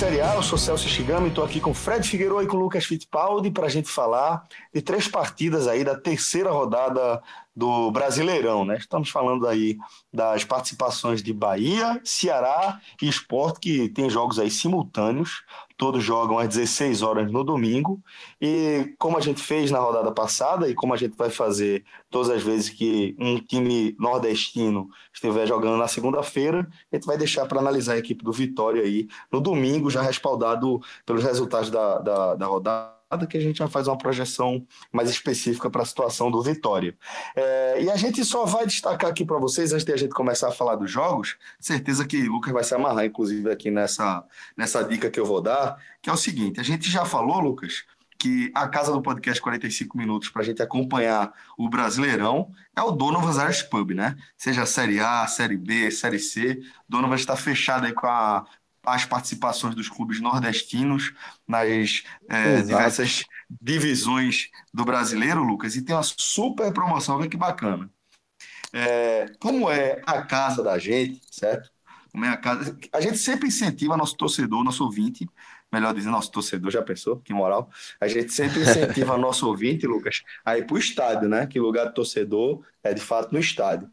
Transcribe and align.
Série 0.00 0.22
A, 0.22 0.34
eu 0.34 0.42
sou 0.42 0.56
Celso 0.56 0.88
Shigami, 0.88 1.28
estou 1.28 1.44
aqui 1.44 1.60
com 1.60 1.74
Fred 1.74 2.08
Figueiredo 2.08 2.42
e 2.42 2.46
com 2.46 2.56
Lucas 2.56 2.86
Fittipaldi 2.86 3.50
para 3.50 3.66
a 3.66 3.68
gente 3.68 3.90
falar 3.90 4.46
de 4.72 4.80
três 4.80 5.06
partidas 5.06 5.68
aí 5.68 5.84
da 5.84 5.94
terceira 5.94 6.50
rodada 6.50 7.22
do 7.54 7.90
Brasileirão, 7.90 8.64
né? 8.64 8.78
Estamos 8.78 9.10
falando 9.10 9.46
aí 9.46 9.76
das 10.10 10.42
participações 10.42 11.22
de 11.22 11.34
Bahia, 11.34 12.00
Ceará 12.02 12.80
e 13.02 13.10
Sport, 13.10 13.58
que 13.60 13.90
tem 13.90 14.08
jogos 14.08 14.38
aí 14.38 14.50
simultâneos, 14.50 15.42
todos 15.80 16.04
jogam 16.04 16.38
às 16.38 16.46
16 16.46 17.00
horas 17.00 17.32
no 17.32 17.42
domingo, 17.42 18.02
e 18.38 18.94
como 18.98 19.16
a 19.16 19.20
gente 19.22 19.40
fez 19.40 19.70
na 19.70 19.78
rodada 19.78 20.12
passada 20.12 20.68
e 20.68 20.74
como 20.74 20.92
a 20.92 20.96
gente 20.98 21.16
vai 21.16 21.30
fazer 21.30 21.86
todas 22.10 22.28
as 22.28 22.42
vezes 22.42 22.68
que 22.68 23.16
um 23.18 23.38
time 23.40 23.96
nordestino 23.98 24.90
estiver 25.10 25.46
jogando 25.46 25.78
na 25.78 25.88
segunda-feira, 25.88 26.68
a 26.92 26.96
gente 26.96 27.06
vai 27.06 27.16
deixar 27.16 27.46
para 27.46 27.60
analisar 27.60 27.94
a 27.94 27.98
equipe 27.98 28.22
do 28.22 28.30
Vitória 28.30 28.82
aí 28.82 29.08
no 29.32 29.40
domingo, 29.40 29.88
já 29.88 30.02
respaldado 30.02 30.82
pelos 31.06 31.24
resultados 31.24 31.70
da, 31.70 31.98
da, 31.98 32.34
da 32.34 32.46
rodada 32.46 32.99
que 33.26 33.36
a 33.36 33.40
gente 33.40 33.58
vai 33.58 33.68
fazer 33.68 33.90
uma 33.90 33.98
projeção 33.98 34.64
mais 34.92 35.10
específica 35.10 35.68
para 35.68 35.82
a 35.82 35.84
situação 35.84 36.30
do 36.30 36.40
Vitória. 36.42 36.96
É, 37.34 37.82
e 37.82 37.90
a 37.90 37.96
gente 37.96 38.24
só 38.24 38.44
vai 38.44 38.66
destacar 38.66 39.10
aqui 39.10 39.24
para 39.24 39.38
vocês, 39.38 39.72
antes 39.72 39.84
de 39.84 39.92
a 39.92 39.96
gente 39.96 40.14
começar 40.14 40.48
a 40.48 40.52
falar 40.52 40.76
dos 40.76 40.90
jogos, 40.90 41.36
certeza 41.58 42.06
que 42.06 42.28
o 42.28 42.32
Lucas 42.32 42.52
vai 42.52 42.64
se 42.64 42.74
amarrar, 42.74 43.04
inclusive, 43.04 43.50
aqui 43.50 43.70
nessa, 43.70 44.24
nessa 44.56 44.82
dica 44.84 45.10
que 45.10 45.18
eu 45.18 45.26
vou 45.26 45.40
dar, 45.40 45.76
que 46.00 46.08
é 46.08 46.12
o 46.12 46.16
seguinte: 46.16 46.60
a 46.60 46.62
gente 46.62 46.88
já 46.90 47.04
falou, 47.04 47.40
Lucas, 47.40 47.84
que 48.20 48.52
a 48.54 48.68
casa 48.68 48.92
do 48.92 49.00
podcast 49.00 49.40
45 49.40 49.96
minutos 49.96 50.28
para 50.28 50.42
a 50.42 50.44
gente 50.44 50.62
acompanhar 50.62 51.32
o 51.56 51.70
Brasileirão 51.70 52.52
é 52.76 52.82
o 52.82 52.90
Donovan's 52.90 53.38
Irish 53.38 53.62
Pub, 53.62 53.92
né? 53.92 54.14
Seja 54.36 54.66
Série 54.66 55.00
A, 55.00 55.26
Série 55.26 55.56
B, 55.56 55.90
Série 55.90 56.18
C, 56.18 56.60
Donovan 56.86 57.14
está 57.14 57.34
fechado 57.34 57.86
aí 57.86 57.94
com 57.94 58.06
a 58.06 58.44
as 58.84 59.04
participações 59.04 59.74
dos 59.74 59.88
clubes 59.88 60.20
nordestinos 60.20 61.12
nas 61.46 62.02
é, 62.28 62.62
diversas 62.62 63.24
divisões 63.60 64.48
do 64.72 64.84
brasileiro, 64.84 65.42
Lucas, 65.42 65.76
e 65.76 65.82
tem 65.82 65.94
uma 65.94 66.02
super 66.02 66.72
promoção, 66.72 67.18
olha 67.18 67.28
que 67.28 67.36
bacana. 67.36 67.90
É, 68.72 69.26
como 69.40 69.70
é 69.70 70.00
a 70.06 70.22
casa 70.22 70.62
da 70.62 70.78
gente, 70.78 71.20
certo? 71.30 71.70
Como 72.12 72.24
é 72.24 72.28
a 72.28 72.36
casa. 72.36 72.76
A 72.92 73.00
gente 73.00 73.18
sempre 73.18 73.48
incentiva 73.48 73.96
nosso 73.96 74.16
torcedor, 74.16 74.64
nosso 74.64 74.84
ouvinte, 74.84 75.28
melhor 75.72 75.94
dizendo, 75.94 76.12
nosso 76.12 76.30
torcedor, 76.30 76.70
já 76.70 76.82
pensou? 76.82 77.18
Que 77.20 77.32
moral. 77.32 77.70
A 78.00 78.08
gente 78.08 78.32
sempre 78.32 78.60
incentiva 78.60 79.16
nosso 79.18 79.46
ouvinte, 79.46 79.86
Lucas, 79.86 80.22
a 80.44 80.56
ir 80.58 80.66
para 80.66 80.74
o 80.74 80.78
estádio, 80.78 81.28
né? 81.28 81.46
Que 81.46 81.60
lugar 81.60 81.86
do 81.86 81.94
torcedor 81.94 82.64
é 82.82 82.92
de 82.94 83.00
fato 83.00 83.32
no 83.32 83.38
estádio. 83.38 83.90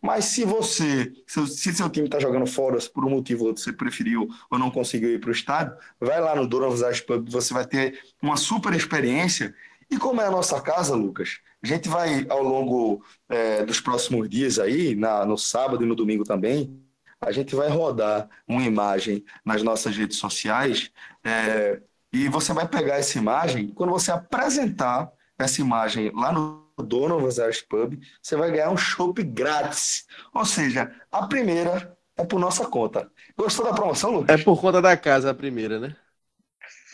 Mas 0.00 0.26
se 0.26 0.44
você, 0.44 1.12
se 1.26 1.74
seu 1.74 1.90
time 1.90 2.06
está 2.06 2.20
jogando 2.20 2.46
fora, 2.46 2.78
por 2.92 3.04
um 3.04 3.10
motivo 3.10 3.42
ou 3.42 3.48
outro 3.48 3.62
você 3.62 3.72
preferiu 3.72 4.28
ou 4.50 4.58
não 4.58 4.70
conseguiu 4.70 5.10
ir 5.10 5.20
para 5.20 5.30
o 5.30 5.32
estádio, 5.32 5.76
vai 6.00 6.20
lá 6.20 6.36
no 6.36 6.46
Donovan 6.46 6.92
Pub, 7.06 7.28
você 7.28 7.52
vai 7.52 7.66
ter 7.66 7.98
uma 8.22 8.36
super 8.36 8.72
experiência. 8.74 9.54
E 9.90 9.96
como 9.98 10.20
é 10.20 10.26
a 10.26 10.30
nossa 10.30 10.60
casa, 10.60 10.94
Lucas, 10.94 11.40
a 11.62 11.66
gente 11.66 11.88
vai 11.88 12.26
ao 12.28 12.42
longo 12.42 13.02
é, 13.28 13.64
dos 13.64 13.80
próximos 13.80 14.28
dias 14.28 14.58
aí, 14.58 14.94
na, 14.94 15.24
no 15.24 15.36
sábado 15.36 15.82
e 15.82 15.86
no 15.86 15.96
domingo 15.96 16.24
também, 16.24 16.80
a 17.20 17.32
gente 17.32 17.54
vai 17.54 17.68
rodar 17.68 18.28
uma 18.46 18.62
imagem 18.62 19.24
nas 19.44 19.62
nossas 19.62 19.96
redes 19.96 20.18
sociais 20.18 20.90
é, 21.24 21.80
e 22.12 22.28
você 22.28 22.52
vai 22.52 22.66
pegar 22.68 22.96
essa 22.96 23.18
imagem, 23.18 23.68
quando 23.68 23.90
você 23.90 24.12
apresentar 24.12 25.10
essa 25.38 25.60
imagem 25.60 26.10
lá 26.14 26.32
no 26.32 26.66
Donovan's 26.78 27.38
Irish 27.38 27.62
Pub, 27.62 27.98
você 28.22 28.36
vai 28.36 28.50
ganhar 28.50 28.70
um 28.70 28.76
chopp 28.76 29.22
grátis. 29.22 30.06
Ou 30.34 30.44
seja, 30.44 30.92
a 31.10 31.26
primeira 31.26 31.96
é 32.16 32.24
por 32.24 32.40
nossa 32.40 32.66
conta. 32.66 33.10
Gostou 33.36 33.64
da 33.64 33.72
promoção, 33.72 34.10
Lucas? 34.10 34.40
É 34.40 34.42
por 34.42 34.60
conta 34.60 34.82
da 34.82 34.96
casa 34.96 35.30
a 35.30 35.34
primeira, 35.34 35.78
né? 35.78 35.96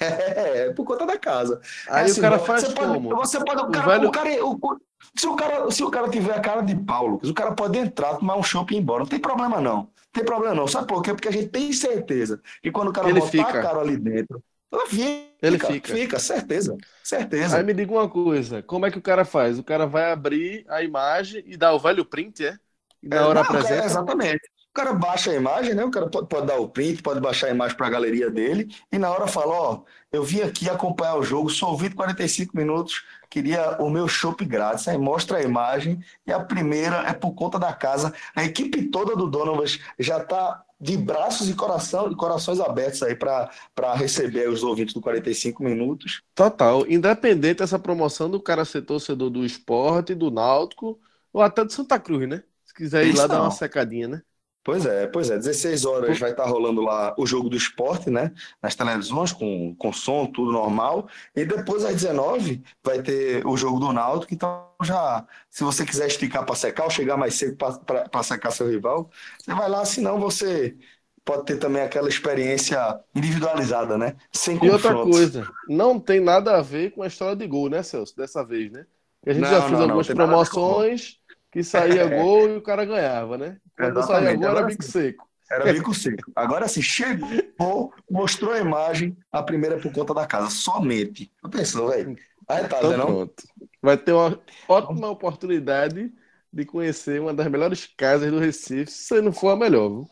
É, 0.00 0.66
é 0.66 0.72
por 0.72 0.84
conta 0.84 1.06
da 1.06 1.16
casa. 1.16 1.60
Aí 1.88 2.02
é 2.02 2.04
assim, 2.06 2.18
o 2.18 2.22
cara 2.22 2.38
faz 2.38 2.64
você 2.64 2.74
como? 2.74 3.10
Pode, 3.10 3.28
você 3.28 3.44
pode, 3.44 3.62
o 3.62 3.70
cara, 3.70 3.86
o 3.86 3.90
velho... 3.90 4.08
o 4.08 4.10
cara, 4.10 4.44
o, 4.44 4.80
se, 5.16 5.26
o 5.26 5.36
cara, 5.36 5.70
se 5.70 5.84
o 5.84 5.90
cara 5.90 6.08
tiver 6.08 6.34
a 6.34 6.40
cara 6.40 6.62
de 6.62 6.74
pau, 6.74 7.06
Lucas, 7.06 7.30
o 7.30 7.34
cara 7.34 7.52
pode 7.52 7.78
entrar, 7.78 8.16
tomar 8.16 8.36
um 8.36 8.42
chopp 8.42 8.74
e 8.74 8.76
ir 8.76 8.80
embora. 8.80 9.00
Não 9.00 9.06
tem 9.06 9.20
problema, 9.20 9.60
não. 9.60 9.76
Não 9.76 9.90
tem 10.12 10.24
problema, 10.24 10.54
não. 10.54 10.66
Sabe 10.66 10.88
por 10.88 11.00
quê? 11.00 11.14
Porque 11.14 11.28
a 11.28 11.32
gente 11.32 11.48
tem 11.48 11.72
certeza 11.72 12.42
que 12.60 12.72
quando 12.72 12.88
o 12.88 12.92
cara 12.92 13.08
Ele 13.08 13.20
botar 13.20 13.30
fica. 13.30 13.48
a 13.48 13.62
cara 13.62 13.80
ali 13.80 13.96
dentro, 13.96 14.42
ela 14.72 14.86
fica, 14.86 15.32
Ele 15.42 15.58
fica. 15.58 15.96
Fica, 15.96 16.18
certeza. 16.18 16.76
Certeza. 17.02 17.58
Aí 17.58 17.62
me 17.62 17.74
diga 17.74 17.92
uma 17.92 18.08
coisa, 18.08 18.62
como 18.62 18.86
é 18.86 18.90
que 18.90 18.98
o 18.98 19.02
cara 19.02 19.24
faz? 19.24 19.58
O 19.58 19.64
cara 19.64 19.86
vai 19.86 20.10
abrir 20.12 20.64
a 20.68 20.82
imagem 20.82 21.42
e 21.46 21.56
dá 21.56 21.72
o 21.72 21.78
velho 21.78 22.04
print, 22.04 22.44
é? 22.46 22.58
E 23.02 23.08
na 23.08 23.22
É, 23.22 23.26
hora 23.26 23.40
não, 23.40 23.44
cara, 23.44 23.62
apresenta. 23.62 23.84
exatamente. 23.84 24.40
O 24.70 24.74
cara 24.74 24.92
baixa 24.92 25.30
a 25.30 25.34
imagem, 25.34 25.72
né? 25.74 25.84
O 25.84 25.90
cara 25.90 26.08
pode, 26.10 26.26
pode 26.28 26.46
dar 26.48 26.56
o 26.58 26.68
print, 26.68 27.00
pode 27.02 27.20
baixar 27.20 27.46
a 27.46 27.50
imagem 27.50 27.76
para 27.76 27.86
a 27.86 27.90
galeria 27.90 28.28
dele 28.30 28.74
e 28.90 28.98
na 28.98 29.08
hora 29.10 29.28
fala: 29.28 29.52
Ó, 29.54 29.82
eu 30.10 30.24
vim 30.24 30.40
aqui 30.40 30.68
acompanhar 30.68 31.14
o 31.16 31.22
jogo, 31.22 31.48
sou 31.48 31.70
ouvido 31.70 31.94
45 31.94 32.56
minutos, 32.56 33.04
queria 33.30 33.76
o 33.80 33.88
meu 33.88 34.08
chopp 34.08 34.44
grátis. 34.44 34.88
Aí 34.88 34.98
mostra 34.98 35.38
a 35.38 35.42
imagem 35.42 36.00
e 36.26 36.32
a 36.32 36.40
primeira 36.40 36.96
é 37.08 37.12
por 37.12 37.34
conta 37.34 37.56
da 37.58 37.72
casa. 37.72 38.12
A 38.34 38.42
equipe 38.44 38.82
toda 38.90 39.14
do 39.14 39.30
Donovan 39.30 39.64
já 39.98 40.18
está 40.18 40.64
de 40.84 40.98
braços 40.98 41.48
e 41.48 41.54
coração, 41.54 42.12
e 42.12 42.14
corações 42.14 42.60
abertos 42.60 43.02
aí 43.02 43.16
para 43.16 43.50
receber 43.94 44.50
os 44.50 44.62
ouvintes 44.62 44.92
do 44.92 45.00
45 45.00 45.64
minutos. 45.64 46.20
Total. 46.34 46.86
Independente 46.86 47.60
dessa 47.60 47.78
promoção 47.78 48.28
do 48.30 48.38
cara 48.38 48.66
ser 48.66 48.82
torcedor 48.82 49.30
do 49.30 49.46
esporte, 49.46 50.14
do 50.14 50.30
Náutico, 50.30 51.00
ou 51.32 51.40
até 51.40 51.64
do 51.64 51.72
Santa 51.72 51.98
Cruz, 51.98 52.28
né? 52.28 52.42
Se 52.66 52.74
quiser 52.74 53.06
ir 53.06 53.14
lá 53.16 53.20
Isso 53.20 53.28
dar 53.28 53.36
uma 53.36 53.44
não. 53.44 53.50
secadinha, 53.50 54.08
né? 54.08 54.22
Pois 54.64 54.86
é, 54.86 55.06
pois 55.06 55.28
é. 55.30 55.36
16 55.36 55.84
horas 55.84 56.18
vai 56.18 56.30
estar 56.30 56.46
rolando 56.46 56.80
lá 56.80 57.14
o 57.18 57.26
jogo 57.26 57.50
do 57.50 57.56
esporte, 57.56 58.08
né? 58.10 58.32
Nas 58.62 58.74
televisões, 58.74 59.30
com, 59.32 59.74
com 59.76 59.92
som, 59.92 60.26
tudo 60.26 60.52
normal. 60.52 61.06
E 61.36 61.44
depois, 61.44 61.84
às 61.84 61.94
19, 61.94 62.62
vai 62.82 63.02
ter 63.02 63.46
o 63.46 63.56
jogo 63.58 63.78
do 63.78 63.92
Náutico. 63.92 64.32
Então, 64.32 64.66
já, 64.82 65.26
se 65.50 65.62
você 65.64 65.84
quiser 65.84 66.06
esticar 66.06 66.46
para 66.46 66.54
secar 66.54 66.84
ou 66.84 66.90
chegar 66.90 67.16
mais 67.18 67.34
cedo 67.34 67.56
para 67.58 68.22
secar 68.22 68.50
seu 68.52 68.66
rival, 68.68 69.10
você 69.38 69.54
vai 69.54 69.68
lá, 69.68 69.84
senão 69.84 70.18
você 70.18 70.76
pode 71.24 71.44
ter 71.44 71.58
também 71.58 71.82
aquela 71.82 72.08
experiência 72.08 72.78
individualizada, 73.14 73.98
né? 73.98 74.16
Sem 74.32 74.58
E 74.60 74.70
outra 74.70 74.96
confrontos. 74.96 74.96
coisa, 74.96 75.52
não 75.66 76.00
tem 76.00 76.20
nada 76.20 76.56
a 76.56 76.62
ver 76.62 76.92
com 76.92 77.02
a 77.02 77.06
história 77.06 77.36
de 77.36 77.46
gol, 77.46 77.68
né, 77.68 77.82
Celso? 77.82 78.16
Dessa 78.16 78.44
vez, 78.44 78.70
né? 78.72 78.86
Porque 79.20 79.30
a 79.30 79.34
gente 79.34 79.48
Não, 79.48 79.50
já 79.50 79.60
não, 79.68 79.68
fez 79.68 79.78
não, 79.78 79.80
algumas 79.80 80.08
com 80.08 80.10
promoções 80.10 81.20
que 81.50 81.62
saía 81.62 82.06
gol 82.06 82.48
e 82.48 82.56
o 82.56 82.62
cara 82.62 82.84
ganhava, 82.84 83.36
né? 83.38 83.60
Quando 83.78 84.02
saía 84.02 84.32
Exatamente. 84.32 84.34
gol 84.34 84.50
era 84.50 84.62
Agora 84.62 84.62
bico 84.62 84.82
seco. 84.82 85.28
Era 85.50 85.66
bico 85.66 85.94
seco. 85.94 86.32
Agora 86.34 86.68
sim, 86.68 86.82
chegou, 86.82 87.92
mostrou 88.10 88.52
a 88.52 88.58
imagem, 88.60 89.16
a 89.32 89.42
primeira 89.42 89.76
é 89.76 89.80
por 89.80 89.92
conta 89.92 90.14
da 90.14 90.26
casa, 90.26 90.50
somente. 90.50 91.32
Já 91.42 91.48
pensou, 91.50 91.88
velho? 91.90 92.16
Aí 92.48 92.64
tá, 92.68 92.78
Então 92.78 92.90
né, 92.90 92.96
não? 92.96 93.06
pronto. 93.06 93.42
Vai 93.82 93.96
ter 93.98 94.12
uma 94.12 94.40
ótima 94.68 95.08
oportunidade 95.10 96.12
de 96.52 96.64
conhecer 96.64 97.20
uma 97.20 97.34
das 97.34 97.48
melhores 97.48 97.86
casas 97.86 98.30
do 98.30 98.38
Recife, 98.38 98.90
se 98.90 99.20
não 99.20 99.32
for 99.32 99.50
a 99.50 99.56
melhor, 99.56 99.88
viu? 99.88 100.10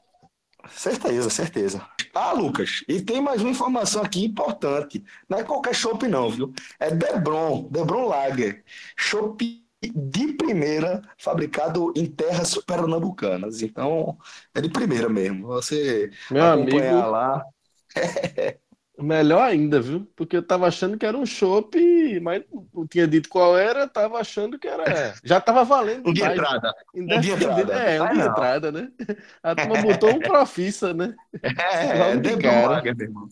Certeza, 0.71 1.31
certeza. 1.31 1.89
Ah, 2.15 2.33
Lucas, 2.33 2.84
e 2.89 3.00
tem 3.00 3.21
mais 3.21 3.41
uma 3.41 3.50
informação 3.50 4.03
aqui 4.03 4.25
importante. 4.25 5.03
Não 5.29 5.39
é 5.39 5.44
qualquer 5.44 5.75
chopp 5.75 6.06
não, 6.06 6.31
viu? 6.31 6.53
É 6.79 6.91
Debron, 6.91 7.69
Debron 7.71 8.06
Lager. 8.06 8.62
Chopp 8.97 9.62
de 9.91 10.32
primeira, 10.34 11.03
fabricado 11.19 11.93
em 11.97 12.06
terras 12.06 12.56
pernambucanas. 12.59 13.62
Então, 13.62 14.16
é 14.54 14.60
de 14.60 14.70
primeira 14.70 15.09
mesmo. 15.09 15.47
Você 15.48 16.10
Meu 16.31 16.44
acompanhar 16.44 17.04
amigo, 17.04 17.10
lá. 17.10 17.44
melhor 18.99 19.43
ainda, 19.43 19.81
viu? 19.81 20.06
Porque 20.14 20.37
eu 20.37 20.43
tava 20.43 20.67
achando 20.67 20.96
que 20.96 21.05
era 21.06 21.17
um 21.17 21.26
chopp, 21.26 21.76
mas 22.20 22.44
não 22.73 22.87
tinha 22.87 23.06
dito 23.06 23.29
qual 23.29 23.56
era, 23.56 23.88
tava 23.88 24.19
achando 24.19 24.58
que 24.58 24.69
era. 24.69 24.84
Já 25.25 25.40
tava 25.40 25.64
valendo 25.64 26.08
Um 26.08 26.12
dia 26.12 26.28
demais. 26.28 26.38
entrada. 26.38 26.75
Um 26.94 27.06
dia 27.20 27.35
entrada. 27.35 27.73
É, 27.75 28.02
um 28.02 28.08
dia 28.12 28.25
não. 28.25 28.31
entrada, 28.31 28.73
né? 28.73 28.93
A 29.43 29.55
turma 29.55 29.82
botou 29.82 30.11
um 30.11 30.20
profissa, 30.20 30.94
né? 30.94 31.14
É, 31.43 31.94
Logo 31.99 32.12
é 32.12 32.17
de 32.19 32.37
cara. 32.38 32.82
Irmão. 32.87 33.28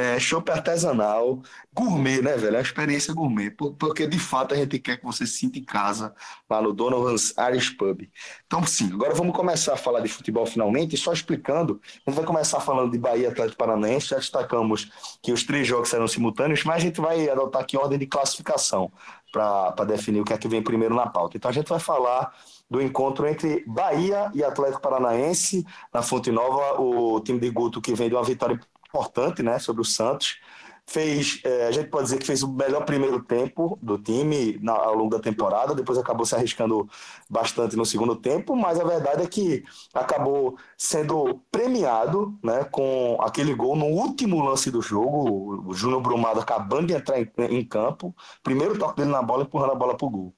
É, 0.00 0.16
artesanal, 0.52 1.42
gourmet, 1.74 2.22
né, 2.22 2.36
velho? 2.36 2.54
É 2.54 2.58
uma 2.58 2.62
experiência 2.62 3.12
gourmet, 3.12 3.50
por- 3.50 3.74
porque 3.74 4.06
de 4.06 4.16
fato 4.16 4.54
a 4.54 4.56
gente 4.56 4.78
quer 4.78 4.96
que 4.96 5.04
você 5.04 5.26
se 5.26 5.38
sinta 5.38 5.58
em 5.58 5.64
casa 5.64 6.14
lá 6.48 6.62
no 6.62 6.72
Donovan's 6.72 7.34
Irish 7.50 7.70
Pub. 7.70 8.08
Então, 8.46 8.64
sim, 8.64 8.92
agora 8.92 9.12
vamos 9.12 9.34
começar 9.34 9.74
a 9.74 9.76
falar 9.76 9.98
de 9.98 10.08
futebol 10.08 10.46
finalmente, 10.46 10.96
só 10.96 11.12
explicando, 11.12 11.80
a 12.06 12.10
gente 12.10 12.16
vai 12.16 12.24
começar 12.24 12.60
falando 12.60 12.92
de 12.92 12.98
Bahia 12.98 13.28
Atlético 13.28 13.58
Paranaense, 13.58 14.10
já 14.10 14.18
destacamos 14.18 14.88
que 15.20 15.32
os 15.32 15.42
três 15.42 15.66
jogos 15.66 15.88
serão 15.88 16.06
simultâneos, 16.06 16.62
mas 16.62 16.76
a 16.76 16.78
gente 16.86 17.00
vai 17.00 17.28
adotar 17.28 17.62
aqui 17.62 17.76
ordem 17.76 17.98
de 17.98 18.06
classificação 18.06 18.92
para 19.32 19.84
definir 19.84 20.20
o 20.20 20.24
que 20.24 20.32
é 20.32 20.38
que 20.38 20.46
vem 20.46 20.62
primeiro 20.62 20.94
na 20.94 21.08
pauta. 21.08 21.36
Então, 21.36 21.50
a 21.50 21.54
gente 21.54 21.68
vai 21.68 21.80
falar 21.80 22.32
do 22.70 22.80
encontro 22.80 23.26
entre 23.26 23.64
Bahia 23.66 24.30
e 24.32 24.44
Atlético 24.44 24.80
Paranaense 24.80 25.66
na 25.92 26.02
Fonte 26.02 26.30
Nova, 26.30 26.80
o 26.80 27.20
time 27.20 27.40
de 27.40 27.50
Guto 27.50 27.80
que 27.80 27.94
vem 27.94 28.08
de 28.08 28.14
uma 28.14 28.22
vitória 28.22 28.60
importante, 28.88 29.42
né, 29.42 29.58
sobre 29.58 29.82
o 29.82 29.84
Santos. 29.84 30.38
fez, 30.86 31.40
é, 31.44 31.66
a 31.66 31.70
gente 31.70 31.90
pode 31.90 32.04
dizer 32.04 32.18
que 32.18 32.24
fez 32.26 32.42
o 32.42 32.50
melhor 32.50 32.84
primeiro 32.86 33.22
tempo 33.22 33.78
do 33.82 33.98
time 33.98 34.58
na, 34.62 34.72
ao 34.72 34.94
longo 34.94 35.10
da 35.10 35.20
temporada, 35.20 35.74
depois 35.74 35.98
acabou 35.98 36.24
se 36.24 36.34
arriscando 36.34 36.88
bastante 37.28 37.76
no 37.76 37.84
segundo 37.84 38.16
tempo, 38.16 38.56
mas 38.56 38.80
a 38.80 38.84
verdade 38.84 39.22
é 39.22 39.26
que 39.26 39.62
acabou 39.92 40.56
sendo 40.78 41.42
premiado 41.50 42.38
né, 42.42 42.64
com 42.64 43.18
aquele 43.20 43.54
gol 43.54 43.76
no 43.76 43.84
último 43.86 44.42
lance 44.42 44.70
do 44.70 44.80
jogo, 44.80 45.62
o 45.68 45.74
Júnior 45.74 46.00
Brumado 46.00 46.40
acabando 46.40 46.86
de 46.86 46.94
entrar 46.94 47.20
em, 47.20 47.30
em 47.50 47.64
campo, 47.64 48.14
primeiro 48.42 48.78
toque 48.78 48.96
dele 48.96 49.10
na 49.10 49.22
bola, 49.22 49.42
empurrando 49.42 49.72
a 49.72 49.74
bola 49.74 49.94
para 49.96 50.06
o 50.06 50.10
gol. 50.10 50.34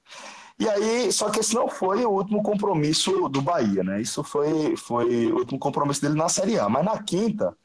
E 0.59 0.69
aí, 0.69 1.11
só 1.11 1.29
que 1.31 1.39
esse 1.39 1.55
não 1.55 1.67
foi 1.67 2.05
o 2.05 2.09
último 2.11 2.43
compromisso 2.43 3.27
do 3.29 3.41
Bahia, 3.41 3.83
né? 3.83 3.99
Isso 3.99 4.23
foi, 4.23 4.75
foi 4.77 5.31
o 5.31 5.37
último 5.37 5.57
compromisso 5.59 6.01
dele 6.01 6.13
na 6.15 6.29
Série 6.29 6.59
A. 6.59 6.69
Mas 6.69 6.85
na 6.85 7.01
quinta, 7.01 7.57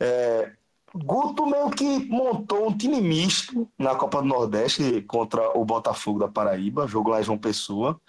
é, 0.00 0.52
Guto 0.94 1.46
meio 1.46 1.70
que 1.70 2.08
montou 2.08 2.68
um 2.68 2.76
time 2.76 3.00
misto 3.00 3.68
na 3.78 3.94
Copa 3.94 4.22
do 4.22 4.28
Nordeste 4.28 5.02
contra 5.02 5.56
o 5.58 5.64
Botafogo 5.64 6.18
da 6.18 6.28
Paraíba, 6.28 6.86
jogo 6.86 7.10
lá 7.10 7.20
em 7.20 7.24
João 7.24 7.38
Pessoa. 7.38 8.00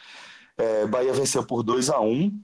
É, 0.57 0.85
Bahia 0.87 1.13
venceu 1.13 1.45
por 1.45 1.63
2 1.63 1.89
a 1.89 1.99
1 1.99 2.41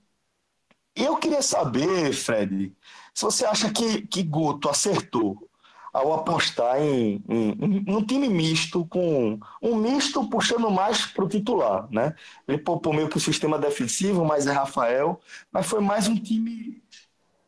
E 0.96 1.04
eu 1.04 1.18
queria 1.18 1.42
saber, 1.42 2.14
Fred, 2.14 2.76
se 3.14 3.24
você 3.24 3.46
acha 3.46 3.72
que, 3.72 4.06
que 4.08 4.24
Guto 4.24 4.70
acertou 4.70 5.50
ao 5.94 6.14
apostar 6.14 6.82
em, 6.82 7.24
em, 7.30 7.50
em, 7.52 7.86
um 7.88 8.04
time 8.04 8.28
misto, 8.28 8.86
com 8.88 9.40
um 9.62 9.76
misto 9.76 10.28
puxando 10.28 10.70
mais 10.72 11.06
para 11.06 11.24
o 11.24 11.30
titular, 11.30 11.88
né? 11.92 12.16
Ele 12.48 12.58
poupou 12.58 12.94
meio 12.94 13.08
que 13.08 13.18
o 13.18 13.22
sistema 13.22 13.60
defensivo, 13.60 14.26
mas 14.26 14.48
é 14.48 14.52
Rafael, 14.52 15.20
mas 15.52 15.68
foi 15.68 15.80
mais 15.82 16.08
um 16.08 16.16
time 16.16 16.83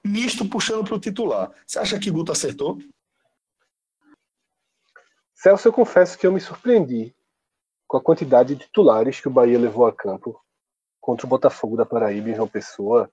misto 0.05 0.47
puxando 0.47 0.83
para 0.85 0.95
o 0.95 0.99
titular. 0.99 1.51
Você 1.65 1.79
acha 1.79 1.99
que 1.99 2.11
Guto 2.11 2.31
acertou? 2.31 2.77
Celso, 5.33 5.67
eu 5.67 5.73
confesso 5.73 6.17
que 6.17 6.25
eu 6.25 6.31
me 6.31 6.39
surpreendi 6.39 7.15
com 7.87 7.97
a 7.97 8.01
quantidade 8.01 8.55
de 8.55 8.65
titulares 8.65 9.19
que 9.19 9.27
o 9.27 9.31
Bahia 9.31 9.59
levou 9.59 9.85
a 9.85 9.93
campo 9.93 10.39
contra 11.01 11.25
o 11.25 11.29
Botafogo 11.29 11.75
da 11.75 11.85
Paraíba 11.85 12.29
em 12.29 12.35
João 12.35 12.47
Pessoa. 12.47 13.11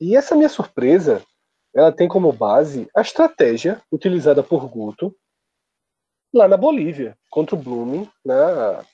E 0.00 0.16
essa 0.16 0.36
minha 0.36 0.48
surpresa, 0.48 1.24
ela 1.74 1.90
tem 1.90 2.06
como 2.06 2.32
base 2.32 2.88
a 2.94 3.00
estratégia 3.00 3.82
utilizada 3.90 4.42
por 4.42 4.68
Guto 4.68 5.16
lá 6.32 6.46
na 6.46 6.56
Bolívia, 6.56 7.16
contra 7.30 7.56
o 7.56 7.58
Blooming, 7.58 8.08
na 8.24 8.84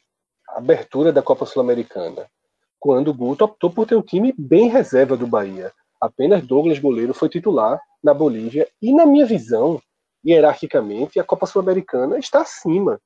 abertura 0.49 1.13
da 1.13 1.23
Copa 1.23 1.45
Sul-Americana, 1.45 2.31
quando 2.79 3.09
o 3.09 3.15
Guto 3.15 3.45
optou 3.45 3.71
por 3.71 3.87
ter 3.87 3.97
um 3.97 4.03
time 4.03 4.33
bem 4.39 4.69
reserva 4.69 5.17
do 5.17 5.27
Bahia. 5.27 5.73
Apenas 6.03 6.45
Douglas 6.45 6.81
Goleiro 6.81 7.15
foi 7.15 7.29
titular 7.29 7.81
na 8.03 8.13
Bolívia 8.13 8.69
e, 8.83 8.93
na 8.93 9.07
minha 9.07 9.25
visão, 9.25 9.81
hierarquicamente, 10.27 11.21
a 11.21 11.25
Copa 11.25 11.47
Sul-Americana 11.47 12.19
está 12.19 12.41
acima 12.41 13.01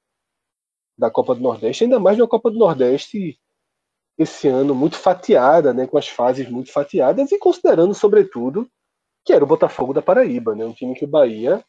da 0.96 1.10
Copa 1.10 1.34
do 1.34 1.42
Nordeste, 1.42 1.84
ainda 1.84 2.00
mais 2.00 2.16
na 2.16 2.26
Copa 2.26 2.50
do 2.50 2.58
Nordeste 2.58 3.38
esse 4.18 4.48
ano 4.48 4.74
muito 4.74 4.96
fatiada, 4.96 5.74
né, 5.74 5.86
com 5.86 5.98
as 5.98 6.08
fases 6.08 6.48
muito 6.48 6.72
fatiadas 6.72 7.30
e 7.30 7.38
considerando, 7.38 7.92
sobretudo, 7.92 8.66
que 9.26 9.34
era 9.34 9.44
o 9.44 9.46
Botafogo 9.46 9.92
da 9.92 10.00
Paraíba, 10.00 10.54
né, 10.54 10.64
um 10.64 10.72
time 10.72 10.94
que 10.94 11.04
o 11.04 11.08
Bahia, 11.08 11.62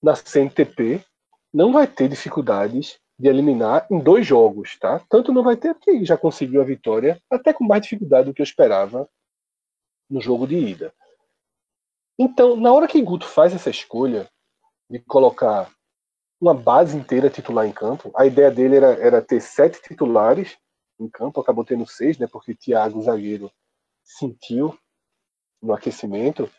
na 0.00 0.14
CNTP, 0.14 1.04
não 1.52 1.72
vai 1.72 1.88
ter 1.88 2.08
dificuldades 2.08 3.00
de 3.18 3.28
eliminar 3.28 3.84
em 3.90 3.98
dois 3.98 4.24
jogos, 4.24 4.78
tá? 4.78 5.04
Tanto 5.10 5.32
não 5.32 5.42
vai 5.42 5.56
ter 5.56 5.74
porque 5.74 6.04
já 6.04 6.16
conseguiu 6.16 6.60
a 6.60 6.64
vitória, 6.64 7.20
até 7.28 7.52
com 7.52 7.64
mais 7.64 7.82
dificuldade 7.82 8.28
do 8.28 8.34
que 8.34 8.40
eu 8.40 8.44
esperava 8.44 9.08
no 10.10 10.20
jogo 10.20 10.46
de 10.46 10.56
ida. 10.56 10.92
Então, 12.18 12.56
na 12.56 12.72
hora 12.72 12.88
que 12.88 13.00
Guto 13.00 13.26
faz 13.26 13.54
essa 13.54 13.70
escolha 13.70 14.30
de 14.90 14.98
colocar 14.98 15.72
uma 16.40 16.52
base 16.52 16.96
inteira 16.96 17.30
titular 17.30 17.66
em 17.66 17.72
campo, 17.72 18.10
a 18.14 18.26
ideia 18.26 18.50
dele 18.50 18.76
era, 18.76 18.92
era 18.94 19.22
ter 19.22 19.40
sete 19.40 19.80
titulares 19.80 20.58
em 20.98 21.08
campo, 21.08 21.40
acabou 21.40 21.64
tendo 21.64 21.86
seis, 21.86 22.18
né? 22.18 22.26
Porque 22.26 22.54
Thiago, 22.54 23.02
zagueiro, 23.02 23.50
sentiu 24.02 24.78
no 25.62 25.72
aquecimento. 25.72 26.50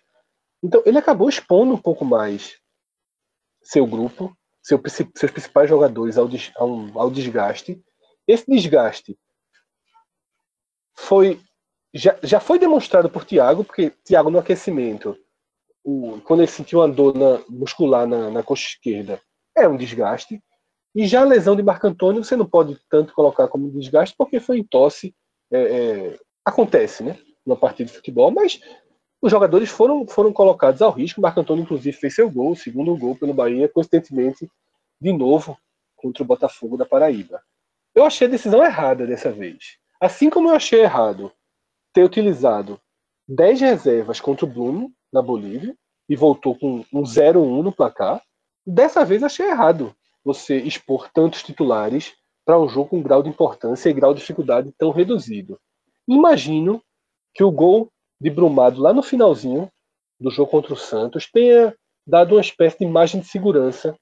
Então, 0.64 0.82
ele 0.86 0.98
acabou 0.98 1.30
expondo 1.30 1.74
um 1.74 1.82
pouco 1.82 2.06
mais 2.06 2.60
seu 3.62 3.86
grupo, 3.86 4.36
seu, 4.64 4.82
seus 5.16 5.32
principais 5.32 5.70
jogadores 5.70 6.18
ao, 6.18 6.28
ao, 6.56 7.00
ao 7.00 7.12
desgaste. 7.12 7.84
Esse 8.28 8.50
desgaste 8.50 9.18
foi 10.94 11.42
já, 11.94 12.18
já 12.24 12.40
foi 12.40 12.58
demonstrado 12.58 13.10
por 13.10 13.26
Thiago, 13.26 13.64
porque 13.64 13.92
Thiago 14.04 14.30
no 14.30 14.40
aquecimento, 14.40 15.18
o, 15.84 16.22
quando 16.24 16.42
ele 16.42 16.52
sentiu 16.52 16.80
uma 16.80 16.88
dor 16.88 17.16
na, 17.16 17.42
muscular 17.50 18.08
na, 18.08 18.30
na 18.30 18.44
coxa 18.44 18.68
esquerda, 18.68 19.22
é 19.56 19.68
um 19.68 19.78
desgaste. 19.78 20.42
E 20.96 21.06
já 21.08 21.22
a 21.22 21.26
lesão 21.26 21.56
de 21.56 21.64
Marco 21.64 21.88
Antônio, 21.88 22.24
você 22.24 22.36
não 22.36 22.46
pode 22.46 22.78
tanto 22.90 23.14
colocar 23.14 23.48
como 23.48 23.72
desgaste, 23.72 24.16
porque 24.18 24.40
foi 24.40 24.60
em 24.60 24.64
tosse. 24.64 25.14
É, 25.52 25.62
é, 25.62 26.20
acontece, 26.46 27.04
né? 27.04 27.18
Na 27.46 27.56
partida 27.56 27.90
de 27.90 27.98
futebol, 27.98 28.32
mas 28.32 28.62
os 29.22 29.32
jogadores 29.32 29.70
foram, 29.70 30.08
foram 30.08 30.32
colocados 30.32 30.82
ao 30.82 30.92
risco. 30.92 31.22
Marco 31.22 31.40
Antônio, 31.40 31.64
inclusive, 31.64 31.96
fez 31.96 32.16
seu 32.16 32.30
gol, 32.30 32.56
segundo 32.56 32.96
gol 32.96 33.16
pelo 33.16 33.34
Bahia, 33.34 33.68
coincidentemente, 33.68 34.50
de 35.00 35.12
novo, 35.12 35.58
contra 35.96 36.24
o 36.24 36.26
Botafogo 36.26 36.78
da 36.78 36.86
Paraíba. 36.86 37.42
Eu 37.94 38.06
achei 38.06 38.28
a 38.28 38.30
decisão 38.30 38.64
errada 38.64 39.06
dessa 39.06 39.32
vez. 39.32 39.78
Assim 40.00 40.30
como 40.30 40.50
eu 40.50 40.56
achei 40.56 40.82
errado 40.82 41.32
ter 41.94 42.04
utilizado 42.04 42.80
10 43.28 43.62
reservas 43.62 44.20
contra 44.20 44.46
o 44.46 44.50
Bloom 44.50 44.92
na 45.12 45.22
Bolívia 45.22 45.76
e 46.08 46.16
voltou 46.16 46.58
com 46.58 46.86
um 46.94 47.04
0-1 47.04 47.64
no 47.64 47.72
placar. 47.72 48.22
Dessa 48.66 49.06
vez 49.06 49.24
achei 49.24 49.48
errado 49.48 49.96
você 50.24 50.58
expor 50.58 51.10
tantos 51.12 51.42
titulares 51.42 52.14
para 52.46 52.60
um 52.60 52.68
jogo 52.68 52.90
com 52.90 53.02
grau 53.02 53.24
de 53.24 53.30
importância 53.30 53.90
e 53.90 53.94
grau 53.94 54.14
de 54.14 54.20
dificuldade 54.20 54.74
tão 54.78 54.92
reduzido. 54.92 55.60
Imagino 56.08 56.82
que 57.34 57.44
o 57.44 57.52
gol 57.52 57.92
de 58.20 58.30
Brumado 58.30 58.82
lá 58.82 58.94
no 58.94 59.02
finalzinho 59.02 59.72
do 60.20 60.30
jogo 60.30 60.52
contra 60.52 60.74
o 60.74 60.78
Santos 60.78 61.30
tenha 61.32 61.76
dado 62.06 62.36
uma 62.36 62.42
espécie 62.42 62.80
de 62.80 62.86
imagem 62.86 63.22
de 63.22 63.28
segurança 63.28 63.96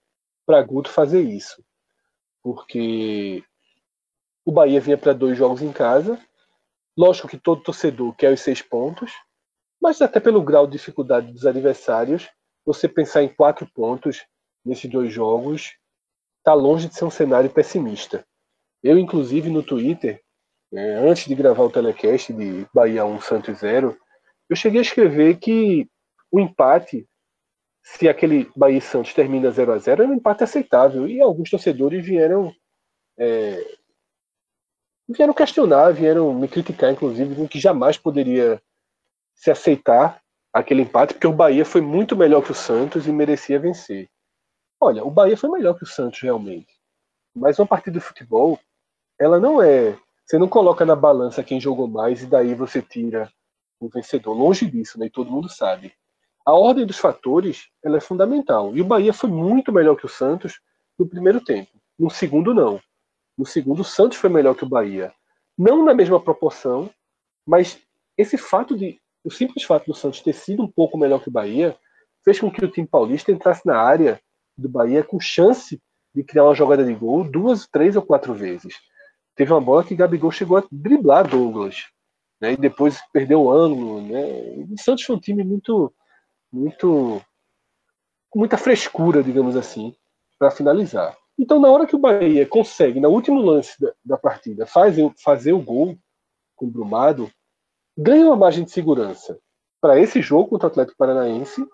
para 0.46 0.62
Guto 0.62 0.90
fazer 0.90 1.22
isso. 1.22 1.64
Porque 2.42 3.44
o 4.46 4.52
Bahia 4.52 4.82
vinha 4.82 4.98
para 4.98 5.14
dois 5.14 5.38
jogos 5.38 5.62
em 5.62 5.72
casa 5.72 6.20
Lógico 7.00 7.30
que 7.30 7.38
todo 7.38 7.64
torcedor 7.64 8.14
quer 8.14 8.34
os 8.34 8.42
seis 8.42 8.62
pontos, 8.62 9.14
mas 9.82 10.02
até 10.02 10.20
pelo 10.20 10.44
grau 10.44 10.68
de 10.68 10.74
dificuldade 10.74 11.32
dos 11.32 11.46
adversários, 11.46 12.28
você 12.66 12.90
pensar 12.90 13.24
em 13.24 13.34
quatro 13.34 13.66
pontos 13.74 14.26
nesses 14.66 14.92
dois 14.92 15.10
jogos 15.10 15.78
está 16.40 16.54
longe 16.54 16.90
de 16.90 16.96
ser 16.96 17.06
um 17.06 17.10
cenário 17.10 17.50
pessimista. 17.50 18.28
Eu, 18.84 19.00
inclusive, 19.00 19.50
no 19.50 19.64
Twitter, 19.64 20.22
é, 20.74 20.96
antes 20.96 21.24
de 21.24 21.36
gravar 21.36 21.64
o 21.64 21.72
telecast 21.72 22.34
de 22.34 22.68
Bahia 22.74 23.06
1 23.06 23.22
Santos 23.22 23.60
0, 23.60 23.98
eu 24.50 24.56
cheguei 24.58 24.80
a 24.80 24.84
escrever 24.84 25.40
que 25.40 25.88
o 26.30 26.38
empate, 26.38 27.08
se 27.82 28.10
aquele 28.10 28.52
Bahia 28.58 28.82
Santos 28.82 29.14
termina 29.14 29.50
0 29.52 29.72
a 29.72 29.78
0 29.78 30.04
é 30.04 30.06
um 30.06 30.16
empate 30.16 30.44
aceitável. 30.44 31.08
E 31.08 31.22
alguns 31.22 31.50
torcedores 31.50 32.06
vieram 32.06 32.54
é, 33.18 33.79
vieram 35.10 35.34
questionar, 35.34 35.92
vieram 35.92 36.34
me 36.34 36.48
criticar, 36.48 36.92
inclusive, 36.92 37.48
que 37.48 37.60
jamais 37.60 37.98
poderia 37.98 38.62
se 39.34 39.50
aceitar 39.50 40.22
aquele 40.54 40.84
empate, 40.84 41.14
porque 41.14 41.28
o 41.28 41.34
Bahia 41.34 41.66
foi 41.66 41.82
muito 41.82 42.16
melhor 42.16 42.44
que 42.44 42.52
o 42.52 42.56
Santos 42.56 43.08
e 43.08 43.12
merecia 43.12 43.60
vencer. 43.60 44.08
Olha, 44.80 45.04
o 45.04 45.10
Bahia 45.10 45.36
foi 45.36 45.50
melhor 45.50 45.74
que 45.76 45.84
o 45.84 45.88
Santos 45.88 46.20
realmente. 46.22 46.68
Mas 47.36 47.58
uma 47.58 47.68
partida 47.68 48.00
de 48.00 48.06
futebol, 48.06 48.60
ela 49.20 49.40
não 49.40 49.62
é. 49.62 49.98
Você 50.26 50.38
não 50.38 50.48
coloca 50.48 50.86
na 50.86 50.96
balança 50.96 51.44
quem 51.44 51.60
jogou 51.60 51.88
mais 51.88 52.22
e 52.22 52.28
daí 52.28 52.54
você 52.54 52.82
tira 52.82 53.32
o 53.80 53.90
vencedor. 53.90 54.34
Longe 54.34 54.70
disso, 54.70 55.00
né? 55.00 55.08
E 55.08 55.10
todo 55.10 55.32
mundo 55.32 55.50
sabe. 55.50 55.94
A 56.46 56.54
ordem 56.54 56.86
dos 56.86 56.98
fatores 56.98 57.70
ela 57.84 57.98
é 57.98 58.02
fundamental. 58.02 58.76
E 58.76 58.82
o 58.82 58.86
Bahia 58.86 59.14
foi 59.14 59.30
muito 59.30 59.72
melhor 59.72 59.96
que 59.96 60.06
o 60.06 60.10
Santos 60.10 60.60
no 60.98 61.08
primeiro 61.08 61.42
tempo. 61.42 61.72
No 61.98 62.10
segundo, 62.10 62.54
não. 62.54 62.80
No 63.40 63.46
segundo, 63.46 63.80
o 63.80 63.86
Santos 63.86 64.18
foi 64.18 64.30
melhor 64.30 64.54
que 64.54 64.66
o 64.66 64.70
Bahia. 64.70 65.14
Não 65.58 65.86
na 65.86 65.94
mesma 65.94 66.20
proporção, 66.20 66.90
mas 67.48 67.82
esse 68.18 68.38
fato 68.38 68.76
de. 68.76 69.00
O 69.24 69.32
simples 69.32 69.64
fato 69.64 69.86
do 69.86 69.94
Santos 69.94 70.20
ter 70.20 70.34
sido 70.34 70.62
um 70.62 70.68
pouco 70.68 70.98
melhor 70.98 71.22
que 71.22 71.30
o 71.30 71.32
Bahia 71.32 71.78
fez 72.22 72.38
com 72.38 72.52
que 72.52 72.64
o 72.64 72.70
time 72.70 72.86
paulista 72.86 73.32
entrasse 73.32 73.66
na 73.66 73.78
área 73.78 74.20
do 74.58 74.68
Bahia 74.68 75.06
com 75.06 75.22
chance 75.22 75.82
de 76.14 76.22
criar 76.22 76.44
uma 76.44 76.54
jogada 76.54 76.84
de 76.84 76.94
gol 76.94 77.24
duas, 77.24 77.66
três 77.66 77.96
ou 77.96 78.02
quatro 78.02 78.34
vezes. 78.34 78.76
Teve 79.38 79.54
uma 79.54 79.62
bola 79.62 79.86
que 79.86 79.96
Gabigol 79.96 80.32
chegou 80.32 80.58
a 80.58 80.64
driblar 80.70 81.26
Douglas, 81.26 81.86
né, 82.42 82.54
e 82.54 82.58
depois 82.58 83.00
perdeu 83.14 83.44
o 83.44 83.52
ângulo. 83.52 84.02
Né. 84.02 84.66
O 84.70 84.78
Santos 84.78 85.06
foi 85.06 85.16
um 85.16 85.20
time 85.20 85.46
muito, 85.46 85.94
muito, 86.52 87.22
com 88.30 88.40
muita 88.40 88.58
frescura, 88.58 89.24
digamos 89.24 89.56
assim, 89.56 89.96
para 90.38 90.52
finalizar. 90.52 91.18
Então, 91.40 91.58
na 91.58 91.70
hora 91.70 91.88
que 91.88 91.96
o 91.96 92.00
Bahia 92.00 92.46
consegue, 92.46 93.00
no 93.00 93.08
último 93.08 93.40
lance 93.40 93.80
da, 93.80 93.94
da 94.04 94.18
partida, 94.18 94.66
fazer, 94.66 95.10
fazer 95.24 95.54
o 95.54 95.62
gol 95.62 95.98
com 96.54 96.66
o 96.66 96.70
Brumado, 96.70 97.32
ganha 97.98 98.26
uma 98.26 98.36
margem 98.36 98.66
de 98.66 98.72
segurança 98.72 99.40
para 99.80 99.98
esse 99.98 100.22
jogo 100.22 100.50
contra 100.50 100.68
o 100.68 100.70
Atlético 100.72 100.98
Paranaense. 100.98 101.66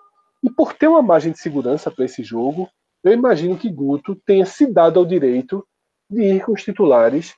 E 0.44 0.52
por 0.52 0.74
ter 0.74 0.88
uma 0.88 1.02
margem 1.02 1.32
de 1.32 1.40
segurança 1.40 1.90
para 1.90 2.06
esse 2.06 2.22
jogo, 2.24 2.70
eu 3.04 3.12
imagino 3.12 3.58
que 3.58 3.68
Guto 3.68 4.16
tenha 4.16 4.46
se 4.46 4.68
dado 4.68 5.00
ao 5.00 5.06
direito 5.06 5.68
de 6.08 6.22
ir 6.22 6.46
com 6.46 6.54
os 6.54 6.64
titulares 6.64 7.34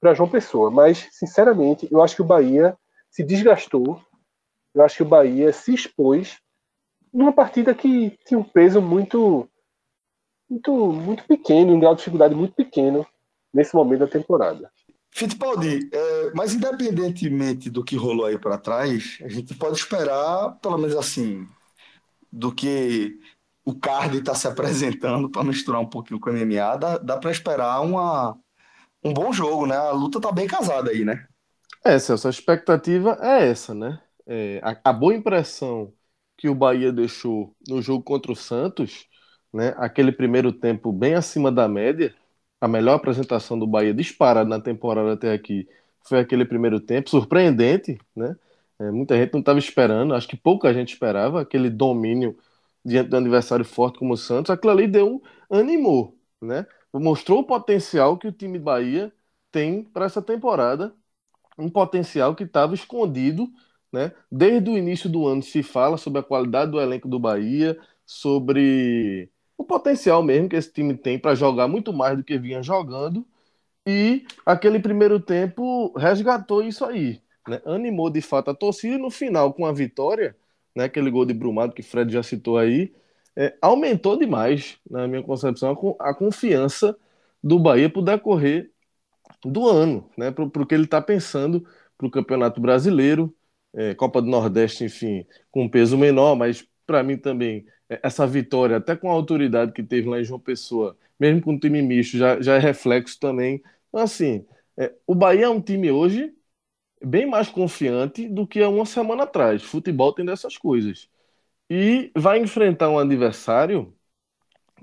para 0.00 0.14
João 0.14 0.28
Pessoa. 0.28 0.70
Mas, 0.70 1.08
sinceramente, 1.10 1.88
eu 1.90 2.00
acho 2.00 2.14
que 2.14 2.22
o 2.22 2.26
Bahia 2.26 2.76
se 3.10 3.24
desgastou. 3.24 4.00
Eu 4.72 4.84
acho 4.84 4.98
que 4.98 5.02
o 5.02 5.08
Bahia 5.08 5.52
se 5.52 5.74
expôs 5.74 6.38
numa 7.12 7.32
partida 7.32 7.74
que 7.74 8.16
tinha 8.24 8.38
um 8.38 8.44
peso 8.44 8.80
muito, 8.80 9.48
muito, 10.52 10.92
muito 10.92 11.24
pequeno, 11.24 11.72
um 11.72 11.80
grau 11.80 11.94
de 11.94 11.98
dificuldade 11.98 12.34
muito 12.34 12.54
pequeno 12.54 13.06
nesse 13.52 13.74
momento 13.74 14.00
da 14.00 14.06
temporada. 14.06 14.70
Fittipaldi, 15.10 15.90
é, 15.92 16.32
mas 16.34 16.54
independentemente 16.54 17.68
do 17.68 17.84
que 17.84 17.96
rolou 17.96 18.26
aí 18.26 18.38
para 18.38 18.56
trás, 18.56 19.18
a 19.22 19.28
gente 19.28 19.54
pode 19.54 19.76
esperar, 19.76 20.58
pelo 20.62 20.78
menos 20.78 20.96
assim, 20.96 21.46
do 22.30 22.52
que 22.52 23.18
o 23.64 23.74
card 23.74 24.18
está 24.18 24.34
se 24.34 24.48
apresentando 24.48 25.30
para 25.30 25.44
misturar 25.44 25.80
um 25.80 25.88
pouquinho 25.88 26.18
com 26.18 26.30
o 26.30 26.32
MMA, 26.32 26.76
dá, 26.76 26.98
dá 26.98 27.16
para 27.18 27.30
esperar 27.30 27.80
uma, 27.80 28.36
um 29.04 29.12
bom 29.12 29.32
jogo, 29.32 29.66
né? 29.66 29.76
A 29.76 29.92
luta 29.92 30.20
tá 30.20 30.32
bem 30.32 30.46
casada 30.46 30.90
aí, 30.90 31.04
né? 31.04 31.26
É, 31.84 31.98
Celso, 31.98 32.26
a 32.26 32.30
expectativa 32.30 33.18
é 33.20 33.48
essa, 33.48 33.74
né? 33.74 34.00
É, 34.26 34.60
a, 34.62 34.90
a, 34.90 34.92
boa 34.92 35.14
impressão 35.14 35.92
que 36.36 36.48
o 36.48 36.54
Bahia 36.54 36.92
deixou 36.92 37.54
no 37.68 37.82
jogo 37.82 38.02
contra 38.02 38.32
o 38.32 38.36
Santos, 38.36 39.06
né? 39.52 39.74
Aquele 39.76 40.12
primeiro 40.12 40.52
tempo 40.52 40.92
bem 40.92 41.14
acima 41.14 41.50
da 41.52 41.68
média, 41.68 42.14
a 42.60 42.68
melhor 42.68 42.94
apresentação 42.94 43.58
do 43.58 43.66
Bahia 43.66 43.92
disparada 43.94 44.48
na 44.48 44.60
temporada 44.60 45.12
até 45.12 45.32
aqui 45.32 45.68
foi 46.04 46.18
aquele 46.20 46.44
primeiro 46.44 46.80
tempo, 46.80 47.10
surpreendente, 47.10 47.98
né? 48.14 48.36
É, 48.78 48.90
muita 48.90 49.16
gente 49.16 49.32
não 49.32 49.40
estava 49.40 49.58
esperando, 49.58 50.14
acho 50.14 50.26
que 50.28 50.36
pouca 50.36 50.72
gente 50.74 50.92
esperava 50.92 51.40
aquele 51.40 51.70
domínio 51.70 52.36
diante 52.84 53.10
do 53.10 53.16
adversário 53.16 53.64
forte 53.64 53.98
como 53.98 54.14
o 54.14 54.16
Santos, 54.16 54.50
aquilo 54.50 54.72
ali 54.72 54.88
deu 54.88 55.22
um 55.50 55.56
animou, 55.56 56.16
né? 56.40 56.66
Mostrou 56.92 57.40
o 57.40 57.44
potencial 57.44 58.18
que 58.18 58.26
o 58.28 58.32
time 58.32 58.58
Bahia 58.58 59.12
tem 59.50 59.84
para 59.84 60.06
essa 60.06 60.20
temporada, 60.22 60.94
um 61.58 61.70
potencial 61.70 62.34
que 62.34 62.44
estava 62.44 62.74
escondido, 62.74 63.48
né? 63.92 64.12
Desde 64.30 64.70
o 64.70 64.78
início 64.78 65.08
do 65.10 65.26
ano 65.26 65.42
se 65.42 65.62
fala 65.62 65.96
sobre 65.96 66.20
a 66.20 66.22
qualidade 66.22 66.70
do 66.70 66.80
elenco 66.80 67.08
do 67.08 67.18
Bahia, 67.18 67.78
sobre 68.06 69.30
o 69.56 69.64
potencial 69.64 70.22
mesmo 70.22 70.48
que 70.48 70.56
esse 70.56 70.72
time 70.72 70.94
tem 70.94 71.18
para 71.18 71.34
jogar 71.34 71.68
muito 71.68 71.92
mais 71.92 72.16
do 72.16 72.24
que 72.24 72.38
vinha 72.38 72.62
jogando. 72.62 73.26
E 73.86 74.24
aquele 74.46 74.78
primeiro 74.78 75.18
tempo 75.18 75.92
resgatou 75.98 76.62
isso 76.62 76.84
aí, 76.84 77.20
né? 77.48 77.60
animou 77.66 78.10
de 78.10 78.20
fato 78.20 78.50
a 78.50 78.54
torcida 78.54 78.94
e 78.94 78.98
no 78.98 79.10
final, 79.10 79.52
com 79.52 79.66
a 79.66 79.72
vitória, 79.72 80.36
né, 80.74 80.84
aquele 80.84 81.10
gol 81.10 81.24
de 81.24 81.34
Brumado 81.34 81.72
que 81.72 81.82
Fred 81.82 82.12
já 82.12 82.22
citou 82.22 82.58
aí, 82.58 82.92
é, 83.36 83.56
aumentou 83.60 84.16
demais, 84.16 84.78
na 84.88 85.08
minha 85.08 85.22
concepção, 85.22 85.76
a, 85.98 86.14
confiança 86.14 86.96
do 87.42 87.58
Bahia 87.58 87.90
para 87.90 88.00
o 88.00 88.04
decorrer 88.04 88.70
do 89.44 89.68
ano, 89.68 90.08
né, 90.16 90.30
para 90.30 90.44
o 90.44 90.66
que 90.66 90.74
ele 90.74 90.84
está 90.84 91.00
pensando 91.00 91.66
para 91.98 92.06
o 92.06 92.10
Campeonato 92.10 92.60
Brasileiro, 92.60 93.34
é, 93.74 93.94
Copa 93.94 94.20
do 94.20 94.28
Nordeste, 94.28 94.84
enfim, 94.84 95.26
com 95.50 95.68
peso 95.68 95.96
menor, 95.96 96.36
mas 96.36 96.64
para 96.86 97.02
mim 97.02 97.16
também 97.16 97.66
essa 98.02 98.26
vitória, 98.26 98.76
até 98.78 98.96
com 98.96 99.10
a 99.10 99.14
autoridade 99.14 99.72
que 99.72 99.82
teve 99.82 100.08
lá 100.08 100.20
em 100.20 100.24
João 100.24 100.40
Pessoa, 100.40 100.96
mesmo 101.18 101.40
com 101.42 101.54
o 101.54 101.58
time 101.60 101.82
misto, 101.82 102.16
já, 102.16 102.40
já 102.40 102.54
é 102.56 102.58
reflexo 102.58 103.18
também. 103.20 103.62
Então, 103.88 104.00
assim, 104.02 104.46
é, 104.76 104.94
o 105.06 105.14
Bahia 105.14 105.46
é 105.46 105.48
um 105.48 105.60
time 105.60 105.90
hoje 105.90 106.34
bem 107.04 107.26
mais 107.26 107.48
confiante 107.48 108.28
do 108.28 108.46
que 108.46 108.62
há 108.62 108.68
uma 108.68 108.86
semana 108.86 109.24
atrás. 109.24 109.62
Futebol 109.62 110.12
tem 110.14 110.24
dessas 110.24 110.56
coisas. 110.58 111.08
E 111.70 112.12
vai 112.16 112.40
enfrentar 112.40 112.90
um 112.90 112.98
adversário 112.98 113.94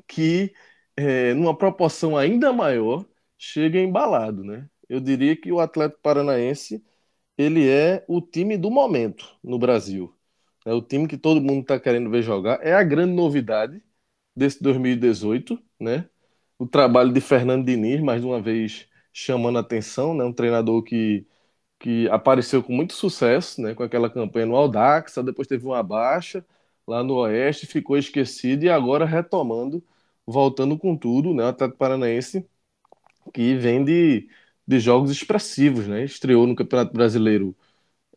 que, 0.08 0.54
é, 0.96 1.34
numa 1.34 1.58
proporção 1.58 2.18
ainda 2.18 2.52
maior, 2.54 3.06
chega 3.38 3.80
embalado, 3.80 4.44
né? 4.44 4.70
Eu 4.88 5.00
diria 5.00 5.36
que 5.36 5.52
o 5.52 5.60
Atlético 5.60 6.02
Paranaense 6.02 6.84
ele 7.38 7.70
é 7.70 8.06
o 8.08 8.22
time 8.22 8.58
do 8.58 8.72
momento 8.72 9.38
no 9.44 9.60
Brasil. 9.60 10.16
É 10.70 10.74
o 10.74 10.82
time 10.82 11.08
que 11.08 11.18
todo 11.18 11.42
mundo 11.42 11.62
está 11.62 11.80
querendo 11.80 12.10
ver 12.10 12.22
jogar. 12.24 12.60
É 12.66 12.74
a 12.74 12.84
grande 12.84 13.14
novidade 13.14 13.82
desse 14.36 14.62
2018, 14.64 15.60
né? 15.80 16.10
O 16.60 16.68
trabalho 16.68 17.14
de 17.14 17.22
Fernando 17.22 17.66
Diniz, 17.66 18.02
mais 18.02 18.24
uma 18.24 18.42
vez 18.42 18.88
chamando 19.14 19.58
a 19.58 19.62
atenção, 19.62 20.14
né? 20.16 20.24
Um 20.26 20.34
treinador 20.34 20.84
que 20.84 21.28
que 21.80 22.10
apareceu 22.10 22.64
com 22.64 22.74
muito 22.74 22.94
sucesso, 22.94 23.62
né, 23.62 23.74
com 23.76 23.84
aquela 23.84 24.10
campanha 24.10 24.46
no 24.46 24.56
Aldax, 24.56 25.16
depois 25.26 25.48
teve 25.48 25.66
uma 25.66 25.84
baixa 25.84 26.46
lá 26.88 27.04
no 27.04 27.16
Oeste, 27.16 27.68
ficou 27.68 27.98
esquecido 27.98 28.66
e 28.66 28.70
agora 28.70 29.06
retomando, 29.06 29.84
voltando 30.26 30.78
com 30.78 30.96
tudo, 30.98 31.34
né, 31.34 31.44
o 31.46 31.48
Atlético 31.48 31.78
Paranaense 31.80 32.48
que 33.34 33.56
vem 33.56 33.84
de, 33.84 34.30
de 34.68 34.80
jogos 34.80 35.12
expressivos, 35.12 35.88
né, 35.88 36.04
estreou 36.04 36.48
no 36.48 36.56
Campeonato 36.56 36.94
Brasileiro 36.94 37.56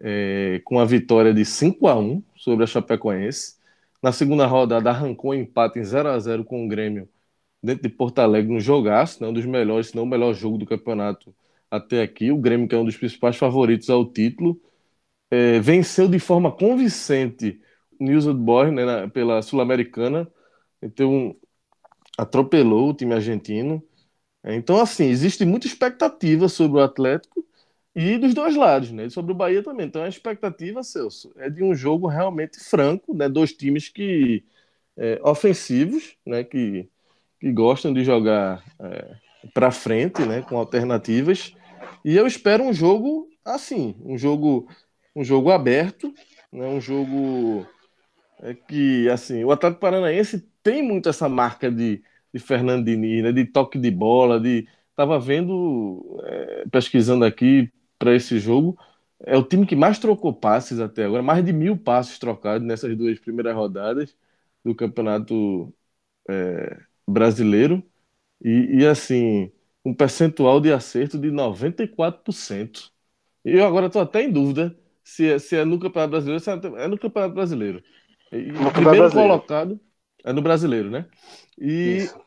é, 0.02 0.60
com 0.64 0.80
a 0.80 0.84
vitória 0.84 1.32
de 1.32 1.44
5 1.44 1.86
a 1.88 1.98
1 1.98 2.22
sobre 2.36 2.64
a 2.64 2.66
Chapecoense, 2.66 3.56
na 4.02 4.12
segunda 4.12 4.46
rodada 4.46 4.90
arrancou 4.90 5.30
um 5.30 5.34
empate 5.34 5.78
em 5.78 5.84
0 5.84 6.08
a 6.10 6.18
0 6.18 6.44
com 6.44 6.64
o 6.64 6.68
Grêmio 6.68 7.08
dentro 7.62 7.82
de 7.84 7.88
Porto 7.88 8.18
Alegre 8.18 8.52
no 8.52 8.60
jogaço, 8.60 9.22
né, 9.22 9.28
um 9.28 9.32
dos 9.32 9.46
melhores, 9.46 9.88
se 9.88 9.96
não 9.96 10.02
o 10.04 10.06
melhor 10.06 10.34
jogo 10.34 10.58
do 10.58 10.66
campeonato 10.66 11.34
até 11.70 12.02
aqui. 12.02 12.32
O 12.32 12.38
Grêmio, 12.38 12.68
que 12.68 12.74
é 12.74 12.78
um 12.78 12.84
dos 12.84 12.96
principais 12.96 13.36
favoritos 13.36 13.88
ao 13.88 14.04
título, 14.04 14.60
é, 15.30 15.60
venceu 15.60 16.08
de 16.08 16.18
forma 16.18 16.52
convincente 16.52 17.60
o 17.98 18.04
News 18.04 18.26
Old 18.26 18.40
Boys 18.40 18.72
né, 18.72 18.84
na, 18.84 19.08
pela 19.08 19.42
Sul-Americana. 19.42 20.28
Então, 20.82 21.36
atropelou 22.18 22.90
o 22.90 22.94
time 22.94 23.14
argentino. 23.14 23.82
É, 24.42 24.54
então, 24.56 24.80
assim, 24.80 25.06
existe 25.06 25.44
muita 25.44 25.66
expectativa 25.66 26.48
sobre 26.48 26.80
o 26.80 26.82
Atlético 26.82 27.46
e 27.94 28.18
dos 28.18 28.34
dois 28.34 28.56
lados, 28.56 28.90
né? 28.90 29.08
Sobre 29.10 29.32
o 29.32 29.34
Bahia 29.34 29.62
também. 29.62 29.86
Então, 29.86 30.02
a 30.02 30.08
expectativa, 30.08 30.82
Celso, 30.82 31.32
é 31.36 31.50
de 31.50 31.62
um 31.62 31.74
jogo 31.74 32.06
realmente 32.06 32.58
franco, 32.58 33.14
né? 33.14 33.28
Dois 33.28 33.52
times 33.52 33.88
que 33.88 34.44
é, 34.96 35.20
ofensivos, 35.22 36.16
né? 36.26 36.44
Que, 36.44 36.88
que 37.40 37.52
gostam 37.52 37.92
de 37.92 38.04
jogar 38.04 38.64
é, 38.80 39.14
para 39.52 39.70
frente, 39.70 40.22
né? 40.22 40.42
Com 40.42 40.56
alternativas 40.56 41.54
e 42.04 42.16
eu 42.16 42.26
espero 42.26 42.64
um 42.64 42.72
jogo 42.72 43.28
assim, 43.44 43.94
um 44.04 44.16
jogo, 44.18 44.68
um 45.14 45.24
jogo 45.24 45.50
aberto, 45.50 46.12
né? 46.52 46.66
um 46.66 46.80
jogo 46.80 47.66
é, 48.40 48.54
que, 48.54 49.08
assim, 49.08 49.44
o 49.44 49.52
Atlético 49.52 49.80
Paranaense 49.80 50.46
tem 50.62 50.82
muito 50.82 51.08
essa 51.08 51.28
marca 51.28 51.70
de, 51.70 52.02
de 52.32 52.40
Fernando 52.40 52.84
Diniz, 52.84 53.22
né? 53.22 53.32
de 53.32 53.44
toque 53.44 53.78
de 53.78 53.90
bola, 53.90 54.40
de... 54.40 54.66
Tava 54.94 55.18
vendo, 55.18 56.20
é, 56.24 56.64
pesquisando 56.70 57.24
aqui 57.24 57.72
para 58.02 58.16
esse 58.16 58.40
jogo, 58.40 58.76
é 59.20 59.36
o 59.36 59.44
time 59.44 59.64
que 59.64 59.76
mais 59.76 59.96
trocou 60.00 60.34
passes 60.34 60.80
até 60.80 61.04
agora, 61.04 61.22
mais 61.22 61.44
de 61.44 61.52
mil 61.52 61.76
passes 61.76 62.18
trocados 62.18 62.66
nessas 62.66 62.96
duas 62.96 63.16
primeiras 63.20 63.54
rodadas 63.54 64.16
do 64.64 64.74
Campeonato 64.74 65.72
é, 66.28 66.80
Brasileiro. 67.06 67.80
E, 68.44 68.80
e, 68.80 68.86
assim, 68.86 69.52
um 69.84 69.94
percentual 69.94 70.60
de 70.60 70.72
acerto 70.72 71.16
de 71.16 71.30
94%. 71.30 72.90
E 73.44 73.52
eu 73.52 73.64
agora 73.64 73.86
estou 73.86 74.02
até 74.02 74.24
em 74.24 74.32
dúvida 74.32 74.76
se 75.04 75.30
é, 75.30 75.38
se 75.38 75.54
é 75.54 75.64
no 75.64 75.78
Campeonato 75.78 76.10
Brasileiro 76.10 76.40
se 76.40 76.50
é 76.50 76.88
no 76.88 76.98
Campeonato 76.98 77.34
Brasileiro. 77.34 77.84
E, 78.32 78.50
no 78.50 78.72
primeiro 78.72 78.98
brasileiro. 78.98 79.12
colocado 79.12 79.80
é 80.24 80.32
no 80.32 80.42
Brasileiro, 80.42 80.90
né? 80.90 81.06
E 81.56 81.98
Isso. 81.98 82.20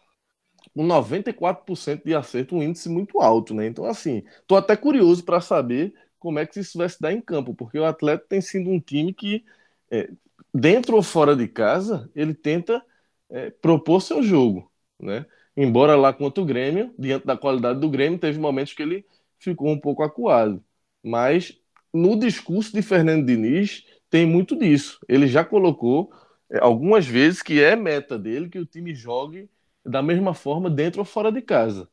Com 0.76 0.86
94% 0.86 2.04
de 2.06 2.14
acerto, 2.14 2.56
um 2.56 2.64
índice 2.64 2.90
muito 2.90 3.22
alto, 3.22 3.54
né? 3.54 3.66
Então, 3.66 3.86
assim, 3.86 4.24
estou 4.42 4.58
até 4.58 4.76
curioso 4.76 5.24
para 5.24 5.40
saber 5.40 5.94
como 6.20 6.38
é 6.40 6.46
que 6.46 6.60
isso 6.60 6.78
vai 6.78 6.90
se 6.90 7.00
dar 7.02 7.14
em 7.14 7.22
campo, 7.22 7.56
porque 7.56 7.80
o 7.80 7.86
Atlético 7.86 8.28
tem 8.30 8.42
sido 8.42 8.70
um 8.70 8.80
time 8.80 9.14
que, 9.14 9.46
é, 9.90 10.10
dentro 10.54 10.96
ou 10.98 11.04
fora 11.04 11.36
de 11.36 11.48
casa, 11.48 12.10
ele 12.16 12.34
tenta 12.34 12.84
é, 13.30 13.50
propor 13.52 14.02
seu 14.02 14.22
jogo, 14.22 14.70
né? 15.00 15.26
Embora 15.56 15.96
lá 15.96 16.12
contra 16.12 16.44
o 16.44 16.46
Grêmio, 16.46 16.94
diante 17.00 17.26
da 17.26 17.38
qualidade 17.38 17.80
do 17.80 17.90
Grêmio, 17.90 18.20
teve 18.20 18.38
momentos 18.40 18.74
que 18.74 18.84
ele 18.84 19.06
ficou 19.40 19.70
um 19.70 19.80
pouco 19.80 20.04
acuado. 20.04 20.64
Mas 21.04 21.58
no 21.94 22.18
discurso 22.20 22.74
de 22.74 22.82
Fernando 22.82 23.26
Diniz 23.26 23.86
tem 24.10 24.26
muito 24.26 24.58
disso. 24.58 25.00
Ele 25.08 25.28
já 25.28 25.46
colocou 25.46 26.12
é, 26.52 26.60
algumas 26.60 27.06
vezes 27.06 27.42
que 27.42 27.62
é 27.62 27.76
meta 27.76 28.20
dele 28.20 28.50
que 28.50 28.60
o 28.60 28.66
time 28.66 28.94
jogue 28.94 29.50
da 29.86 30.02
mesma 30.02 30.34
forma 30.34 30.70
dentro 30.70 31.00
ou 31.02 31.06
fora 31.06 31.32
de 31.32 31.42
casa, 31.42 31.90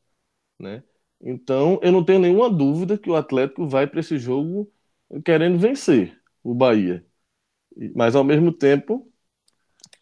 né? 0.59 0.85
Então, 1.21 1.81
eu 1.83 1.93
não 1.93 2.05
tenho 2.05 2.21
nenhuma 2.21 2.51
dúvida 2.51 2.99
que 2.99 3.11
o 3.11 3.17
Atlético 3.17 3.67
vai 3.69 3.87
para 3.87 4.01
esse 4.01 4.19
jogo 4.19 4.73
querendo 5.25 5.59
vencer 5.59 6.21
o 6.43 6.55
Bahia. 6.55 7.07
Mas 7.95 8.15
ao 8.17 8.25
mesmo 8.25 8.53
tempo, 8.53 9.11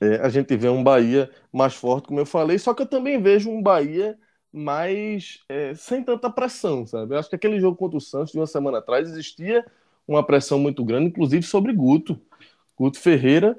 é, 0.01 0.17
a 0.17 0.29
gente 0.29 0.57
vê 0.57 0.69
um 0.69 0.83
Bahia 0.83 1.31
mais 1.53 1.75
forte, 1.75 2.09
como 2.09 2.21
eu 2.21 2.27
falei, 2.27 2.59
só 2.59 2.75
que 2.75 2.83
eu 2.83 2.87
também 2.87 3.21
vejo 3.21 3.51
um 3.51 3.63
Bahia 3.63 4.19
mais 4.53 5.45
é, 5.49 5.75
sem 5.75 6.03
tanta 6.03 6.31
pressão, 6.31 6.87
sabe? 6.87 7.15
Eu 7.15 7.19
acho 7.19 7.29
que 7.31 7.37
aquele 7.37 7.61
jogo 7.61 7.77
contra 7.77 7.97
o 7.99 8.01
Santos 8.01 8.33
de 8.33 8.39
uma 8.39 8.47
semana 8.47 8.79
atrás 8.79 9.09
existia 9.09 9.65
uma 10.07 10.25
pressão 10.27 10.59
muito 10.59 10.85
grande, 10.85 11.07
inclusive 11.09 11.43
sobre 11.45 11.73
Guto. 11.73 12.21
Guto 12.77 12.99
Ferreira 12.99 13.57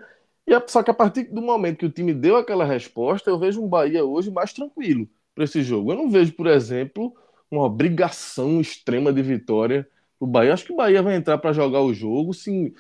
E 0.48 0.54
a, 0.54 0.64
só 0.68 0.84
que 0.84 0.92
a 0.92 0.94
partir 0.94 1.24
do 1.26 1.42
momento 1.42 1.80
que 1.80 1.86
o 1.86 1.92
time 1.92 2.14
deu 2.14 2.36
aquela 2.38 2.66
resposta, 2.66 3.30
eu 3.30 3.40
vejo 3.40 3.62
um 3.64 3.68
Bahia 3.70 4.04
hoje 4.04 4.32
mais 4.32 4.54
tranquilo 4.54 5.08
para 5.36 5.44
esse 5.44 5.64
jogo. 5.64 5.92
Eu 5.92 5.98
não 5.98 6.10
vejo, 6.10 6.34
por 6.34 6.48
exemplo, 6.48 7.14
uma 7.50 7.64
obrigação 7.64 8.60
extrema 8.62 9.14
de 9.14 9.22
vitória 9.22 9.88
o 10.20 10.28
Bahia. 10.28 10.54
Acho 10.54 10.66
que 10.66 10.74
o 10.74 10.76
Bahia 10.76 11.02
vai 11.02 11.16
entrar 11.16 11.38
para 11.40 11.52
jogar 11.54 11.82
o 11.82 11.94
jogo. 11.94 12.34
Se, 12.34 12.74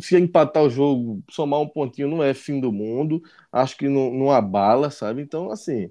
se 0.00 0.16
empatar 0.18 0.62
o 0.62 0.70
jogo, 0.70 1.22
somar 1.30 1.60
um 1.60 1.68
pontinho 1.68 2.08
não 2.08 2.22
é 2.22 2.34
fim 2.34 2.60
do 2.60 2.72
mundo. 2.72 3.22
Acho 3.52 3.76
que 3.76 3.88
não, 3.88 4.12
não 4.12 4.30
abala, 4.30 4.90
sabe? 4.90 5.22
Então, 5.22 5.50
assim, 5.50 5.90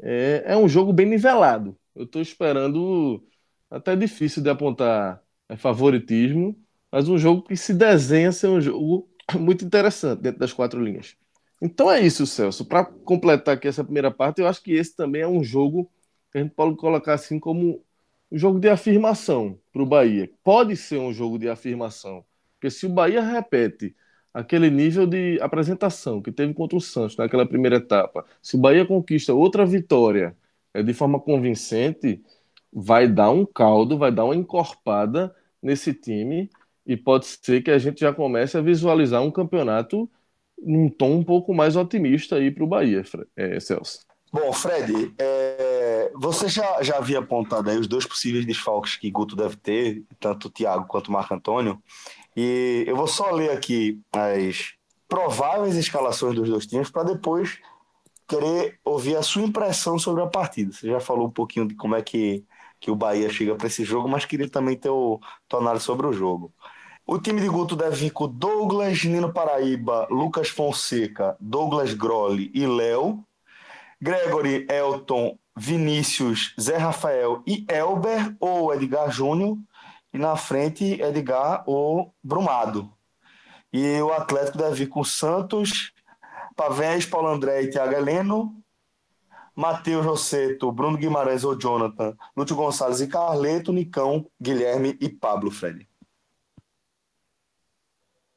é, 0.00 0.42
é 0.46 0.56
um 0.56 0.68
jogo 0.68 0.92
bem 0.92 1.06
nivelado. 1.06 1.76
Eu 1.94 2.04
estou 2.04 2.22
esperando, 2.22 3.24
até 3.70 3.96
difícil 3.96 4.42
de 4.42 4.50
apontar 4.50 5.22
é, 5.48 5.56
favoritismo, 5.56 6.56
mas 6.90 7.08
um 7.08 7.18
jogo 7.18 7.42
que 7.42 7.56
se 7.56 7.74
desenha 7.74 8.32
ser 8.32 8.48
um 8.48 8.60
jogo 8.60 9.08
muito 9.38 9.64
interessante 9.64 10.20
dentro 10.20 10.40
das 10.40 10.52
quatro 10.52 10.82
linhas. 10.82 11.16
Então 11.60 11.90
é 11.90 12.00
isso, 12.00 12.26
Celso. 12.26 12.64
Para 12.64 12.84
completar 12.84 13.54
aqui 13.54 13.68
essa 13.68 13.84
primeira 13.84 14.10
parte, 14.10 14.40
eu 14.40 14.46
acho 14.46 14.62
que 14.62 14.72
esse 14.72 14.94
também 14.94 15.22
é 15.22 15.28
um 15.28 15.42
jogo 15.42 15.90
que 16.30 16.38
a 16.38 16.42
gente 16.42 16.54
pode 16.54 16.76
colocar 16.76 17.14
assim 17.14 17.38
como 17.38 17.82
um 18.30 18.38
jogo 18.38 18.58
de 18.58 18.68
afirmação 18.68 19.58
para 19.72 19.82
o 19.82 19.86
Bahia. 19.86 20.30
Pode 20.42 20.76
ser 20.76 20.98
um 20.98 21.12
jogo 21.12 21.38
de 21.38 21.48
afirmação, 21.48 22.24
porque 22.54 22.70
se 22.70 22.86
o 22.86 22.88
Bahia 22.88 23.22
repete 23.22 23.94
aquele 24.32 24.68
nível 24.68 25.06
de 25.06 25.38
apresentação 25.40 26.20
que 26.20 26.32
teve 26.32 26.52
contra 26.52 26.76
o 26.76 26.80
Santos 26.80 27.16
naquela 27.16 27.46
primeira 27.46 27.76
etapa, 27.76 28.26
se 28.42 28.56
o 28.56 28.58
Bahia 28.58 28.84
conquista 28.84 29.32
outra 29.32 29.64
vitória 29.64 30.36
é, 30.74 30.82
de 30.82 30.92
forma 30.92 31.20
convincente, 31.20 32.20
vai 32.72 33.06
dar 33.06 33.30
um 33.30 33.46
caldo, 33.46 33.96
vai 33.96 34.10
dar 34.10 34.24
uma 34.24 34.34
encorpada 34.34 35.34
nesse 35.62 35.94
time 35.94 36.50
e 36.86 36.96
pode 36.96 37.26
ser 37.26 37.62
que 37.62 37.70
a 37.70 37.78
gente 37.78 38.00
já 38.00 38.12
comece 38.12 38.56
a 38.56 38.60
visualizar 38.60 39.22
um 39.22 39.30
campeonato 39.30 40.10
num 40.58 40.88
tom 40.88 41.16
um 41.16 41.24
pouco 41.24 41.52
mais 41.54 41.76
otimista 41.76 42.36
aí 42.36 42.50
para 42.50 42.64
o 42.64 42.66
Bahia, 42.66 43.02
é, 43.36 43.58
Celso. 43.60 44.00
Bom, 44.32 44.52
Fred, 44.52 45.14
é, 45.16 46.10
você 46.14 46.48
já, 46.48 46.82
já 46.82 46.96
havia 46.96 47.20
apontado 47.20 47.70
aí 47.70 47.78
os 47.78 47.86
dois 47.86 48.04
possíveis 48.04 48.44
desfalques 48.44 48.96
que 48.96 49.10
Guto 49.10 49.36
deve 49.36 49.56
ter, 49.56 50.02
tanto 50.18 50.48
o 50.48 50.50
Thiago 50.50 50.86
quanto 50.88 51.08
o 51.08 51.12
Marco 51.12 51.34
Antônio, 51.34 51.80
e 52.36 52.84
eu 52.86 52.96
vou 52.96 53.06
só 53.06 53.30
ler 53.30 53.52
aqui 53.52 54.00
as 54.12 54.74
prováveis 55.08 55.76
escalações 55.76 56.34
dos 56.34 56.48
dois 56.48 56.66
times 56.66 56.90
para 56.90 57.04
depois 57.04 57.60
querer 58.26 58.80
ouvir 58.84 59.16
a 59.16 59.22
sua 59.22 59.42
impressão 59.42 59.98
sobre 59.98 60.22
a 60.22 60.26
partida. 60.26 60.72
Você 60.72 60.88
já 60.88 60.98
falou 60.98 61.28
um 61.28 61.30
pouquinho 61.30 61.68
de 61.68 61.74
como 61.76 61.94
é 61.94 62.02
que, 62.02 62.44
que 62.80 62.90
o 62.90 62.96
Bahia 62.96 63.28
chega 63.30 63.54
para 63.54 63.68
esse 63.68 63.84
jogo, 63.84 64.08
mas 64.08 64.24
queria 64.24 64.48
também 64.48 64.76
ter 64.76 64.88
o 64.88 65.20
tua 65.48 65.60
análise 65.60 65.84
sobre 65.84 66.06
o 66.06 66.12
jogo. 66.12 66.52
O 67.06 67.18
time 67.18 67.38
de 67.38 67.48
Guto 67.48 67.76
deve 67.76 67.96
vir 67.96 68.10
com 68.10 68.26
Douglas, 68.26 69.04
Nino 69.04 69.30
Paraíba, 69.30 70.06
Lucas 70.10 70.48
Fonseca, 70.48 71.36
Douglas 71.38 71.92
Grolli 71.92 72.50
e 72.54 72.66
Léo. 72.66 73.22
Gregory, 74.00 74.66
Elton, 74.70 75.38
Vinícius, 75.54 76.54
Zé 76.58 76.78
Rafael 76.78 77.42
e 77.46 77.66
Elber 77.68 78.34
ou 78.40 78.72
Edgar 78.72 79.10
Júnior. 79.10 79.58
E 80.14 80.18
na 80.18 80.34
frente, 80.36 80.98
Edgar 80.98 81.62
ou 81.66 82.14
Brumado. 82.22 82.90
E 83.70 84.00
o 84.00 84.10
Atlético 84.10 84.56
deve 84.56 84.74
vir 84.74 84.88
com 84.88 85.04
Santos, 85.04 85.92
Pavés, 86.56 87.04
Paulo 87.04 87.28
André 87.28 87.64
e 87.64 87.70
Thiago 87.70 87.92
Heleno. 87.92 88.56
Matheus 89.54 90.06
Rosseto, 90.06 90.72
Bruno 90.72 90.96
Guimarães 90.96 91.44
ou 91.44 91.54
Jonathan, 91.54 92.16
Lúcio 92.34 92.56
Gonçalves 92.56 93.02
e 93.02 93.06
Carleto, 93.06 93.74
Nicão, 93.74 94.26
Guilherme 94.40 94.96
e 95.00 95.08
Pablo 95.10 95.50
Fred. 95.50 95.86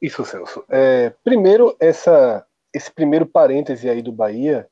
Isso, 0.02 0.24
Celso. 0.24 0.64
É, 0.70 1.10
primeiro, 1.24 1.76
essa, 1.80 2.46
esse 2.74 2.92
primeiro 2.92 3.26
parêntese 3.26 3.90
aí 3.90 4.02
do 4.02 4.12
Bahia 4.12 4.70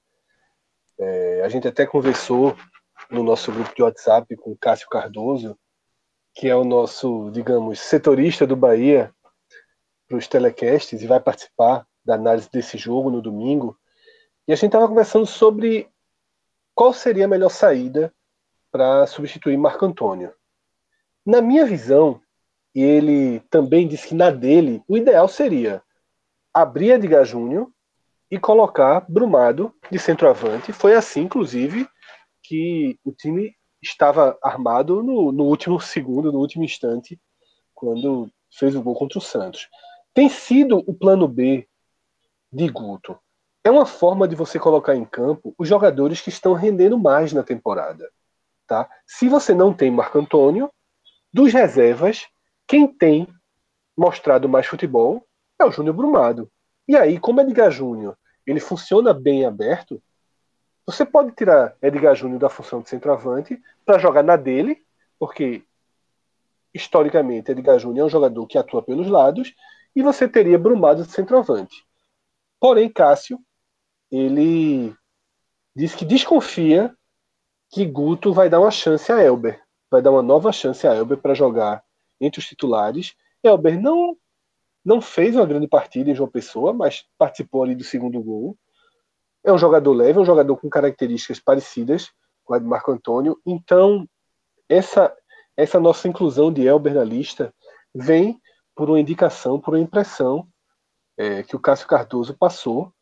é, 0.98 1.42
a 1.44 1.50
gente 1.50 1.68
até 1.68 1.86
conversou 1.86 2.56
no 3.10 3.24
nosso 3.24 3.52
grupo 3.52 3.76
de 3.76 3.84
WhatsApp 3.84 4.36
com 4.38 4.52
o 4.52 4.58
Cássio 4.58 4.88
Cardoso, 4.90 5.58
que 6.34 6.48
é 6.48 6.56
o 6.56 6.64
nosso, 6.64 7.30
digamos, 7.32 7.80
setorista 7.80 8.48
do 8.48 8.56
Bahia 8.56 9.14
para 10.08 10.18
os 10.18 10.28
telecasts 10.28 11.02
e 11.02 11.08
vai 11.08 11.20
participar 11.20 11.86
da 12.04 12.16
análise 12.16 12.50
desse 12.50 12.78
jogo 12.78 13.10
no 13.10 13.22
domingo. 13.22 13.78
E 14.48 14.54
a 14.54 14.56
gente 14.56 14.68
estava 14.68 14.88
conversando 14.88 15.26
sobre 15.26 15.90
qual 16.74 16.94
seria 16.94 17.26
a 17.26 17.28
melhor 17.28 17.50
saída 17.50 18.14
para 18.72 19.08
substituir 19.08 19.58
Marco 19.58 19.86
Antônio. 19.86 20.34
Na 21.26 21.42
minha 21.42 21.66
visão, 21.66 22.22
e 22.76 22.84
ele 22.84 23.40
também 23.50 23.88
disse 23.88 24.10
que 24.10 24.14
na 24.14 24.30
dele, 24.30 24.84
o 24.86 24.98
ideal 24.98 25.30
seria 25.30 25.82
abrir 26.54 26.92
Edgar 26.92 27.24
Júnior 27.24 27.72
e 28.30 28.38
colocar 28.38 29.06
Brumado 29.10 29.74
de 29.90 29.98
centroavante. 29.98 30.74
Foi 30.74 30.94
assim, 30.94 31.22
inclusive, 31.22 31.88
que 32.44 33.00
o 33.06 33.14
time 33.14 33.56
estava 33.82 34.38
armado 34.44 35.02
no, 35.02 35.32
no 35.32 35.46
último 35.46 35.80
segundo, 35.80 36.34
no 36.34 36.40
último 36.40 36.66
instante, 36.66 37.18
quando 37.74 38.30
fez 38.52 38.76
o 38.76 38.82
gol 38.82 38.96
contra 38.96 39.20
o 39.20 39.22
Santos. 39.22 39.70
Tem 40.14 40.28
sido 40.28 40.84
o 40.86 40.94
plano 40.94 41.30
B 41.30 41.68
de 42.52 42.68
Guto. 42.68 43.18
É 43.64 43.72
uma 43.72 43.86
forma 43.86 44.28
de 44.28 44.36
você 44.36 44.60
colocar 44.60 44.96
em 44.96 45.06
campo 45.06 45.56
os 45.58 45.68
jogadores 45.68 46.20
que 46.20 46.30
estão 46.30 46.54
rendendo 46.54 47.00
mais 47.00 47.32
na 47.32 47.42
temporada. 47.42 48.10
Tá? 48.68 48.90
Se 49.08 49.30
você 49.30 49.54
não 49.54 49.74
tem 49.74 49.90
Marco 49.90 50.20
Antônio, 50.20 50.70
dos 51.34 51.54
reservas, 51.54 52.28
quem 52.68 52.88
tem 52.88 53.28
mostrado 53.96 54.50
mais 54.50 54.66
futebol 54.66 55.26
é 55.60 55.66
o 55.66 55.72
Júnior 55.72 55.96
Brumado. 55.96 56.52
E 56.88 56.96
aí, 56.96 57.20
como 57.20 57.42
Edgar 57.42 57.72
Júnior 57.72 58.18
ele 58.46 58.60
funciona 58.60 59.14
bem 59.14 59.46
aberto, 59.46 60.02
você 60.86 61.04
pode 61.04 61.32
tirar 61.32 61.76
Edgar 61.82 62.16
Júnior 62.16 62.40
da 62.40 62.50
função 62.50 62.82
de 62.82 62.90
centroavante 62.90 63.60
para 63.84 63.98
jogar 63.98 64.24
na 64.24 64.36
dele, 64.36 64.86
porque 65.18 65.64
historicamente 66.74 67.52
Edgar 67.52 67.80
Júnior 67.80 68.04
é 68.04 68.06
um 68.06 68.10
jogador 68.10 68.46
que 68.46 68.58
atua 68.58 68.84
pelos 68.84 69.08
lados, 69.08 69.56
e 69.96 70.04
você 70.04 70.28
teria 70.28 70.60
Brumado 70.60 71.04
de 71.04 71.12
centroavante. 71.12 71.86
Porém, 72.60 72.90
Cássio, 72.90 73.40
ele 74.12 74.94
diz 75.76 75.96
que 75.96 76.06
desconfia 76.06 76.96
que 77.72 77.86
Guto 77.86 78.34
vai 78.34 78.50
dar 78.50 78.60
uma 78.60 78.72
chance 78.72 79.12
a 79.12 79.22
Elber, 79.22 79.62
vai 79.90 80.02
dar 80.02 80.12
uma 80.12 80.22
nova 80.22 80.52
chance 80.52 80.88
a 80.88 80.94
Elber 80.94 81.18
para 81.18 81.34
jogar 81.34 81.84
entre 82.20 82.40
os 82.40 82.46
titulares. 82.48 83.16
Elber 83.44 83.80
não 83.80 84.18
não 84.84 85.02
fez 85.02 85.36
uma 85.36 85.48
grande 85.48 85.68
partida 85.68 86.12
em 86.12 86.16
João 86.16 86.30
Pessoa, 86.30 86.72
mas 86.72 87.06
participou 87.18 87.64
ali 87.64 87.74
do 87.74 87.84
segundo 87.84 88.22
gol. 88.22 88.56
É 89.44 89.52
um 89.52 89.58
jogador 89.58 89.94
leve, 89.94 90.20
é 90.20 90.22
um 90.22 90.26
jogador 90.26 90.56
com 90.58 90.70
características 90.70 91.40
parecidas 91.40 92.12
com 92.44 92.54
a 92.54 92.60
de 92.60 92.66
Marco 92.66 92.92
Antônio. 92.92 93.40
Então, 93.44 94.08
essa, 94.70 95.12
essa 95.58 95.80
nossa 95.80 96.08
inclusão 96.08 96.54
de 96.54 96.68
Elber 96.68 96.94
na 96.94 97.04
lista 97.04 97.52
vem 97.96 98.40
por 98.76 98.90
uma 98.90 99.00
indicação, 99.00 99.60
por 99.60 99.74
uma 99.74 99.84
impressão 99.84 100.48
é, 101.18 101.42
que 101.42 101.56
o 101.56 101.60
Cássio 101.60 101.88
Cardoso 101.88 102.38
passou 102.38 102.94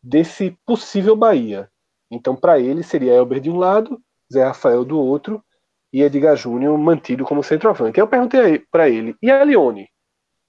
desse 0.00 0.56
possível 0.64 1.16
Bahia. 1.16 1.68
Então, 2.10 2.36
para 2.36 2.60
ele, 2.60 2.84
seria 2.84 3.14
Elber 3.14 3.40
de 3.40 3.50
um 3.50 3.56
lado, 3.56 4.00
Zé 4.32 4.44
Rafael 4.44 4.84
do 4.84 5.00
outro 5.00 5.42
e 5.94 6.02
Edgar 6.02 6.34
Júnior 6.34 6.76
mantido 6.76 7.24
como 7.24 7.40
centroavante. 7.40 8.00
Eu 8.00 8.08
perguntei 8.08 8.58
para 8.58 8.88
ele, 8.88 9.16
e 9.22 9.30
a 9.30 9.44
Leone? 9.44 9.88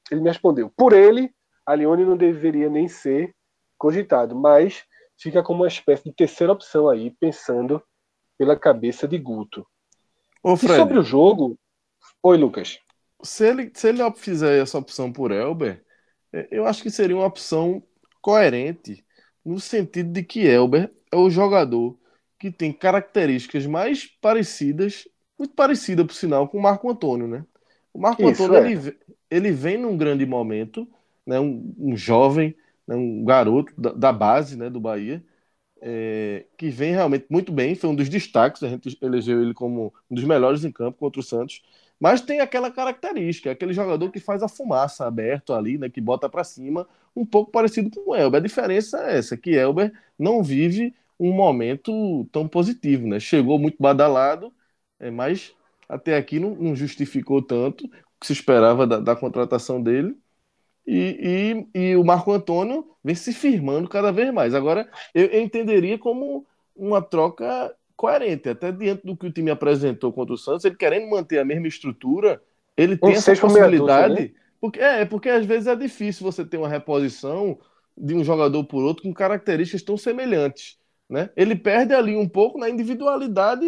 Ele 0.10 0.22
me 0.22 0.30
respondeu: 0.30 0.72
por 0.76 0.92
ele, 0.92 1.30
a 1.64 1.76
Lione 1.76 2.04
não 2.04 2.18
deveria 2.18 2.68
nem 2.68 2.88
ser 2.88 3.32
cogitado, 3.78 4.36
mas 4.36 4.84
fica 5.16 5.44
como 5.44 5.62
uma 5.62 5.68
espécie 5.68 6.06
de 6.06 6.16
terceira 6.16 6.52
opção 6.52 6.90
aí, 6.90 7.12
pensando 7.20 7.80
pela 8.40 8.58
cabeça 8.58 9.08
de 9.08 9.20
Guto. 9.20 9.64
Ô, 10.42 10.58
Fred, 10.58 10.74
e 10.74 10.78
sobre 10.78 10.98
o 10.98 11.04
jogo. 11.04 11.56
Oi, 12.24 12.38
Lucas. 12.38 12.80
Se 13.22 13.48
ele, 13.48 13.72
se 13.72 13.90
ele 13.90 14.00
fizer 14.16 14.60
essa 14.60 14.80
opção 14.80 15.14
por 15.14 15.32
Elber, 15.32 15.86
é, 16.34 16.48
eu 16.50 16.66
acho 16.66 16.82
que 16.82 16.90
seria 16.90 17.16
uma 17.16 17.28
opção 17.28 17.84
coerente, 18.20 19.06
no 19.46 19.60
sentido 19.60 20.12
de 20.12 20.24
que 20.24 20.40
Elber 20.40 20.92
é 21.12 21.16
o 21.16 21.30
jogador 21.30 21.96
que 22.40 22.50
tem 22.50 22.74
características 22.74 23.68
mais 23.68 24.08
parecidas, 24.20 25.08
muito 25.38 25.54
parecida, 25.54 26.06
por 26.06 26.14
sinal, 26.14 26.48
com 26.48 26.58
o 26.58 26.62
Marco 26.62 26.90
Antônio, 26.90 27.28
né? 27.28 27.46
O 27.94 28.00
Marco 28.00 28.30
Isso, 28.30 28.44
Antônio, 28.44 28.66
é. 28.66 28.72
ele, 28.72 28.98
ele 29.30 29.52
vem 29.52 29.78
num 29.78 29.98
grande 29.98 30.26
momento, 30.26 30.88
né, 31.26 31.40
um, 31.40 31.74
um 31.78 31.98
jovem, 31.98 32.56
né, 32.88 32.96
um 32.96 33.24
garoto 33.24 33.74
da, 33.78 33.92
da, 33.92 34.14
base 34.14 34.58
né, 34.58 34.70
do 34.70 34.80
Bahia, 34.80 35.24
é, 35.82 36.46
que 36.58 36.70
vem 36.70 36.94
realmente 36.94 37.26
muito 37.30 37.52
bem, 37.52 37.76
foi 37.76 37.90
um 37.90 37.96
dos 37.96 38.10
destaques, 38.10 38.64
a 38.64 38.70
gente 38.70 38.98
elegeu 39.02 39.42
ele 39.42 39.54
como 39.54 39.94
um 40.10 40.16
dos 40.16 40.24
melhores 40.24 40.64
em 40.66 40.72
campo 40.72 40.98
contra 41.00 41.20
o 41.20 41.24
Santos, 41.24 41.62
mas 42.00 42.22
tem 42.22 42.42
aquela 42.42 42.70
característica, 42.70 43.52
aquele 43.52 43.74
jogador 43.74 44.12
que 44.12 44.20
faz 44.20 44.44
a 44.44 44.50
fumaça 44.50 45.06
aberto 45.06 45.54
ali, 45.54 45.78
né, 45.78 45.90
que 45.90 46.02
bota 46.02 46.28
para 46.28 46.44
cima, 46.44 46.88
um 47.16 47.26
pouco 47.26 47.52
parecido 47.52 47.90
com 47.90 48.12
o 48.12 48.16
Elber. 48.16 48.40
A 48.40 48.44
diferença 48.44 49.00
é 49.00 49.18
essa, 49.18 49.38
que 49.38 49.52
Elber 49.52 49.94
não 50.20 50.44
vive 50.44 50.94
um 51.20 51.32
momento 51.32 52.26
tão 52.32 52.48
positivo, 52.48 53.08
né? 53.08 53.20
Chegou 53.20 53.58
muito 53.58 53.78
badalado, 53.80 54.52
é, 55.00 55.12
mas 55.12 55.54
até 55.88 56.16
aqui 56.16 56.40
não, 56.40 56.56
não 56.56 56.76
justificou 56.76 57.42
tanto 57.42 57.88
que 58.20 58.28
se 58.28 58.34
esperava 58.34 58.88
da, 58.88 59.00
da 59.00 59.16
contratação 59.16 59.82
dele. 59.82 60.18
e, 60.86 61.66
e, 61.74 61.92
e, 61.92 61.96
o 61.96 62.04
Marco 62.04 62.32
Antônio 62.32 62.88
vem 63.04 63.16
se 63.16 63.34
firmando 63.34 63.90
cada 63.90 64.12
vez 64.12 64.34
mais. 64.34 64.54
Agora, 64.54 64.90
eu, 65.14 65.26
eu, 65.26 65.42
entenderia 65.42 65.98
como 65.98 66.46
uma 66.76 67.02
troca 67.02 67.74
coerente, 67.96 68.50
até 68.50 68.72
diante 68.72 69.06
do 69.06 69.16
que 69.16 69.28
o 69.28 69.32
time 69.32 69.50
apresentou 69.50 70.12
contra 70.12 70.34
o 70.34 70.38
Santos, 70.38 70.66
ele 70.66 70.76
querendo 70.76 71.10
manter 71.10 71.40
a 71.40 71.46
mesma 71.46 71.68
estrutura, 71.68 72.42
ele 72.76 72.98
tem 72.98 73.14
essa 73.14 73.36
possibilidade. 73.36 74.14
Dúzia, 74.14 74.26
né? 74.26 74.32
porque, 74.60 74.80
é, 74.80 75.06
porque 75.06 75.30
às 75.30 75.46
vezes 75.46 75.68
é 75.68 75.76
difícil 75.76 76.24
você 76.24 76.44
ter 76.44 76.58
uma 76.58 76.68
reposição 76.68 77.58
de 77.98 78.14
um 78.14 78.24
jogador 78.24 78.64
por 78.66 78.84
outro 78.84 79.04
com 79.04 79.14
características 79.14 79.82
tão 79.82 79.98
semelhantes. 79.98 80.78
Né? 81.10 81.30
Ele 81.36 81.56
perde 81.56 81.94
ali 81.94 82.16
um 82.16 82.28
pouco 82.28 82.58
na 82.58 82.70
individualidade 82.70 83.66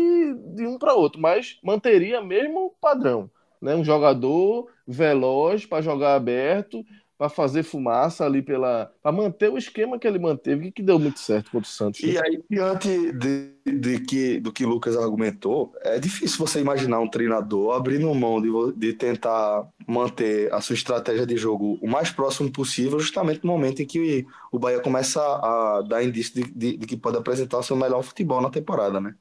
de 0.56 0.66
um 0.66 0.78
para 0.78 0.94
outro, 0.96 1.22
mas 1.22 1.60
manteria 1.64 2.22
mesmo 2.22 2.76
padrão. 2.82 3.30
Né? 3.62 3.76
Um 3.76 3.84
jogador 3.84 4.72
veloz 4.88 5.66
para 5.66 5.82
jogar 5.82 6.16
aberto, 6.16 6.84
para 7.18 7.30
fazer 7.30 7.64
fumaça 7.64 8.26
ali 8.26 8.42
pela. 8.42 8.92
para 9.02 9.12
manter 9.12 9.50
o 9.50 9.58
esquema 9.58 9.98
que 9.98 10.08
ele 10.08 10.20
manteve, 10.20 10.66
que, 10.66 10.72
que 10.72 10.84
deu 10.84 11.00
muito 11.00 11.20
certo 11.20 11.50
contra 11.50 11.68
o 11.68 11.72
Santos. 11.72 12.02
E 12.02 12.18
aí, 12.18 12.44
diante 12.50 13.12
de, 13.12 13.54
de 13.66 14.00
que, 14.02 14.40
do 14.40 14.54
que 14.54 14.64
o 14.64 14.70
Lucas 14.70 14.96
argumentou, 14.96 15.74
é 15.82 16.00
difícil 16.00 16.38
você 16.38 16.60
imaginar 16.60 17.00
um 17.00 17.10
treinador 17.10 17.76
abrindo 17.76 18.14
mão 18.14 18.40
de, 18.40 18.50
de 18.78 18.94
tentar 18.94 19.68
manter 19.88 20.54
a 20.54 20.62
sua 20.62 20.76
estratégia 20.76 21.26
de 21.26 21.36
jogo 21.38 21.80
o 21.82 21.88
mais 21.88 22.12
próximo 22.12 22.52
possível, 22.52 23.00
justamente 23.00 23.44
no 23.44 23.52
momento 23.52 23.82
em 23.82 23.86
que 23.86 24.26
o 24.52 24.60
Bahia 24.60 24.80
começa 24.80 25.20
a 25.20 25.82
dar 25.82 26.04
indício 26.04 26.36
de, 26.36 26.52
de, 26.52 26.78
de 26.78 26.86
que 26.86 26.96
pode 26.96 27.18
apresentar 27.18 27.58
o 27.58 27.64
seu 27.64 27.76
melhor 27.76 28.04
futebol 28.04 28.42
na 28.42 28.52
temporada, 28.52 29.02
né? 29.02 29.16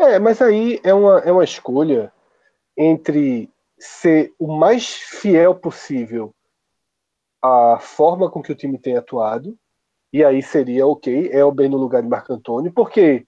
É, 0.00 0.18
mas 0.18 0.42
aí 0.42 0.80
é 0.82 0.92
uma, 0.92 1.18
é 1.20 1.30
uma 1.30 1.44
escolha 1.44 2.12
entre 2.76 3.50
ser 3.78 4.32
o 4.38 4.56
mais 4.56 4.94
fiel 4.94 5.54
possível 5.54 6.32
a 7.42 7.78
forma 7.80 8.30
com 8.30 8.42
que 8.42 8.52
o 8.52 8.54
time 8.54 8.78
tem 8.78 8.96
atuado, 8.96 9.56
e 10.12 10.24
aí 10.24 10.42
seria 10.42 10.86
ok, 10.86 11.30
Elber 11.32 11.70
no 11.70 11.76
lugar 11.76 12.02
de 12.02 12.08
Marco 12.08 12.32
Antônio, 12.32 12.72
porque 12.72 13.26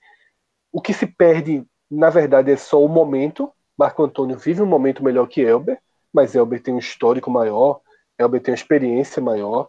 o 0.73 0.81
que 0.81 0.95
se 0.95 1.07
perde, 1.07 1.65
na 1.91 2.11
verdade, 2.11 2.51
é 2.51 2.57
só 2.57 2.83
o 2.83 2.89
momento. 2.89 3.53
Marco 3.77 4.03
Antônio 4.03 4.39
vive 4.39 4.63
um 4.63 4.67
momento 4.67 5.05
melhor 5.05 5.27
que 5.27 5.41
Elber, 5.41 5.79
mas 6.13 6.35
Elber 6.35 6.63
tem 6.63 6.75
um 6.75 6.79
histórico 6.79 7.31
maior, 7.31 7.81
Elber 8.19 8.41
tem 8.41 8.53
uma 8.53 8.57
experiência 8.57 9.23
maior. 9.23 9.69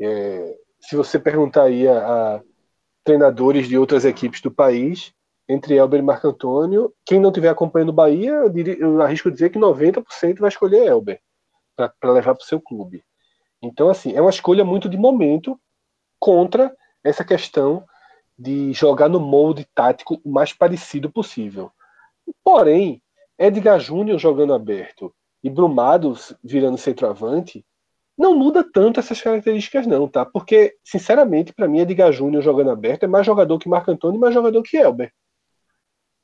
É, 0.00 0.56
se 0.80 0.96
você 0.96 1.18
perguntar 1.18 1.64
aí 1.64 1.86
a, 1.86 2.36
a, 2.36 2.42
treinadores 3.04 3.68
de 3.68 3.78
outras 3.78 4.04
equipes 4.04 4.40
do 4.40 4.50
país, 4.50 5.12
entre 5.48 5.74
Elber 5.74 6.00
e 6.00 6.02
Marco 6.02 6.28
Antônio, 6.28 6.92
quem 7.04 7.20
não 7.20 7.30
estiver 7.30 7.48
acompanhando 7.48 7.90
o 7.90 7.94
Bahia, 7.94 8.30
eu, 8.30 8.52
eu 8.78 9.02
arrisco 9.02 9.30
dizer 9.30 9.50
que 9.50 9.58
90% 9.58 10.38
vai 10.38 10.48
escolher 10.48 10.86
Elber 10.86 11.20
para 11.76 12.12
levar 12.12 12.34
para 12.34 12.42
o 12.42 12.46
seu 12.46 12.60
clube. 12.60 13.04
Então, 13.62 13.88
assim, 13.88 14.12
é 14.12 14.20
uma 14.20 14.30
escolha 14.30 14.64
muito 14.64 14.88
de 14.88 14.96
momento 14.96 15.58
contra 16.18 16.74
essa 17.04 17.24
questão 17.24 17.84
de 18.36 18.72
jogar 18.72 19.08
no 19.08 19.20
molde 19.20 19.66
tático 19.74 20.20
o 20.24 20.30
mais 20.30 20.52
parecido 20.52 21.10
possível. 21.10 21.70
Porém, 22.42 23.00
Edgar 23.38 23.78
Júnior 23.78 24.18
jogando 24.18 24.52
aberto 24.52 25.14
e 25.42 25.50
Brumados 25.50 26.34
virando 26.42 26.78
centroavante 26.78 27.64
não 28.16 28.36
muda 28.36 28.62
tanto 28.62 29.00
essas 29.00 29.20
características 29.20 29.86
não, 29.86 30.06
tá? 30.06 30.24
Porque, 30.24 30.76
sinceramente, 30.84 31.52
para 31.52 31.66
mim, 31.66 31.80
Edgar 31.80 32.12
Júnior 32.12 32.42
jogando 32.42 32.70
aberto 32.70 33.04
é 33.04 33.06
mais 33.06 33.24
jogador 33.24 33.58
que 33.58 33.68
Marco 33.68 33.90
Antônio 33.90 34.18
e 34.18 34.20
mais 34.20 34.34
jogador 34.34 34.62
que 34.62 34.76
Elber. 34.76 35.12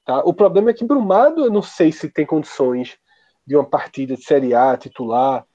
Tá? 0.05 0.21
O 0.21 0.35
problema 0.35 0.71
é 0.71 0.75
que 0.75 0.85
Brumado, 0.85 1.45
eu 1.45 1.51
não 1.51 1.63
sei 1.63 1.91
se 1.93 2.11
tem 2.11 2.27
condições 2.27 2.99
de 3.47 3.57
uma 3.57 3.65
partida 3.65 4.15
de 4.15 4.23
Série 4.23 4.55
A 4.55 4.77
titular 4.77 5.47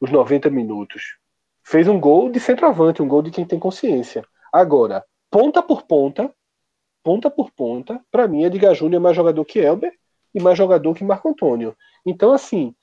os 0.00 0.10
90 0.10 0.50
minutos 0.50 1.18
fez 1.64 1.88
um 1.88 1.98
gol 1.98 2.30
de 2.30 2.38
centroavante, 2.38 3.02
um 3.02 3.08
gol 3.08 3.22
de 3.22 3.30
quem 3.30 3.44
tem 3.44 3.58
consciência. 3.58 4.24
Agora, 4.52 5.04
ponta 5.30 5.62
por 5.62 5.82
ponta, 5.82 6.32
ponta 7.02 7.30
por 7.30 7.50
ponta, 7.50 8.00
para 8.10 8.28
mim, 8.28 8.44
Edgar 8.44 8.74
Júnior 8.74 9.00
é 9.00 9.02
mais 9.02 9.16
jogador 9.16 9.44
que 9.44 9.58
Elber 9.58 9.92
e 10.34 10.40
mais 10.40 10.58
jogador 10.58 10.94
que 10.94 11.04
Marco 11.04 11.28
Antônio. 11.28 11.74
Então, 12.04 12.32
assim, 12.32 12.74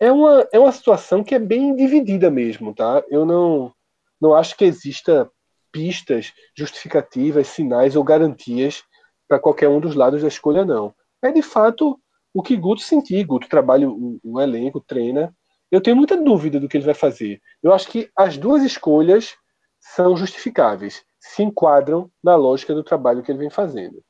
é 0.00 0.10
uma, 0.10 0.48
é 0.52 0.58
uma 0.58 0.72
situação 0.72 1.24
que 1.24 1.34
é 1.34 1.38
bem 1.38 1.74
dividida 1.74 2.30
mesmo, 2.30 2.74
tá? 2.74 3.02
Eu 3.08 3.26
não, 3.26 3.72
não 4.20 4.34
acho 4.34 4.56
que 4.56 4.64
exista 4.64 5.30
pistas 5.72 6.32
justificativas, 6.56 7.48
sinais 7.48 7.96
ou 7.96 8.04
garantias 8.04 8.82
para 9.28 9.38
qualquer 9.38 9.68
um 9.68 9.80
dos 9.80 9.94
lados 9.94 10.22
da 10.22 10.28
escolha, 10.28 10.64
não. 10.64 10.94
É 11.22 11.30
de 11.30 11.42
fato 11.42 12.00
o 12.32 12.42
que 12.42 12.56
Guto 12.56 12.82
sentir. 12.82 13.24
Guto 13.24 13.48
trabalha 13.48 13.88
o, 13.88 14.18
o 14.22 14.40
elenco, 14.40 14.80
treina 14.80 15.34
eu 15.70 15.80
tenho 15.80 15.96
muita 15.96 16.16
dúvida 16.16 16.58
do 16.58 16.68
que 16.68 16.76
ele 16.76 16.84
vai 16.84 16.94
fazer. 16.94 17.40
Eu 17.62 17.72
acho 17.72 17.88
que 17.88 18.10
as 18.16 18.36
duas 18.36 18.62
escolhas 18.62 19.34
são 19.78 20.16
justificáveis, 20.16 21.04
se 21.18 21.42
enquadram 21.42 22.10
na 22.22 22.36
lógica 22.36 22.74
do 22.74 22.84
trabalho 22.84 23.22
que 23.22 23.30
ele 23.30 23.38
vem 23.38 23.50
fazendo. 23.50 24.02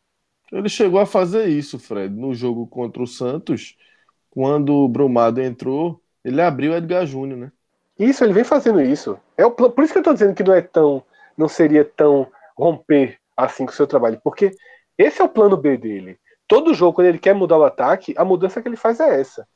Ele 0.50 0.68
chegou 0.68 0.98
a 0.98 1.06
fazer 1.06 1.46
isso, 1.46 1.78
Fred, 1.78 2.14
no 2.14 2.34
jogo 2.34 2.66
contra 2.66 3.02
o 3.02 3.06
Santos, 3.06 3.76
quando 4.30 4.74
o 4.74 4.88
Brumado 4.88 5.40
entrou, 5.40 6.00
ele 6.24 6.40
abriu 6.40 6.72
o 6.72 6.76
Edgar 6.76 7.06
Júnior, 7.06 7.38
né? 7.38 7.52
Isso, 7.98 8.24
ele 8.24 8.32
vem 8.32 8.44
fazendo 8.44 8.80
isso. 8.80 9.18
É 9.36 9.44
o, 9.44 9.50
por 9.50 9.84
isso 9.84 9.92
que 9.92 9.98
eu 9.98 10.00
estou 10.00 10.14
dizendo 10.14 10.34
que 10.34 10.42
não 10.42 10.54
é 10.54 10.62
tão, 10.62 11.02
não 11.36 11.48
seria 11.48 11.84
tão 11.84 12.26
romper 12.56 13.18
assim 13.36 13.64
com 13.64 13.72
o 13.72 13.74
seu 13.74 13.86
trabalho, 13.86 14.20
porque 14.24 14.52
esse 14.96 15.20
é 15.20 15.24
o 15.24 15.28
plano 15.28 15.56
B 15.56 15.76
dele. 15.76 16.18
Todo 16.48 16.74
jogo, 16.74 16.94
quando 16.94 17.08
ele 17.08 17.18
quer 17.18 17.34
mudar 17.34 17.58
o 17.58 17.64
ataque, 17.64 18.14
a 18.16 18.24
mudança 18.24 18.60
que 18.60 18.68
ele 18.68 18.76
faz 18.76 18.98
é 19.00 19.20
essa. 19.20 19.46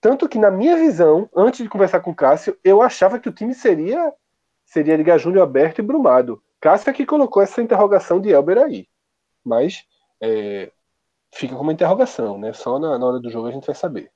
Tanto 0.00 0.28
que, 0.28 0.38
na 0.38 0.50
minha 0.50 0.76
visão, 0.76 1.28
antes 1.34 1.62
de 1.62 1.68
conversar 1.68 2.00
com 2.00 2.12
o 2.12 2.14
Cássio, 2.14 2.56
eu 2.62 2.80
achava 2.80 3.18
que 3.18 3.28
o 3.28 3.32
time 3.32 3.54
seria 3.54 4.12
seria 4.64 4.96
Liga 4.96 5.16
Júnior 5.18 5.44
aberto 5.44 5.78
e 5.78 5.82
brumado. 5.82 6.42
Cássio 6.60 6.90
é 6.90 6.92
que 6.92 7.06
colocou 7.06 7.42
essa 7.42 7.62
interrogação 7.62 8.20
de 8.20 8.30
Elber 8.30 8.58
aí. 8.58 8.86
Mas 9.44 9.84
é, 10.20 10.70
fica 11.34 11.56
como 11.56 11.72
interrogação, 11.72 12.38
né? 12.38 12.52
Só 12.52 12.78
na, 12.78 12.98
na, 12.98 13.06
hora 13.06 13.18
do 13.18 13.30
jogo 13.30 13.48
a 13.48 13.50
gente 13.50 13.66
vai 13.66 13.74
saber. 13.74 14.10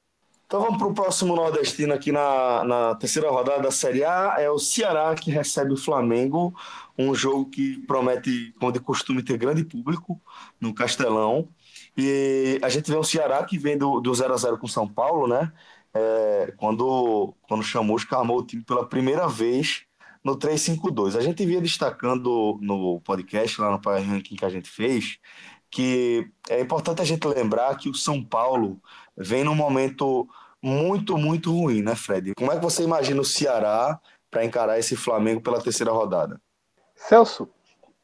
Então 0.47 0.61
vamos 0.61 0.77
para 0.77 0.89
o 0.89 0.95
próximo 0.95 1.35
nordestino 1.35 1.95
aqui 1.95 2.13
na, 2.13 2.63
na 2.65 2.95
terceira 2.97 3.31
rodada 3.31 3.63
da 3.63 3.71
Série 3.71 4.05
A. 4.05 4.35
É 4.39 4.51
o 4.51 4.59
Ceará 4.59 5.15
que 5.15 5.31
recebe 5.31 5.73
o 5.73 5.79
Flamengo. 5.79 6.55
Um 6.99 7.15
jogo 7.15 7.49
que 7.49 7.79
promete, 7.87 8.53
como 8.61 8.71
de 8.71 8.81
costume, 8.81 9.23
ter 9.23 9.39
grande 9.39 9.65
público 9.65 10.21
no 10.61 10.75
Castelão. 10.75 11.49
E 11.97 12.59
a 12.63 12.69
gente 12.69 12.91
vê 12.91 12.97
o 12.97 13.05
Ceará 13.05 13.45
que 13.45 13.59
vem 13.59 13.77
do, 13.77 14.01
do 14.01 14.15
0 14.15 14.33
a 14.33 14.37
0 14.37 14.59
com 14.59 14.67
São 14.67 14.89
Paulo, 14.89 15.27
né? 15.27 15.53
é, 15.95 16.53
quando, 16.57 17.35
quando 17.43 17.63
Chamusca 17.63 18.17
armou 18.17 18.39
o 18.39 18.45
time 18.45 18.63
pela 18.63 18.87
primeira 18.87 19.29
vez 19.29 19.85
no 20.25 20.37
3-5-2. 20.37 21.17
A 21.17 21.21
gente 21.21 21.45
via 21.45 21.61
destacando 21.61 22.59
no 22.61 23.01
podcast, 23.01 23.61
lá 23.61 23.71
no 23.71 23.81
Power 23.81 24.03
Ranking 24.03 24.37
que 24.37 24.45
a 24.45 24.49
gente 24.49 24.71
fez, 24.71 25.19
que 25.71 26.31
é 26.49 26.61
importante 26.61 27.03
a 27.03 27.05
gente 27.05 27.27
lembrar 27.27 27.77
que 27.77 27.89
o 27.89 27.95
São 27.95 28.23
Paulo 28.23 28.81
vem 29.17 29.45
num 29.45 29.55
momento 29.55 30.29
muito, 30.63 31.19
muito 31.19 31.53
ruim, 31.53 31.83
né, 31.83 31.95
Fred? 31.95 32.35
Como 32.35 32.53
é 32.53 32.57
que 32.57 32.63
você 32.63 32.85
imagina 32.85 33.21
o 33.21 33.25
Ceará 33.25 34.01
para 34.31 34.45
encarar 34.45 34.79
esse 34.79 34.97
Flamengo 34.97 35.41
pela 35.43 35.61
terceira 35.61 35.93
rodada? 35.93 36.41
Celso, 36.95 37.49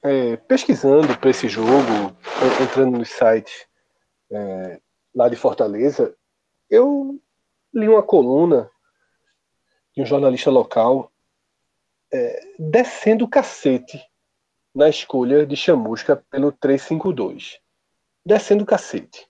é, 0.03 0.37
pesquisando 0.37 1.17
para 1.17 1.31
esse 1.31 1.49
jogo, 1.49 2.17
entrando 2.61 2.99
nos 2.99 3.11
sites 3.11 3.69
é, 4.31 4.81
lá 5.15 5.29
de 5.29 5.37
Fortaleza, 5.37 6.15
eu 6.69 7.21
li 7.73 7.89
uma 7.89 8.03
coluna 8.03 8.71
de 9.95 10.03
um 10.03 10.07
jornalista 10.07 10.51
local 10.51 11.11
é, 12.13 12.41
descendo 12.59 13.25
o 13.25 13.29
cacete 13.29 14.03
na 14.75 14.89
escolha 14.89 15.47
de 15.47 15.57
chamusca 15.57 16.17
pelo 16.31 16.53
352. 16.53 17.59
Descendo 18.25 18.65
o 18.65 18.67
cacete. 18.67 19.29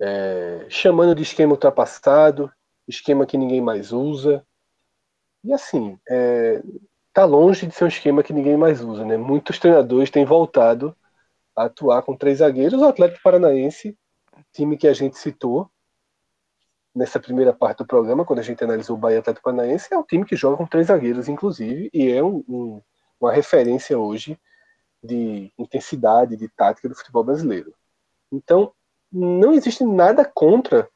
É, 0.00 0.66
chamando 0.68 1.14
de 1.14 1.22
esquema 1.22 1.52
ultrapassado, 1.52 2.52
esquema 2.86 3.26
que 3.26 3.38
ninguém 3.38 3.60
mais 3.60 3.92
usa. 3.92 4.46
E 5.42 5.52
assim, 5.52 5.98
é, 6.08 6.62
tá 7.12 7.24
longe 7.24 7.66
de 7.66 7.74
ser 7.74 7.84
um 7.84 7.88
esquema 7.88 8.22
que 8.22 8.32
ninguém 8.32 8.56
mais 8.56 8.82
usa, 8.82 9.04
né? 9.04 9.16
Muitos 9.16 9.58
treinadores 9.58 10.10
têm 10.10 10.24
voltado 10.24 10.96
atuar 11.56 12.02
com 12.02 12.16
três 12.16 12.38
zagueiros. 12.38 12.80
O 12.80 12.84
Atlético 12.84 13.22
Paranaense, 13.22 13.96
time 14.52 14.76
que 14.76 14.88
a 14.88 14.92
gente 14.92 15.18
citou, 15.18 15.70
nessa 16.94 17.18
primeira 17.18 17.52
parte 17.52 17.78
do 17.78 17.86
programa, 17.86 18.24
quando 18.24 18.38
a 18.38 18.42
gente 18.42 18.62
analisou 18.62 18.96
o 18.96 18.98
Bahia 18.98 19.18
Atlético 19.18 19.44
Paranaense, 19.44 19.92
é 19.92 19.98
um 19.98 20.02
time 20.02 20.24
que 20.24 20.36
joga 20.36 20.56
com 20.56 20.66
três 20.66 20.86
zagueiros, 20.86 21.28
inclusive, 21.28 21.90
e 21.92 22.10
é 22.10 22.22
um, 22.22 22.44
um, 22.48 22.82
uma 23.20 23.32
referência 23.32 23.98
hoje 23.98 24.38
de 25.02 25.52
intensidade, 25.58 26.36
de 26.36 26.48
tática 26.48 26.88
do 26.88 26.94
futebol 26.94 27.24
brasileiro. 27.24 27.74
Então, 28.32 28.72
não 29.12 29.52
existe 29.52 29.84
nada 29.84 30.24
contra, 30.24 30.88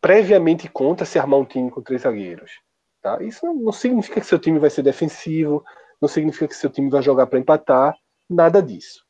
previamente 0.00 0.68
contra, 0.68 1.06
se 1.06 1.18
armar 1.18 1.40
um 1.40 1.44
time 1.44 1.70
com 1.70 1.82
três 1.82 2.02
zagueiros. 2.02 2.52
Tá? 3.00 3.22
Isso 3.22 3.44
não, 3.44 3.72
significa 3.72 4.20
que 4.20 4.26
seu 4.26 4.38
time 4.38 4.58
vai 4.58 4.70
ser 4.70 4.82
defensivo, 4.82 5.64
não 6.00 6.08
significa 6.08 6.48
que 6.48 6.54
seu 6.54 6.70
time 6.70 6.88
vai 6.88 7.02
jogar 7.02 7.26
para 7.26 7.38
empatar, 7.38 7.96
nada 8.32 8.62
disso. 8.62 9.04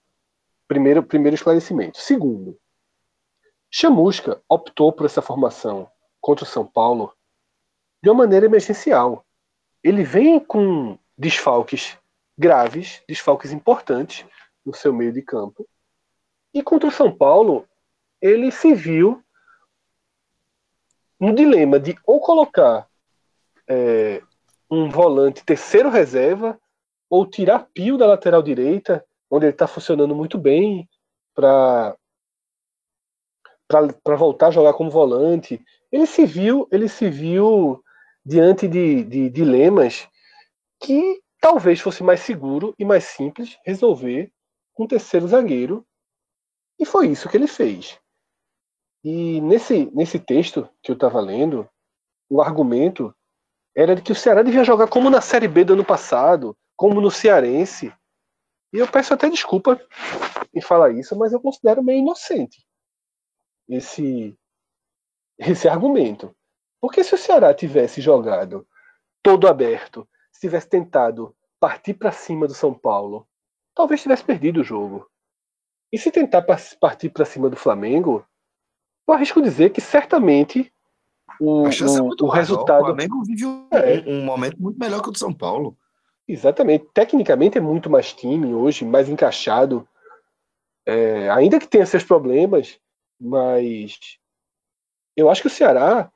Primeiro, 0.67 1.03
primeiro 1.03 1.35
esclarecimento. 1.35 1.99
Segundo, 1.99 2.59
Chamusca 3.71 4.43
optou 4.49 4.93
por 4.93 5.07
essa 5.07 5.23
formação 5.23 5.91
contra 6.21 6.45
o 6.45 6.49
São 6.49 6.67
Paulo 6.67 7.13
de 8.03 8.11
uma 8.11 8.25
maneira 8.25 8.47
emergencial. 8.47 9.25
Ele 9.83 10.03
vem 10.03 10.39
com 10.39 10.99
desfalques 11.17 11.97
graves, 12.37 13.03
desfalques 13.09 13.53
importantes 13.53 14.27
no 14.65 14.75
seu 14.75 14.93
meio 14.93 15.13
de 15.13 15.23
campo. 15.23 15.67
E 16.53 16.63
contra 16.63 16.89
o 16.89 16.93
São 16.93 17.15
Paulo, 17.15 17.67
ele 18.21 18.51
se 18.51 18.75
viu 18.75 19.23
no 21.19 21.35
dilema 21.35 21.79
de 21.79 21.97
ou 22.05 22.21
colocar 22.21 22.89
é, 23.69 24.23
um 24.71 24.91
volante 24.91 25.45
terceiro 25.45 25.89
reserva 25.89 26.59
ou 27.09 27.27
tirar 27.27 27.69
Pio 27.73 27.97
da 27.97 28.07
lateral 28.07 28.43
direita, 28.43 29.05
onde 29.33 29.47
ele 29.47 29.55
está 29.55 29.67
funcionando 29.67 30.15
muito 30.15 30.37
bem, 30.37 30.87
para 31.35 31.97
para 34.03 34.17
voltar 34.17 34.49
a 34.49 34.51
jogar 34.51 34.75
como 34.75 34.91
volante. 34.91 35.65
Ele 35.91 36.05
se 36.05 36.27
viu, 36.27 36.69
ele 36.71 36.91
se 36.91 37.09
viu 37.09 37.83
diante 38.23 38.69
de, 38.69 39.03
de 39.03 39.31
dilemas 39.31 40.07
que 40.79 41.23
talvez 41.41 41.81
fosse 41.81 42.03
mais 42.03 42.21
seguro 42.21 42.75
e 42.79 42.85
mais 42.85 43.05
simples 43.05 43.59
resolver 43.65 44.31
com 44.75 44.85
um 44.85 44.87
terceiro 44.87 45.27
zagueiro. 45.27 45.87
E 46.79 46.85
foi 46.85 47.09
isso 47.09 47.31
que 47.31 47.37
ele 47.39 47.47
fez. 47.47 47.99
E 49.03 49.41
nesse, 49.41 49.91
nesse 49.95 50.19
texto 50.19 50.69
que 50.83 50.91
eu 50.91 50.95
estava 50.95 51.19
lendo, 51.19 51.67
o 52.29 52.43
argumento 52.43 53.15
era 53.75 53.97
de 53.97 54.03
que 54.03 54.13
o 54.13 54.15
Ceará 54.15 54.43
devia 54.43 54.65
jogar 54.65 54.89
como 54.89 55.09
na 55.09 55.23
Série 55.23 55.49
B 55.49 55.65
do 55.65 55.73
ano 55.73 55.85
passado, 55.85 56.55
como 56.77 57.01
no 57.01 57.11
Cearense. 57.11 57.91
E 58.73 58.79
eu 58.79 58.89
peço 58.89 59.13
até 59.13 59.29
desculpa 59.29 59.81
em 60.55 60.61
falar 60.61 60.93
isso, 60.93 61.17
mas 61.17 61.33
eu 61.33 61.41
considero 61.41 61.83
meio 61.83 61.99
inocente 61.99 62.65
esse, 63.69 64.37
esse 65.39 65.69
argumento. 65.69 66.35
Porque 66.81 67.05
se 67.05 67.15
o 67.15 67.19
Ceará 67.19 67.55
tivesse 67.55 68.01
jogado 68.01 68.67
todo 69.23 69.47
aberto, 69.47 70.09
se 70.33 70.41
tivesse 70.41 70.69
tentado 70.69 71.35
partir 71.61 71.95
para 71.95 72.11
cima 72.11 72.47
do 72.47 72.55
São 72.55 72.75
Paulo, 72.75 73.27
talvez 73.75 74.03
tivesse 74.03 74.25
perdido 74.25 74.61
o 74.61 74.65
jogo. 74.65 75.09
E 75.93 75.99
se 75.99 76.11
tentar 76.11 76.43
partir 76.81 77.11
para 77.11 77.25
cima 77.25 77.49
do 77.49 77.57
Flamengo, 77.57 78.27
eu 79.07 79.15
arrisco 79.15 79.43
dizer 79.43 79.71
que 79.71 79.81
certamente 79.81 80.73
o, 81.41 81.65
o, 81.65 82.27
o 82.27 82.29
resultado. 82.29 82.83
O 82.83 82.87
Flamengo 82.87 83.23
vive 83.25 83.47
um, 83.47 83.69
é. 83.71 84.01
um, 84.07 84.25
momento 84.25 84.61
muito 84.61 84.79
melhor 84.79 85.03
que 85.03 85.09
o 85.09 85.13
do 85.13 85.19
São 85.19 85.33
Paulo. 85.33 85.77
Exatamente. 86.33 86.87
Tecnicamente 86.95 87.59
é 87.59 87.61
muito 87.61 87.91
mais 87.91 88.11
time 88.15 88.55
hoje, 88.55 88.87
mais 88.87 89.07
encaixado. 89.07 89.87
É, 90.87 91.29
ainda 91.29 91.61
que 91.61 91.69
tenha 91.69 91.85
seus 91.85 92.03
problemas, 92.03 92.81
mas 93.21 94.19
eu 95.15 95.29
acho 95.29 95.43
que 95.43 95.49
o 95.49 95.51
Ceará 95.51 96.11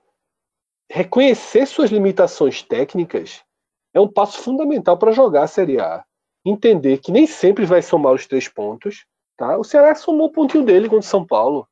reconhecer 0.91 1.67
suas 1.67 1.91
limitações 1.91 2.63
técnicas 2.63 3.45
é 3.93 4.01
um 4.01 4.09
passo 4.09 4.39
fundamental 4.41 4.97
para 4.97 5.13
jogar 5.13 5.43
a 5.43 5.49
Série 5.49 5.79
A. 5.79 6.03
Entender 6.47 6.97
que 6.97 7.13
nem 7.13 7.27
sempre 7.27 7.67
vai 7.67 7.83
somar 7.83 8.15
os 8.15 8.27
três 8.27 8.49
pontos. 8.49 9.05
Tá? 9.37 9.59
O 9.59 9.65
Ceará 9.65 9.95
somou 9.95 10.29
o 10.29 10.33
pontinho 10.33 10.65
dele 10.65 10.89
contra 10.89 11.01
o 11.07 11.11
São 11.11 11.27
Paulo. 11.27 11.69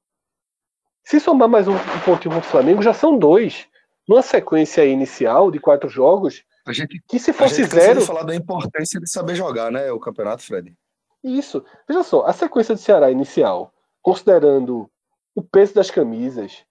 Se 1.03 1.19
somar 1.19 1.49
mais 1.49 1.67
um, 1.67 1.79
pontinho 2.05 2.35
contra 2.35 2.41
o 2.41 2.53
Flamengo, 2.53 2.83
já 2.83 2.93
são 2.93 3.17
dois. 3.17 3.67
Numa 4.07 4.21
sequência 4.21 4.85
inicial 4.85 5.51
de 5.51 5.59
quatro 5.59 5.89
jogos, 5.89 6.45
a 6.67 6.73
gente, 6.73 7.03
que 7.07 7.19
se 7.19 7.33
fosse 7.33 7.61
a 7.61 7.65
gente 7.65 7.75
zero. 7.75 8.01
falar 8.01 8.23
da 8.23 8.35
importância 8.35 8.99
de 9.01 9.11
saber 9.11 9.35
jogar, 9.35 9.71
né? 9.71 9.93
O 9.93 10.01
campeonato, 10.01 10.43
Fred. 10.43 10.75
Isso. 11.23 11.65
Veja 11.87 12.03
só, 12.03 12.27
a 12.27 12.33
sequência 12.33 12.75
do 12.75 12.81
Ceará 12.81 13.11
inicial, 13.11 13.73
considerando 14.03 14.91
o 15.35 15.43
peso 15.43 15.75
das 15.75 15.91
camisas, 15.91 16.65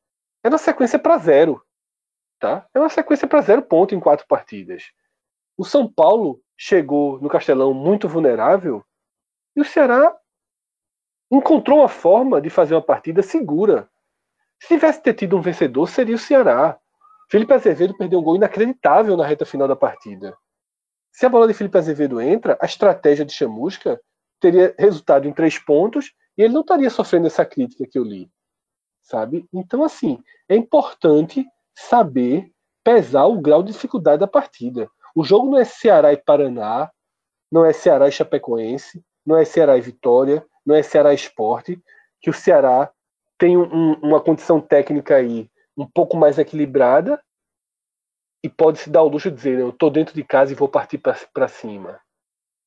é 0.44 0.50
uma 0.50 0.58
sequência 0.58 1.00
para 1.00 1.18
zero. 1.18 1.64
Tá? 2.40 2.68
É 2.74 2.80
uma 2.80 2.90
sequência 2.90 3.28
para 3.28 3.42
zero 3.42 3.62
ponto 3.62 3.96
em 3.96 4.00
quatro 4.00 4.28
partidas. 4.28 4.84
O 5.58 5.64
São 5.64 5.92
Paulo 5.92 6.42
chegou 6.58 7.20
no 7.22 7.30
Castelão 7.30 7.74
muito 7.74 8.08
vulnerável 8.08 8.84
e 9.56 9.62
o 9.62 9.66
Ceará 9.66 10.16
encontrou 11.32 11.80
uma 11.80 11.90
forma 11.90 12.42
de 12.42 12.50
fazer 12.50 12.76
uma 12.76 12.82
partida 12.82 13.22
segura. 13.22 13.90
Se 14.60 14.68
tivesse 14.68 15.02
ter 15.02 15.14
tido 15.14 15.38
um 15.38 15.42
vencedor, 15.42 15.88
seria 15.88 16.16
o 16.16 16.20
Ceará. 16.20 16.80
Felipe 17.30 17.54
Azevedo 17.54 17.98
perdeu 17.98 18.20
um 18.20 18.24
gol 18.24 18.36
inacreditável 18.36 19.18
na 19.18 19.26
reta 19.26 19.46
final 19.46 19.68
da 19.68 19.76
partida. 19.76 20.36
Se 21.12 21.26
a 21.26 21.30
bola 21.30 21.48
de 21.48 21.54
Felipe 21.54 21.78
Azevedo 21.78 22.20
entra, 22.20 22.58
a 22.60 22.66
estratégia 22.66 23.24
de 23.24 23.34
Chamusca 23.34 24.02
teria 24.40 24.74
resultado 24.78 25.28
em 25.28 25.34
três 25.34 25.58
pontos 25.58 26.12
e 26.38 26.42
ele 26.42 26.54
não 26.54 26.62
estaria 26.62 26.90
sofrendo 26.90 27.28
essa 27.28 27.46
crítica 27.46 27.86
que 27.90 27.98
eu 27.98 28.04
li. 28.04 28.30
Sabe? 29.02 29.48
Então, 29.54 29.84
assim, 29.84 30.18
é 30.50 30.56
importante 30.56 31.46
saber 31.76 32.52
pesar 32.84 33.26
o 33.26 33.40
grau 33.40 33.62
de 33.62 33.72
dificuldade 33.72 34.20
da 34.20 34.28
partida. 34.28 34.90
O 35.16 35.24
jogo 35.24 35.50
não 35.50 35.58
é 35.58 35.64
Ceará 35.64 36.12
e 36.12 36.18
Paraná, 36.18 36.92
não 37.52 37.66
é 37.66 37.72
Ceará 37.72 38.08
e 38.08 38.12
Chapecoense, 38.12 39.04
não 39.26 39.38
é 39.38 39.46
Ceará 39.46 39.78
e 39.78 39.82
Vitória, 39.82 40.46
não 40.66 40.76
é 40.76 40.82
Ceará 40.82 41.12
e 41.12 41.16
Esporte, 41.16 41.82
que 42.20 42.30
o 42.30 42.34
Ceará 42.34 42.92
tem 43.38 43.58
um, 43.58 43.94
uma 44.02 44.20
condição 44.20 44.60
técnica 44.60 45.16
aí 45.16 45.50
um 45.78 45.86
pouco 45.86 46.18
mais 46.18 46.38
equilibrada 46.38 47.22
e 48.44 48.50
pode 48.50 48.80
se 48.80 48.90
dar 48.90 49.04
o 49.04 49.08
luxo 49.08 49.30
de 49.30 49.38
dizer, 49.38 49.60
eu 49.60 49.70
estou 49.70 49.90
dentro 49.90 50.14
de 50.14 50.24
casa 50.24 50.52
e 50.52 50.56
vou 50.56 50.68
partir 50.68 50.98
para 50.98 51.48
cima. 51.48 52.00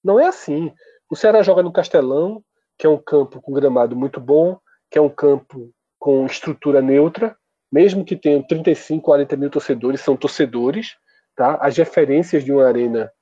Não 0.02 0.18
é 0.18 0.26
assim. 0.26 0.72
O 1.10 1.16
Ceará 1.16 1.42
joga 1.42 1.62
no 1.62 1.72
Castelão, 1.72 2.42
que 2.78 2.86
é 2.86 2.90
um 2.90 2.98
campo 2.98 3.40
com 3.40 3.52
gramado 3.52 3.94
muito 3.94 4.20
bom, 4.20 4.58
que 4.90 4.98
é 4.98 5.00
um 5.02 5.10
campo 5.10 5.70
com 5.98 6.24
estrutura 6.26 6.80
neutra, 6.80 7.36
mesmo 7.70 8.04
que 8.04 8.16
tenham 8.16 8.42
35, 8.42 9.04
40 9.04 9.36
mil 9.36 9.50
torcedores, 9.50 10.00
são 10.00 10.16
torcedores, 10.16 10.96
Tá? 11.36 11.58
As 11.60 11.76
referências 11.76 12.42
de 12.42 12.50
uma 12.50 12.66
arena 12.66 13.12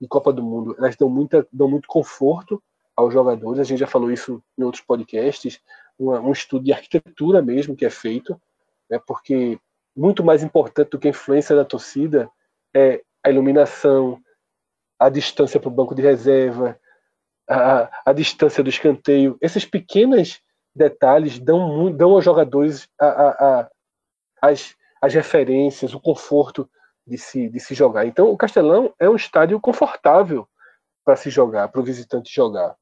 de 0.00 0.06
Copa 0.06 0.32
do 0.32 0.42
Mundo, 0.42 0.76
elas 0.78 0.94
dão, 0.96 1.10
muita, 1.10 1.46
dão 1.52 1.68
muito 1.68 1.88
conforto 1.88 2.62
aos 2.96 3.12
jogadores. 3.12 3.58
A 3.58 3.64
gente 3.64 3.80
já 3.80 3.86
falou 3.86 4.12
isso 4.12 4.40
em 4.56 4.62
outros 4.62 4.84
podcasts. 4.84 5.60
Um 5.98 6.30
estudo 6.30 6.64
de 6.64 6.72
arquitetura 6.72 7.42
mesmo 7.42 7.76
que 7.76 7.84
é 7.84 7.90
feito, 7.90 8.40
né? 8.94 9.02
porque 9.06 9.58
muito 9.96 10.24
mais 10.24 10.42
importante 10.42 10.90
do 10.90 10.98
que 10.98 11.08
a 11.08 11.10
influência 11.10 11.54
da 11.54 11.64
torcida 11.64 12.30
é 12.74 13.02
a 13.24 13.30
iluminação, 13.30 14.20
a 14.98 15.08
distância 15.08 15.60
para 15.60 15.68
o 15.68 15.72
banco 15.72 15.94
de 15.94 16.02
reserva, 16.02 16.78
a, 17.48 18.10
a, 18.10 18.12
distância 18.12 18.62
do 18.62 18.70
escanteio. 18.70 19.36
Esses 19.40 19.64
pequenos 19.64 20.40
detalhes 20.74 21.38
dão, 21.38 21.92
dão 21.92 22.12
aos 22.12 22.24
jogadores 22.24 22.88
a, 22.98 23.06
a, 23.06 23.70
as, 24.42 24.74
as 25.00 25.14
referências, 25.14 25.94
o 25.94 26.00
conforto 26.00 26.68
de 27.06 27.18
se, 27.18 27.48
de 27.48 27.60
se 27.60 27.74
jogar. 27.74 28.06
Então, 28.06 28.30
o 28.30 28.36
Castelão 28.36 28.92
é 28.98 29.08
um 29.08 29.16
estádio 29.16 29.60
confortável 29.60 30.48
para 31.04 31.16
se 31.16 31.30
jogar, 31.30 31.68
para 31.68 31.80
o 31.80 31.84
visitante 31.84 32.34
jogar. 32.34 32.74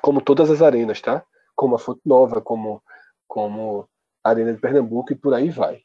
Como 0.00 0.20
todas 0.20 0.50
as 0.50 0.60
arenas, 0.60 1.00
tá? 1.00 1.24
Como 1.54 1.74
a 1.74 1.78
Fonte 1.78 2.02
Nova, 2.04 2.40
como, 2.40 2.82
como 3.26 3.80
a 3.80 3.95
Arena 4.28 4.52
de 4.52 4.60
Pernambuco 4.60 5.12
e 5.12 5.16
por 5.16 5.34
aí 5.34 5.50
vai. 5.50 5.82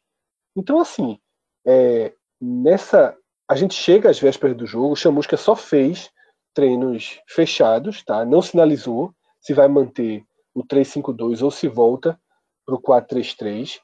Então, 0.55 0.79
assim, 0.79 1.19
é, 1.65 2.13
nessa. 2.39 3.17
A 3.49 3.55
gente 3.55 3.73
chega 3.73 4.09
às 4.09 4.19
vésperas 4.19 4.55
do 4.55 4.65
jogo, 4.65 4.93
o 4.93 4.95
Chamusca 4.95 5.35
só 5.35 5.55
fez 5.55 6.09
treinos 6.53 7.19
fechados, 7.27 8.03
tá? 8.03 8.23
Não 8.23 8.41
sinalizou 8.41 9.13
se 9.41 9.53
vai 9.53 9.67
manter 9.67 10.23
o 10.53 10.63
3-5-2 10.63 11.41
ou 11.41 11.51
se 11.51 11.67
volta 11.67 12.19
para 12.65 12.75
o 12.75 12.81
4-3-3 12.81 13.81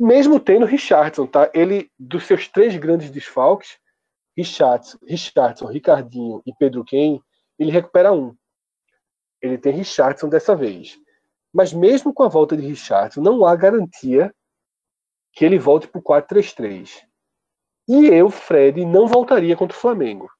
mesmo 0.00 0.40
tendo 0.40 0.64
Richardson, 0.64 1.26
tá? 1.26 1.50
Ele, 1.52 1.90
dos 1.98 2.24
seus 2.24 2.48
três 2.48 2.74
grandes 2.74 3.10
desfalques, 3.10 3.78
Richardson, 4.34 4.98
Richardson, 5.06 5.66
Ricardinho 5.66 6.42
e 6.46 6.54
Pedro 6.58 6.82
Ken, 6.82 7.20
ele 7.58 7.70
recupera 7.70 8.10
um. 8.10 8.34
Ele 9.42 9.58
tem 9.58 9.74
Richardson 9.74 10.30
dessa 10.30 10.56
vez. 10.56 10.98
Mas 11.52 11.72
mesmo 11.72 12.12
com 12.12 12.22
a 12.22 12.28
volta 12.28 12.56
de 12.56 12.66
Richardson, 12.66 13.20
não 13.20 13.44
há 13.44 13.54
garantia 13.56 14.32
que 15.32 15.44
ele 15.44 15.58
volte 15.58 15.88
para 15.88 15.98
o 15.98 16.02
4-3-3. 16.02 17.02
E 17.88 18.06
eu, 18.06 18.30
Fred, 18.30 18.84
não 18.84 19.06
voltaria 19.06 19.56
contra 19.56 19.76
o 19.76 19.80
Flamengo. 19.80 20.30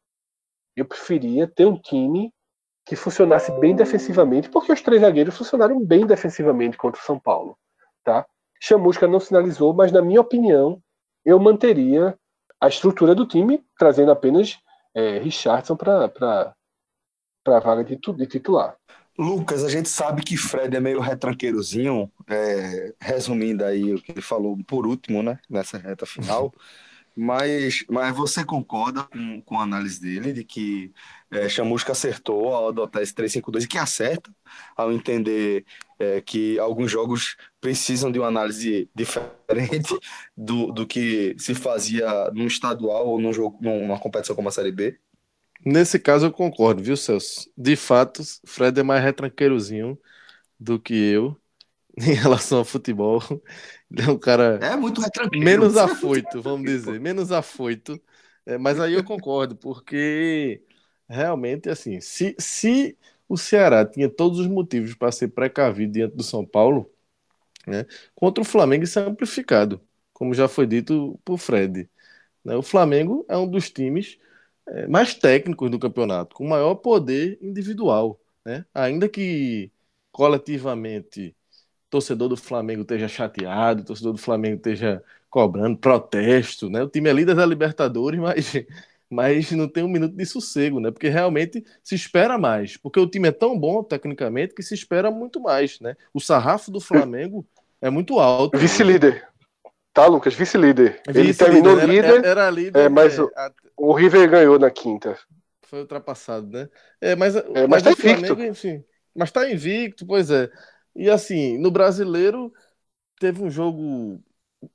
Eu 0.77 0.85
preferia 0.85 1.49
ter 1.49 1.67
um 1.67 1.77
time 1.77 2.33
que 2.87 2.97
funcionasse 2.97 3.53
bem 3.61 3.75
defensivamente, 3.75 4.49
porque 4.49 4.73
os 4.73 4.81
três 4.83 5.01
zagueiros 5.01 5.37
funcionaram 5.37 5.85
bem 5.85 6.07
defensivamente 6.07 6.77
contra 6.77 7.01
o 7.01 7.05
São 7.05 7.19
Paulo. 7.19 7.57
Tá? 8.05 8.27
Chamusca 8.61 9.07
não 9.07 9.21
sinalizou, 9.21 9.73
mas 9.73 9.93
na 9.93 10.03
minha 10.03 10.21
opinião, 10.21 10.83
eu 11.25 11.39
manteria 11.39 12.19
a 12.61 12.69
estrutura 12.69 13.15
do 13.15 13.27
time, 13.27 13.65
trazendo 13.79 14.11
apenas 14.11 14.59
é, 14.95 15.19
Richardson 15.19 15.77
para 15.77 16.55
a 17.47 17.61
vaga 17.61 17.85
de, 17.85 17.97
de, 17.97 18.27
titular. 18.27 18.77
Lucas, 19.21 19.63
a 19.65 19.69
gente 19.69 19.89
sabe 19.89 20.23
que 20.23 20.37
Fred 20.37 20.75
é 20.75 20.81
meio 20.81 20.99
retranqueirozinho, 20.99 22.11
é, 22.27 22.95
resumindo 22.99 23.65
aí 23.65 23.95
o 23.95 24.01
que 24.01 24.13
ele 24.13 24.23
falou 24.23 24.57
por 24.67 24.87
último, 24.87 25.23
né, 25.23 25.39
nessa 25.49 25.77
reta 25.77 26.07
final, 26.07 26.53
Mas, 27.17 27.85
mas 27.89 28.17
você 28.17 28.45
concorda 28.45 29.03
com, 29.03 29.43
com 29.43 29.59
a 29.59 29.65
análise 29.65 30.01
dele 30.01 30.33
de 30.33 30.45
que 30.45 30.93
é, 31.31 31.49
Chamusca 31.49 31.93
acertou 31.93 32.55
ao 32.55 32.69
adotar 32.69 33.03
esse 33.03 33.13
3-5-2 33.13 33.65
e 33.65 33.69
que 33.69 33.77
acerta 33.77 34.31
ao 34.77 34.93
entender 34.93 35.67
é, 35.99 36.21
que 36.21 36.59
alguns 36.59 36.91
jogos 36.91 37.37
precisam 37.61 38.11
de 38.11 38.19
uma 38.19 38.29
análise 38.29 38.89
diferente 38.95 39.99
do, 40.37 40.73
do 40.73 40.87
que 40.87 41.35
se 41.37 41.55
fazia 41.55 42.31
num 42.33 42.47
estadual 42.47 43.09
ou 43.09 43.21
num 43.21 43.33
jogo, 43.33 43.59
numa 43.61 43.99
competição 43.99 44.37
como 44.37 44.49
a 44.49 44.53
Série 44.53 44.73
B? 44.73 44.99
Nesse 45.65 45.99
caso 45.99 46.27
eu 46.27 46.33
concordo, 46.33 46.83
viu, 46.83 46.97
Celso? 46.97 47.51
De 47.57 47.77
fato, 47.77 48.23
Fred 48.47 48.81
é 48.81 48.83
mais 48.83 49.03
retranqueirozinho 49.03 49.99
do 50.59 50.81
que 50.81 50.95
eu 50.95 51.37
em 51.99 52.15
relação 52.15 52.59
ao 52.59 52.65
futebol. 52.65 53.21
Ele 53.91 54.03
é 54.03 54.11
um 54.11 54.19
cara 54.19 54.59
é 54.63 54.77
muito 54.77 55.01
menos 55.33 55.77
afoito, 55.79 56.43
vamos 56.43 56.67
dizer, 56.67 57.01
menos 57.01 57.33
afoito. 57.33 58.01
É, 58.47 58.59
mas 58.59 58.81
aí 58.81 58.95
eu 58.95 59.05
concordo, 59.05 59.57
porque 59.57 60.63
realmente, 61.09 61.69
assim, 61.69 62.01
se, 62.01 62.35
se 62.39 62.97
o 63.29 63.37
Ceará 63.37 63.85
tinha 63.85 64.09
todos 64.09 64.39
os 64.41 64.47
motivos 64.47 64.95
para 64.95 65.13
ser 65.13 65.29
precavido 65.29 65.93
diante 65.93 66.17
do 66.17 66.23
São 66.23 66.45
Paulo, 66.47 66.91
né, 67.67 67.87
contra 68.15 68.43
o 68.43 68.45
Flamengo 68.45 68.85
isso 68.85 68.99
é 68.99 69.03
amplificado, 69.03 69.81
como 70.13 70.35
já 70.35 70.49
foi 70.49 70.67
dito 70.67 71.19
por 71.25 71.39
Fred. 71.39 71.89
Né, 72.45 72.57
o 72.57 72.63
Flamengo 72.63 73.25
é 73.29 73.37
um 73.37 73.49
dos 73.49 73.71
times 73.71 74.19
é, 74.19 74.30
mais 74.89 75.15
técnicos 75.15 75.71
do 75.71 75.79
campeonato, 75.79 76.35
com 76.35 76.47
maior 76.47 76.75
poder 76.77 77.39
individual. 77.43 78.21
Né? 78.45 78.65
Ainda 78.75 79.09
que 79.09 79.71
coletivamente 80.13 81.35
torcedor 81.89 82.29
do 82.29 82.37
Flamengo 82.37 82.83
esteja 82.83 83.09
chateado, 83.09 83.85
torcedor 83.85 84.13
do 84.13 84.19
Flamengo 84.19 84.57
esteja 84.57 85.03
cobrando 85.29 85.77
protesto, 85.79 86.69
né? 86.69 86.83
O 86.83 86.89
time 86.89 87.09
é 87.09 87.13
líder 87.13 87.35
da 87.35 87.47
Libertadores, 87.47 88.19
mas, 88.21 88.53
mas 89.09 89.51
não 89.53 89.69
tem 89.69 89.83
um 89.83 89.89
minuto 89.89 90.15
de 90.15 90.27
sossego, 90.27 90.81
né? 90.81 90.91
Porque 90.91 91.09
realmente 91.09 91.65
se 91.83 91.95
espera 91.95 92.39
mais, 92.39 92.77
porque 92.77 93.01
o 93.01 93.07
time 93.07 93.29
é 93.29 93.33
tão 93.33 93.59
bom 93.59 93.83
tecnicamente 93.83 94.55
que 94.55 94.63
se 94.63 94.75
espera 94.75 95.11
muito 95.11 95.41
mais, 95.41 95.81
né? 95.81 95.97
O 96.15 96.21
sarrafo 96.21 96.71
do 96.71 96.81
Flamengo 96.81 97.47
é 97.81 97.91
muito 97.91 98.19
alto. 98.19 98.59
Vice-líder. 98.59 99.30
Tá, 99.93 100.07
Lucas, 100.07 100.35
vice-líder. 100.35 101.03
Vice 101.07 101.19
Ele 101.19 101.35
terminou 101.35 101.75
líder, 101.75 102.05
era, 102.05 102.27
era 102.27 102.51
líder, 102.51 102.81
é, 102.81 102.89
mas 102.89 103.19
é, 103.19 103.23
a... 103.23 103.53
o 103.77 103.93
River 103.93 104.31
ganhou 104.31 104.59
na 104.59 104.71
quinta. 104.71 105.19
Foi 105.63 105.81
ultrapassado, 105.81 106.49
né? 106.49 106.69
É, 107.01 107.17
mas, 107.17 107.35
é, 107.37 107.43
mas, 107.67 107.69
mas 107.69 107.83
tá 107.83 107.91
invicto. 107.91 108.27
Flamengo, 108.27 108.43
enfim, 108.45 108.85
mas 109.15 109.33
tá 109.33 109.51
invicto, 109.51 110.07
pois 110.07 110.31
é. 110.31 110.49
E 110.95 111.11
assim, 111.11 111.59
no 111.59 111.71
brasileiro, 111.71 112.53
teve 113.19 113.43
um 113.43 113.51
jogo 113.51 114.23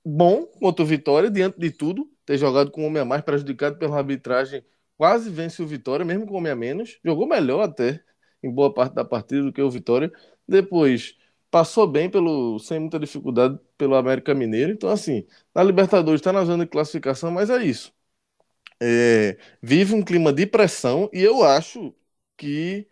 bom 0.04 0.46
contra 0.46 0.84
o 0.84 0.88
Vitória, 0.88 1.30
diante 1.30 1.60
de 1.60 1.72
tudo. 1.72 2.10
Ter 2.26 2.38
jogado 2.38 2.72
com 2.72 2.84
um 2.84 2.88
homem 2.88 3.02
a 3.02 3.06
mais, 3.06 3.22
prejudicado 3.22 3.78
pela 3.78 3.98
arbitragem, 3.98 4.66
quase 4.98 5.30
vence 5.30 5.62
o 5.62 5.68
Vitória, 5.68 6.06
mesmo 6.06 6.26
com 6.26 6.34
um 6.34 6.38
homem 6.38 6.52
a 6.52 6.56
menos. 6.56 7.00
Jogou 7.06 7.28
melhor 7.28 7.62
até, 7.62 8.02
em 8.44 8.52
boa 8.52 8.74
parte 8.74 8.96
da 8.96 9.06
partida, 9.06 9.44
do 9.44 9.54
que 9.54 9.62
o 9.62 9.70
Vitória. 9.70 10.12
Depois, 10.48 11.16
passou 11.52 11.88
bem, 11.88 12.10
pelo 12.10 12.58
sem 12.60 12.80
muita 12.80 13.00
dificuldade, 13.00 13.60
pelo 13.78 13.96
América 13.96 14.34
Mineiro. 14.36 14.72
Então, 14.74 14.90
assim, 14.90 15.26
na 15.54 15.64
Libertadores 15.64 16.22
está 16.22 16.34
na 16.34 16.46
zona 16.46 16.66
de 16.66 16.72
classificação, 16.72 17.32
mas 17.32 17.50
é 17.50 17.64
isso. 17.64 17.94
É, 18.82 19.38
vive 19.62 19.94
um 19.96 20.04
clima 20.04 20.34
de 20.34 20.46
pressão 20.46 21.10
e 21.14 21.22
eu 21.22 21.44
acho 21.44 21.96
que 22.38 22.88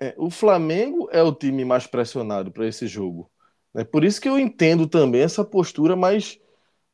é, 0.00 0.14
o 0.18 0.30
Flamengo 0.30 1.08
é 1.12 1.22
o 1.22 1.34
time 1.34 1.64
mais 1.64 1.86
pressionado 1.86 2.52
para 2.52 2.66
esse 2.68 2.86
jogo. 2.86 3.30
É 3.74 3.84
por 3.84 4.04
isso 4.04 4.20
que 4.20 4.28
eu 4.28 4.38
entendo 4.38 4.88
também 4.88 5.22
essa 5.22 5.44
postura 5.44 5.96
mais, 5.96 6.40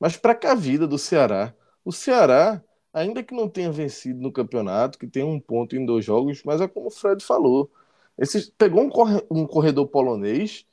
mais 0.00 0.16
precavida 0.16 0.86
do 0.86 0.98
Ceará. 0.98 1.54
O 1.84 1.92
Ceará, 1.92 2.62
ainda 2.92 3.22
que 3.22 3.34
não 3.34 3.48
tenha 3.48 3.70
vencido 3.72 4.20
no 4.20 4.32
campeonato, 4.32 4.98
que 4.98 5.06
tem 5.06 5.24
um 5.24 5.40
ponto 5.40 5.76
em 5.76 5.84
dois 5.86 6.04
jogos, 6.04 6.42
mas 6.44 6.60
é 6.60 6.68
como 6.68 6.88
o 6.88 6.90
Fred 6.90 7.24
falou. 7.24 7.70
Esse, 8.18 8.52
pegou 8.52 8.82
um, 8.82 8.90
corre, 8.90 9.22
um 9.30 9.46
corredor 9.46 9.88
polonês 9.88 10.66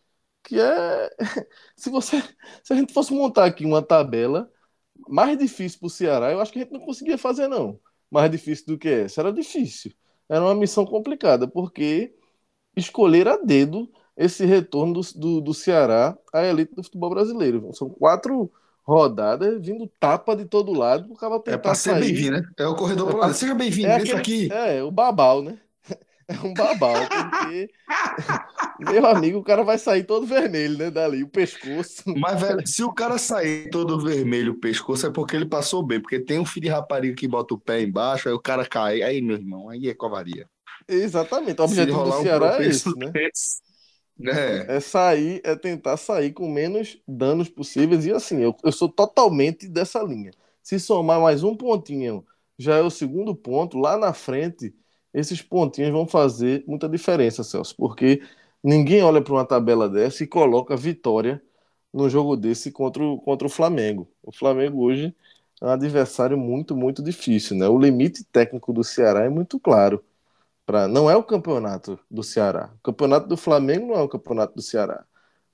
que 0.44 0.60
é. 0.60 1.10
Se 1.76 1.90
você. 1.90 2.22
Se 2.64 2.74
a 2.74 2.76
gente 2.76 2.94
fosse 2.94 3.14
montar 3.14 3.46
aqui 3.46 3.66
uma 3.66 3.82
tabela 3.82 4.50
mais 5.08 5.38
difícil 5.38 5.80
para 5.80 5.88
o 5.88 5.90
Ceará, 5.90 6.32
eu 6.32 6.40
acho 6.42 6.52
que 6.52 6.60
a 6.60 6.62
gente 6.64 6.74
não 6.74 6.82
conseguia 6.82 7.18
fazer, 7.18 7.48
não. 7.48 7.80
Mais 8.10 8.32
difícil 8.32 8.66
do 8.68 8.78
que 8.78 8.88
essa. 8.88 9.22
Era 9.22 9.32
difícil. 9.34 9.92
Era 10.30 10.44
uma 10.44 10.56
missão 10.56 10.86
complicada, 10.86 11.48
porque 11.48 12.14
escolher 12.76 13.28
a 13.28 13.38
dedo 13.38 13.90
esse 14.16 14.46
retorno 14.46 14.94
do, 14.94 15.02
do, 15.16 15.42
do 15.42 15.54
Ceará 15.54 16.18
à 16.34 16.44
elite 16.44 16.74
do 16.74 16.84
futebol 16.84 17.10
brasileiro. 17.10 17.70
São 17.74 17.90
quatro 17.90 18.52
rodadas 18.84 19.62
vindo 19.62 19.92
tapa 20.00 20.36
de 20.36 20.46
todo 20.46 20.74
lado. 20.74 21.12
O 21.12 21.16
cara 21.16 21.42
é 21.46 21.58
para 21.58 21.76
ser 21.76 22.00
bem-vindo, 22.00 22.32
né? 22.32 22.50
É 22.58 22.66
o 22.66 22.76
corredor 22.76 23.10
é 23.10 23.14
pra... 23.14 23.34
Seja 23.34 23.54
bem-vindo, 23.54 23.88
é 23.88 23.96
aqui. 23.96 24.52
É, 24.52 24.82
o 24.82 24.90
babal, 24.90 25.44
né? 25.44 25.60
É 26.30 26.46
um 26.46 26.54
babal, 26.54 26.94
porque, 27.08 27.70
meu 28.80 29.06
amigo, 29.06 29.40
o 29.40 29.44
cara 29.44 29.64
vai 29.64 29.78
sair 29.78 30.04
todo 30.04 30.26
vermelho, 30.26 30.78
né? 30.78 30.92
Dali, 30.92 31.24
o 31.24 31.30
pescoço. 31.30 32.04
Mas, 32.18 32.42
velho, 32.42 32.68
se 32.68 32.84
o 32.84 32.92
cara 32.92 33.18
sair 33.18 33.70
todo 33.70 33.98
vermelho 33.98 34.52
o 34.52 34.60
pescoço, 34.60 35.08
é 35.08 35.10
porque 35.10 35.38
ele 35.38 35.46
passou 35.46 35.82
bem. 35.82 36.02
Porque 36.02 36.20
tem 36.20 36.38
um 36.38 36.46
filho 36.46 36.66
de 36.66 36.70
rapariga 36.70 37.16
que 37.16 37.30
bota 37.30 37.54
o 37.54 37.60
pé 37.60 37.82
embaixo, 37.82 38.28
aí 38.28 38.36
o 38.36 38.42
cara 38.42 38.66
cai. 38.66 39.02
Aí, 39.02 39.22
meu 39.22 39.38
irmão, 39.38 39.70
aí 39.70 39.88
é 39.88 39.94
covardia. 39.94 40.50
Exatamente. 40.86 41.62
O 41.62 41.64
objetivo 41.64 42.04
do 42.04 42.22
Ceará 42.22 42.58
um 42.58 42.62
é 42.62 42.68
esse, 42.68 42.98
né? 42.98 43.12
É. 44.26 44.78
é 44.78 44.80
sair, 44.80 45.42
é 45.44 45.56
tentar 45.56 45.96
sair 45.96 46.34
com 46.34 46.52
menos 46.52 47.00
danos 47.08 47.50
possíveis. 47.50 48.06
E 48.06 48.12
assim, 48.12 48.42
eu, 48.42 48.56
eu 48.64 48.72
sou 48.72 48.90
totalmente 48.90 49.68
dessa 49.68 50.02
linha. 50.02 50.32
Se 50.62 50.80
somar 50.80 51.22
mais 51.22 51.44
um 51.44 51.56
pontinho, 51.56 52.26
já 52.58 52.76
é 52.76 52.82
o 52.82 52.90
segundo 52.90 53.36
ponto. 53.36 53.78
Lá 53.78 53.98
na 53.98 54.14
frente, 54.14 54.74
esses 55.20 55.42
pontinhos 55.42 55.92
vão 55.92 56.08
fazer 56.08 56.64
muita 56.68 56.88
diferença, 56.88 57.44
Celso, 57.44 57.76
porque 57.76 58.22
ninguém 58.64 59.02
olha 59.04 59.22
para 59.22 59.34
uma 59.34 59.46
tabela 59.46 59.90
dessa 59.90 60.24
e 60.24 60.28
coloca 60.28 60.76
vitória 60.78 61.42
no 61.94 62.10
jogo 62.10 62.38
desse 62.38 62.72
contra 62.72 63.04
o, 63.04 63.20
contra 63.20 63.48
o 63.48 63.50
Flamengo. 63.50 64.08
O 64.24 64.32
Flamengo 64.32 64.84
hoje 64.84 65.16
é 65.62 65.66
um 65.66 65.70
adversário 65.70 66.38
muito, 66.38 66.76
muito 66.76 67.02
difícil, 67.02 67.58
né? 67.58 67.68
O 67.68 67.80
limite 67.80 68.24
técnico 68.26 68.72
do 68.72 68.84
Ceará 68.84 69.24
é 69.26 69.30
muito 69.30 69.60
claro. 69.60 70.04
Pra, 70.66 70.88
não 70.88 71.10
é 71.10 71.16
o 71.16 71.24
campeonato 71.24 72.00
do 72.12 72.24
Ceará. 72.24 72.72
O 72.76 72.84
campeonato 72.84 73.28
do 73.28 73.38
Flamengo 73.38 73.88
não 73.88 73.96
é 73.96 74.02
o 74.02 74.10
campeonato 74.10 74.54
do 74.56 74.62
Ceará. 74.62 75.06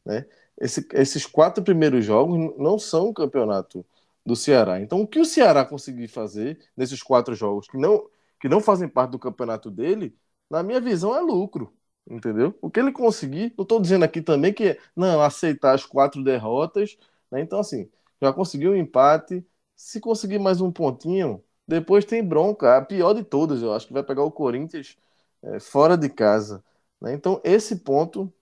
Né? 0.06 0.26
Esse, 0.60 0.86
esses 0.94 1.26
quatro 1.26 1.64
primeiros 1.64 2.04
jogos 2.04 2.54
não 2.58 2.78
são 2.78 3.10
o 3.10 3.14
campeonato 3.14 3.86
do 4.26 4.36
Ceará. 4.36 4.82
Então, 4.82 5.02
o 5.02 5.08
que 5.08 5.20
o 5.20 5.26
Ceará 5.26 5.64
conseguir 5.66 6.08
fazer 6.08 6.60
nesses 6.76 7.02
quatro 7.04 7.36
jogos 7.36 7.68
que 7.68 7.78
não, 7.78 8.06
que 8.44 8.50
não 8.50 8.60
fazem 8.60 8.90
parte 8.90 9.12
do 9.12 9.20
campeonato 9.20 9.72
dele, 9.72 10.18
na 10.50 10.62
minha 10.62 10.82
visão, 10.82 11.16
é 11.16 11.22
lucro. 11.22 11.74
Entendeu? 12.06 12.54
O 12.62 12.70
que 12.70 12.82
ele 12.82 12.92
conseguir, 12.92 13.54
não 13.58 13.64
estou 13.64 13.80
dizendo 13.82 14.04
aqui 14.04 14.22
também 14.22 14.54
que 14.54 14.78
não 14.94 15.22
aceitar 15.22 15.74
as 15.74 15.86
quatro 15.86 16.22
derrotas. 16.22 16.98
Né? 17.32 17.40
Então, 17.40 17.60
assim, 17.62 17.90
já 18.22 18.34
conseguiu 18.34 18.74
um 18.74 18.76
empate. 18.76 19.46
Se 19.78 20.02
conseguir 20.02 20.40
mais 20.40 20.60
um 20.60 20.74
pontinho, 20.74 21.42
depois 21.66 22.04
tem 22.04 22.22
bronca, 22.22 22.76
a 22.78 22.82
pior 22.82 23.14
de 23.14 23.24
todas, 23.24 23.62
eu 23.62 23.72
acho 23.74 23.88
que 23.88 23.94
vai 23.94 24.04
pegar 24.04 24.24
o 24.24 24.32
Corinthians 24.32 24.98
é, 25.42 25.60
fora 25.62 25.98
de 25.98 26.10
casa. 26.10 26.62
Né? 27.00 27.14
Então, 27.14 27.40
esse 27.46 27.78
ponto 27.78 28.34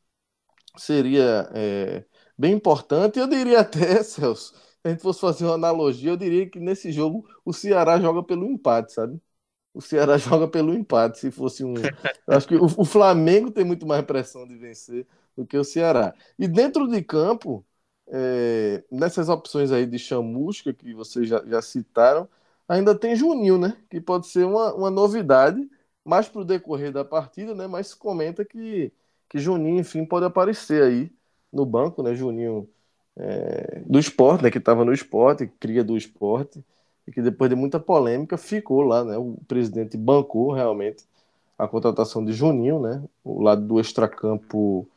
seria 0.77 1.49
é, 1.53 2.03
bem 2.37 2.53
importante. 2.53 3.19
Eu 3.19 3.27
diria 3.27 3.59
até, 3.61 4.01
Celso, 4.03 4.55
se 4.55 4.79
a 4.83 4.89
gente 4.89 5.01
fosse 5.03 5.19
fazer 5.21 5.45
uma 5.45 5.53
analogia, 5.55 6.09
eu 6.11 6.17
diria 6.17 6.49
que 6.49 6.59
nesse 6.59 6.91
jogo 6.91 7.27
o 7.45 7.53
Ceará 7.53 7.99
joga 7.99 8.23
pelo 8.23 8.45
empate, 8.47 8.93
sabe? 8.93 9.21
O 9.73 9.81
Ceará 9.81 10.17
joga 10.19 10.47
pelo 10.47 10.73
empate, 10.73 11.19
se 11.19 11.31
fosse 11.31 11.63
um. 11.63 11.75
Eu 12.27 12.37
acho 12.37 12.47
que 12.47 12.55
o, 12.55 12.65
o 12.65 12.85
Flamengo 12.85 13.51
tem 13.51 13.63
muito 13.63 13.85
mais 13.85 14.03
pressão 14.05 14.47
de 14.47 14.55
vencer 14.57 15.07
do 15.35 15.45
que 15.45 15.57
o 15.57 15.63
Ceará. 15.63 16.13
E 16.37 16.47
dentro 16.47 16.87
de 16.87 17.01
campo, 17.01 17.65
é, 18.07 18.83
nessas 18.91 19.29
opções 19.29 19.71
aí 19.71 19.85
de 19.85 19.97
chamusca 19.97 20.73
que 20.73 20.93
vocês 20.93 21.27
já, 21.27 21.43
já 21.45 21.61
citaram, 21.61 22.27
ainda 22.67 22.95
tem 22.95 23.15
Juninho, 23.15 23.57
né? 23.57 23.77
Que 23.89 24.01
pode 24.01 24.27
ser 24.27 24.45
uma, 24.45 24.73
uma 24.73 24.91
novidade, 24.91 25.69
mais 26.03 26.27
para 26.27 26.41
o 26.41 26.45
decorrer 26.45 26.91
da 26.91 27.05
partida, 27.05 27.55
né? 27.55 27.67
Mas 27.67 27.93
comenta 27.93 28.43
que, 28.45 28.91
que 29.29 29.39
Juninho, 29.39 29.79
enfim, 29.79 30.05
pode 30.05 30.25
aparecer 30.25 30.83
aí 30.83 31.11
no 31.51 31.65
banco, 31.65 32.03
né? 32.03 32.13
Juninho 32.15 32.69
é, 33.15 33.81
do 33.85 33.99
esporte, 33.99 34.43
né? 34.43 34.51
Que 34.51 34.57
estava 34.57 34.85
no 34.85 34.93
esporte, 34.93 35.47
cria 35.59 35.83
do 35.83 35.97
esporte, 35.97 36.63
e 37.11 37.13
que 37.13 37.21
depois 37.21 37.49
de 37.49 37.55
muita 37.55 37.79
polêmica 37.79 38.37
ficou 38.37 38.81
lá, 38.81 39.03
né? 39.03 39.17
O 39.17 39.37
presidente 39.47 39.97
bancou 39.97 40.53
realmente 40.53 41.03
a 41.57 41.67
contratação 41.67 42.23
de 42.23 42.31
Juninho, 42.31 42.79
né? 42.79 43.03
O 43.23 43.41
lado 43.41 43.61
do 43.61 43.79
extracampo 43.79 44.87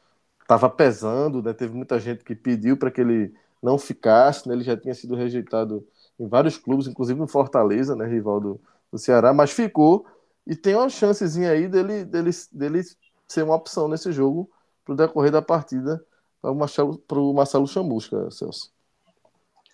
estava 0.41 0.71
pesando, 0.71 1.43
né? 1.43 1.53
Teve 1.53 1.75
muita 1.75 1.99
gente 1.99 2.23
que 2.23 2.35
pediu 2.35 2.77
para 2.77 2.91
que 2.91 3.01
ele 3.01 3.35
não 3.61 3.77
ficasse, 3.77 4.49
né? 4.49 4.55
Ele 4.55 4.63
já 4.63 4.77
tinha 4.77 4.95
sido 4.95 5.17
rejeitado 5.17 5.85
em 6.19 6.29
vários 6.29 6.57
clubes, 6.57 6.87
inclusive 6.87 7.19
no 7.19 7.27
Fortaleza, 7.27 7.97
né, 7.97 8.07
rival 8.07 8.41
do, 8.41 8.61
do 8.93 8.99
Ceará, 8.99 9.35
mas 9.35 9.51
ficou 9.51 10.07
e 10.47 10.55
tem 10.55 10.77
uma 10.77 10.89
chancezinha 10.89 11.51
aí 11.51 11.67
dele, 11.67 12.05
dele, 12.05 12.31
dele 12.53 12.83
ser 13.27 13.43
uma 13.43 13.57
opção 13.57 13.89
nesse 13.89 14.13
jogo 14.13 14.49
para 14.85 14.93
o 14.93 14.97
decorrer 14.97 15.33
da 15.33 15.43
partida 15.43 16.05
para 16.41 16.53
o 16.53 16.55
Marcelo, 16.55 17.03
Marcelo 17.35 17.67
Chamusca, 17.67 18.31
Celso. 18.31 18.71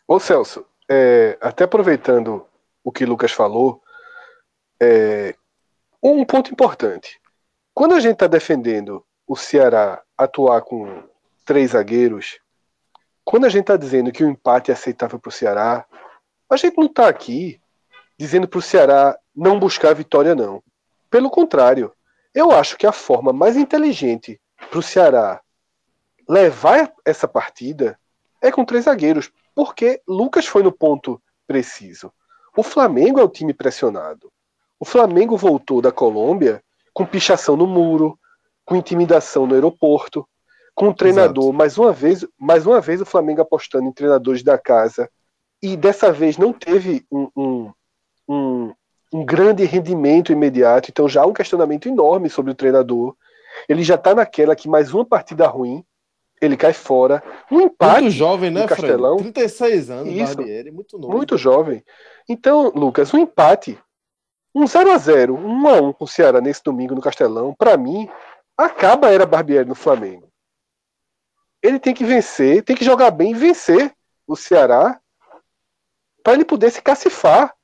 Ô 0.06 0.18
Celso, 0.20 0.64
é, 0.90 1.38
até 1.40 1.62
aproveitando 1.62 2.44
o 2.82 2.90
que 2.90 3.06
Lucas 3.06 3.30
falou, 3.30 3.80
é, 4.82 5.36
um 6.02 6.24
ponto 6.24 6.50
importante. 6.50 7.20
Quando 7.72 7.94
a 7.94 8.00
gente 8.00 8.14
está 8.14 8.26
defendendo 8.26 9.04
o 9.24 9.36
Ceará 9.36 10.02
atuar 10.18 10.62
com 10.62 11.04
três 11.44 11.70
zagueiros, 11.70 12.40
quando 13.24 13.44
a 13.46 13.48
gente 13.48 13.62
está 13.62 13.76
dizendo 13.76 14.10
que 14.10 14.24
o 14.24 14.28
empate 14.28 14.72
é 14.72 14.74
aceitável 14.74 15.20
para 15.20 15.28
o 15.28 15.32
Ceará, 15.32 15.86
a 16.50 16.56
gente 16.56 16.76
não 16.76 16.86
está 16.86 17.08
aqui 17.08 17.60
dizendo 18.18 18.48
para 18.48 18.58
o 18.58 18.62
Ceará 18.62 19.16
não 19.34 19.60
buscar 19.60 19.94
vitória, 19.94 20.34
não. 20.34 20.60
Pelo 21.08 21.30
contrário, 21.30 21.92
eu 22.34 22.50
acho 22.50 22.76
que 22.76 22.86
a 22.86 22.92
forma 22.92 23.32
mais 23.32 23.56
inteligente 23.56 24.40
para 24.68 24.78
o 24.78 24.82
Ceará 24.82 25.40
levar 26.28 26.92
essa 27.04 27.28
partida 27.28 27.98
é 28.42 28.50
com 28.50 28.64
três 28.64 28.86
zagueiros, 28.86 29.30
porque 29.54 30.00
Lucas 30.06 30.46
foi 30.46 30.62
no 30.62 30.72
ponto 30.72 31.20
preciso. 31.46 32.12
O 32.56 32.62
Flamengo 32.62 33.20
é 33.20 33.22
o 33.22 33.28
time 33.28 33.54
pressionado. 33.54 34.30
O 34.78 34.84
Flamengo 34.84 35.36
voltou 35.36 35.80
da 35.80 35.92
Colômbia 35.92 36.62
com 36.92 37.06
pichação 37.06 37.56
no 37.56 37.66
muro, 37.66 38.18
com 38.64 38.76
intimidação 38.76 39.46
no 39.46 39.54
aeroporto, 39.54 40.26
com 40.74 40.88
o 40.88 40.94
treinador, 40.94 41.44
Exato. 41.44 41.58
mais 41.58 41.78
uma 41.78 41.92
vez, 41.92 42.26
mais 42.38 42.66
uma 42.66 42.80
vez 42.80 43.00
o 43.00 43.06
Flamengo 43.06 43.42
apostando 43.42 43.86
em 43.86 43.92
treinadores 43.92 44.42
da 44.42 44.56
casa, 44.56 45.10
e 45.62 45.76
dessa 45.76 46.10
vez 46.10 46.38
não 46.38 46.52
teve 46.52 47.04
um, 47.10 47.28
um, 47.36 47.72
um, 48.28 48.74
um 49.12 49.24
grande 49.24 49.64
rendimento 49.64 50.32
imediato, 50.32 50.90
então 50.90 51.08
já 51.08 51.22
há 51.22 51.26
um 51.26 51.32
questionamento 51.32 51.86
enorme 51.86 52.30
sobre 52.30 52.52
o 52.52 52.54
treinador. 52.54 53.14
Ele 53.68 53.82
já 53.82 53.96
está 53.96 54.14
naquela 54.14 54.56
que 54.56 54.68
mais 54.68 54.94
uma 54.94 55.04
partida 55.04 55.46
ruim, 55.46 55.84
ele 56.40 56.56
cai 56.56 56.72
fora. 56.72 57.22
Um 57.50 57.60
empate. 57.60 58.02
Muito 58.02 58.14
jovem, 58.14 58.50
né, 58.50 58.66
Castelão. 58.66 59.18
Fred? 59.18 59.32
36 59.32 59.90
anos, 59.90 60.14
Isso, 60.14 60.36
Barbieri, 60.36 60.70
muito 60.70 60.98
novo. 60.98 61.16
Muito 61.16 61.36
jovem. 61.36 61.84
Então, 62.28 62.72
Lucas, 62.74 63.12
um 63.12 63.18
empate, 63.18 63.78
um 64.54 64.66
0 64.66 64.90
a 64.92 64.98
0 64.98 65.34
um 65.34 65.68
a 65.68 65.74
1 65.80 65.92
com 65.92 66.04
o 66.04 66.08
Ceará 66.08 66.40
nesse 66.40 66.62
domingo 66.62 66.94
no 66.94 67.00
Castelão, 67.00 67.54
para 67.56 67.76
mim, 67.76 68.08
acaba 68.56 69.08
a 69.08 69.12
era 69.12 69.26
Barbieri 69.26 69.68
no 69.68 69.74
Flamengo. 69.74 70.28
Ele 71.62 71.78
tem 71.78 71.92
que 71.92 72.04
vencer, 72.04 72.62
tem 72.62 72.74
que 72.74 72.84
jogar 72.84 73.10
bem 73.10 73.32
e 73.32 73.34
vencer 73.34 73.94
o 74.26 74.34
Ceará 74.34 74.98
para 76.22 76.34
ele 76.34 76.44
poder 76.44 76.70
se 76.70 76.80
cacifar 76.80 77.54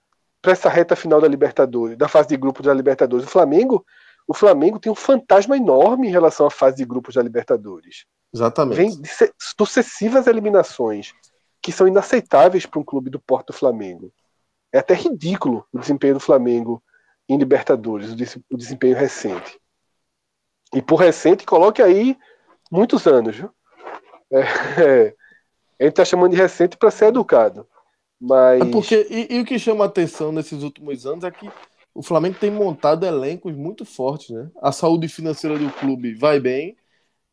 para 0.43 0.53
essa 0.53 0.69
reta 0.69 0.95
final 0.95 1.21
da 1.21 1.29
Libertadores, 1.29 1.97
da 1.97 2.09
fase 2.09 2.29
de 2.29 2.37
grupos 2.37 2.67
da 2.67 2.75
Libertadores. 2.75 3.27
O 3.27 3.31
Flamengo, 3.31 3.85
o 4.29 4.35
Flamengo 4.35 4.79
tem 4.79 4.93
um 4.93 4.95
fantasma 4.95 5.57
enorme 5.57 6.09
em 6.09 6.11
relação 6.11 6.47
à 6.47 6.51
fase 6.51 6.77
de 6.77 6.85
grupos 6.85 7.15
da 7.15 7.23
Libertadores. 7.23 8.05
Exatamente. 8.37 8.77
Vem 8.77 8.91
de 8.91 9.11
sucessivas 9.39 10.27
eliminações 10.27 11.15
que 11.63 11.73
são 11.73 11.89
inaceitáveis 11.89 12.67
para 12.67 12.79
um 12.79 12.85
clube 12.85 13.11
do 13.11 13.19
Porto 13.19 13.53
Flamengo. 13.53 14.13
É 14.73 14.79
até 14.79 14.95
ridículo 14.95 15.67
o 15.73 15.79
desempenho 15.79 16.15
do 16.15 16.21
Flamengo 16.21 16.83
em 17.29 17.39
Libertadores, 17.39 18.13
o 18.51 18.57
desempenho 18.57 18.97
recente. 18.97 19.59
E 20.75 20.83
por 20.83 20.97
recente, 20.97 21.47
coloque 21.47 21.81
aí 21.81 22.17
muitos 22.71 23.07
anos. 23.07 23.37
Viu? 23.37 23.51
É, 24.31 24.41
é, 24.81 25.15
a 25.81 25.85
gente 25.85 25.93
está 25.93 26.05
chamando 26.05 26.33
de 26.33 26.37
recente 26.37 26.77
para 26.77 26.91
ser 26.91 27.07
educado. 27.07 27.67
Mas... 28.21 28.61
É 28.61 28.71
porque, 28.71 29.07
e, 29.11 29.37
e, 29.37 29.41
o 29.41 29.45
que 29.45 29.59
chama 29.59 29.85
a 29.85 29.89
atenção 29.89 30.31
nesses 30.31 30.63
últimos 30.63 31.07
anos 31.07 31.25
é 31.25 31.31
que 31.31 31.51
o 31.95 32.03
Flamengo 32.03 32.39
tem 32.39 32.51
montado 32.51 33.07
elencos 33.07 33.55
muito 33.57 33.85
fortes, 33.85 34.31
né? 34.31 34.51
A 34.61 34.71
saúde 34.73 35.09
financeira 35.09 35.59
do 35.59 35.71
clube 35.73 36.15
vai 36.15 36.39
bem 36.39 36.77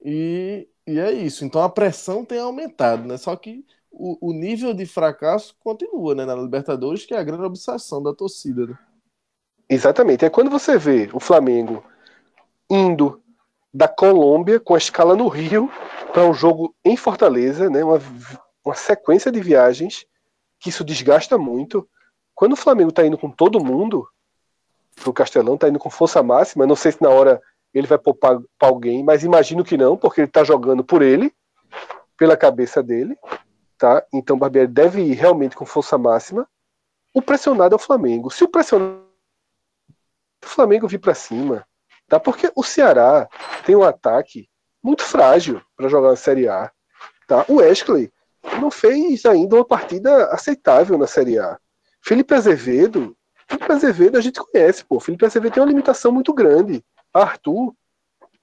e, 0.04 0.68
e 0.86 1.00
é 1.00 1.12
isso. 1.12 1.46
Então 1.46 1.62
a 1.62 1.70
pressão 1.70 2.26
tem 2.26 2.40
aumentado, 2.40 3.08
né? 3.08 3.18
Só 3.18 3.36
que 3.36 3.66
o, 3.92 4.30
o 4.30 4.34
nível 4.34 4.74
de 4.74 4.86
fracasso 4.86 5.56
continua, 5.60 6.16
né? 6.16 6.26
Na 6.26 6.36
Libertadores, 6.36 7.06
que 7.06 7.14
é 7.14 7.18
a 7.18 7.24
grande 7.24 7.44
obsessão 7.44 8.02
da 8.02 8.14
torcida, 8.14 8.68
né? 8.68 8.78
Exatamente. 9.70 10.26
É 10.26 10.30
quando 10.30 10.50
você 10.50 10.78
vê 10.78 11.10
o 11.14 11.20
Flamengo 11.20 11.84
indo 12.70 13.22
da 13.74 13.88
Colômbia 13.88 14.60
com 14.60 14.76
a 14.76 14.78
escala 14.78 15.16
no 15.16 15.28
Rio 15.28 15.72
para 16.12 16.26
um 16.26 16.34
jogo 16.34 16.76
em 16.84 16.96
Fortaleza, 16.98 17.70
né? 17.70 17.84
Uma, 17.84 18.00
uma 18.64 18.76
sequência 18.76 19.32
de 19.32 19.40
viagens 19.40 20.06
que 20.60 20.70
isso 20.70 20.84
desgasta 20.84 21.38
muito. 21.38 21.88
Quando 22.36 22.54
o 22.54 22.58
Flamengo 22.58 22.90
está 22.90 23.06
indo 23.06 23.18
com 23.18 23.30
todo 23.30 23.64
mundo 23.64 24.08
pro 24.96 25.14
Castelão, 25.14 25.56
está 25.56 25.68
indo 25.68 25.80
com 25.80 25.90
força 25.90 26.22
máxima, 26.22 26.68
não 26.68 26.76
sei 26.76 26.92
se 26.92 27.02
na 27.02 27.10
hora 27.10 27.42
ele 27.74 27.88
vai 27.88 27.98
poupar 27.98 28.40
para 28.58 28.68
alguém, 28.68 29.04
mas 29.04 29.24
imagino 29.24 29.64
que 29.64 29.78
não, 29.78 29.98
porque 29.98 30.22
ele 30.22 30.28
está 30.28 30.44
jogando 30.44 30.84
por 30.84 31.02
ele, 31.02 31.34
pela 32.18 32.38
cabeça 32.38 32.84
dele, 32.84 33.18
tá? 33.78 34.06
Então 34.14 34.36
o 34.36 34.40
Barbieri 34.40 34.68
deve 34.68 35.02
ir 35.02 35.14
realmente 35.14 35.56
com 35.56 35.66
força 35.66 35.98
máxima. 35.98 36.48
O 37.14 37.22
pressionado 37.22 37.74
é 37.74 37.78
o 37.78 37.80
Flamengo. 37.80 38.30
Se 38.30 38.44
o 38.44 38.48
pressionado 38.48 39.04
o 40.44 40.48
Flamengo 40.48 40.88
vir 40.88 41.00
para 41.00 41.14
cima, 41.14 41.66
tá? 42.08 42.20
Porque 42.20 42.52
o 42.56 42.64
Ceará 42.64 43.28
tem 43.66 43.76
um 43.76 43.84
ataque 43.84 44.50
muito 44.84 45.04
frágil 45.04 45.62
para 45.76 45.88
jogar 45.88 46.10
na 46.10 46.16
Série 46.16 46.48
A, 46.48 46.72
tá? 47.28 47.46
O 47.48 47.56
Wesley 47.56 48.12
não 48.60 48.70
fez 48.70 49.26
ainda 49.26 49.56
uma 49.56 49.66
partida 49.66 50.26
aceitável 50.26 50.98
na 50.98 51.08
Série 51.08 51.40
A. 51.40 51.58
Felipe 52.02 52.34
Azevedo, 52.34 53.16
Felipe 53.48 53.72
Azevedo 53.72 54.18
a 54.18 54.22
gente 54.22 54.40
conhece, 54.40 54.84
pô. 54.84 55.00
Felipe 55.00 55.26
Azevedo 55.26 55.54
tem 55.54 55.64
uma 55.64 55.70
limitação 55.70 56.12
muito 56.12 56.34
grande. 56.34 56.84
Arthur, 57.14 57.76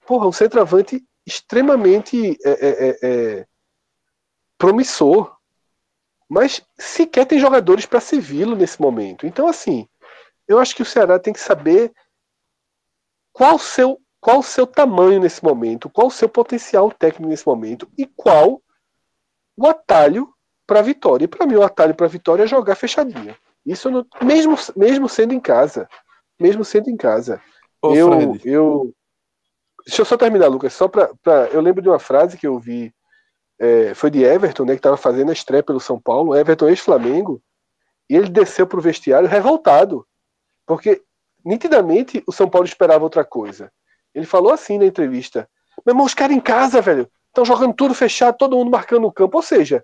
porra, 0.05 0.27
um 0.27 0.31
centroavante 0.31 1.03
extremamente 1.25 2.37
é, 2.43 2.49
é, 2.49 2.89
é, 2.89 2.97
é 3.01 3.47
promissor, 4.57 5.35
mas 6.29 6.63
sequer 6.77 7.25
tem 7.25 7.39
jogadores 7.39 7.85
para 7.85 7.99
servi-lo 7.99 8.55
nesse 8.55 8.81
momento. 8.81 9.27
Então, 9.27 9.47
assim, 9.47 9.87
eu 10.47 10.59
acho 10.59 10.75
que 10.75 10.81
o 10.81 10.85
Ceará 10.85 11.19
tem 11.19 11.33
que 11.33 11.39
saber 11.39 11.93
qual 13.33 13.55
o 13.55 13.59
seu, 13.59 13.99
qual 14.19 14.39
o 14.39 14.43
seu 14.43 14.65
tamanho 14.65 15.19
nesse 15.19 15.43
momento, 15.43 15.89
qual 15.89 16.07
o 16.07 16.11
seu 16.11 16.29
potencial 16.29 16.91
técnico 16.91 17.29
nesse 17.29 17.45
momento 17.45 17.89
e 17.97 18.05
qual 18.05 18.61
o 19.57 19.67
atalho 19.67 20.33
para 20.65 20.79
a 20.79 20.83
vitória. 20.83 21.25
E 21.25 21.27
para 21.27 21.45
mim, 21.45 21.55
o 21.55 21.63
atalho 21.63 21.93
para 21.93 22.05
a 22.05 22.09
vitória 22.09 22.43
é 22.43 22.47
jogar 22.47 22.75
fechadinho. 22.75 23.35
Isso 23.65 23.89
não, 23.89 24.05
mesmo, 24.21 24.55
mesmo 24.75 25.09
sendo 25.09 25.33
em 25.33 25.39
casa. 25.39 25.87
Mesmo 26.39 26.63
sendo 26.63 26.89
em 26.89 26.97
casa. 26.97 27.41
Ô, 27.81 27.95
eu, 27.95 28.37
eu. 28.45 28.93
Deixa 29.85 30.01
eu 30.01 30.05
só 30.05 30.15
terminar, 30.15 30.47
Lucas. 30.47 30.73
Só 30.73 30.87
pra, 30.87 31.11
pra, 31.21 31.47
eu 31.47 31.59
lembro 31.61 31.81
de 31.81 31.89
uma 31.89 31.99
frase 31.99 32.37
que 32.37 32.45
eu 32.45 32.59
vi. 32.59 32.93
É, 33.59 33.93
foi 33.93 34.09
de 34.09 34.23
Everton, 34.23 34.65
né, 34.65 34.73
que 34.73 34.79
estava 34.79 34.97
fazendo 34.97 35.29
a 35.29 35.33
estreia 35.33 35.63
pelo 35.63 35.79
São 35.79 35.99
Paulo. 35.99 36.35
Everton 36.35 36.69
ex-Flamengo. 36.69 37.41
E 38.09 38.15
ele 38.15 38.29
desceu 38.29 38.67
para 38.67 38.79
o 38.79 38.81
vestiário 38.81 39.27
revoltado. 39.27 40.05
Porque, 40.65 41.01
nitidamente, 41.43 42.23
o 42.27 42.31
São 42.31 42.49
Paulo 42.49 42.67
esperava 42.67 43.03
outra 43.03 43.23
coisa. 43.23 43.71
Ele 44.13 44.25
falou 44.25 44.51
assim 44.51 44.77
na 44.77 44.85
entrevista: 44.85 45.49
Meu 45.85 45.93
irmão, 45.93 46.05
os 46.05 46.13
caras 46.13 46.35
em 46.35 46.41
casa, 46.41 46.81
velho. 46.81 47.09
Estão 47.27 47.45
jogando 47.45 47.73
tudo 47.73 47.93
fechado, 47.93 48.37
todo 48.37 48.57
mundo 48.57 48.69
marcando 48.69 49.07
o 49.07 49.11
campo. 49.11 49.37
Ou 49.37 49.43
seja, 49.43 49.83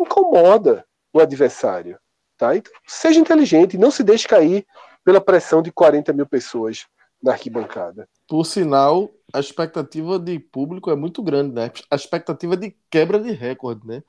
incomoda 0.00 0.86
o 1.12 1.20
adversário. 1.20 1.98
Tá? 2.36 2.56
Então, 2.56 2.72
seja 2.86 3.20
inteligente, 3.20 3.78
não 3.78 3.90
se 3.90 4.02
deixe 4.02 4.26
cair 4.26 4.66
pela 5.04 5.20
pressão 5.20 5.62
de 5.62 5.70
40 5.70 6.12
mil 6.12 6.26
pessoas 6.26 6.86
na 7.22 7.32
arquibancada. 7.32 8.08
Por 8.28 8.44
sinal, 8.44 9.10
a 9.32 9.40
expectativa 9.40 10.18
de 10.18 10.38
público 10.38 10.90
é 10.90 10.96
muito 10.96 11.22
grande, 11.22 11.54
né? 11.54 11.70
A 11.90 11.96
expectativa 11.96 12.56
de 12.56 12.76
quebra 12.90 13.18
de 13.18 13.32
recorde, 13.32 13.86
né? 13.86 14.02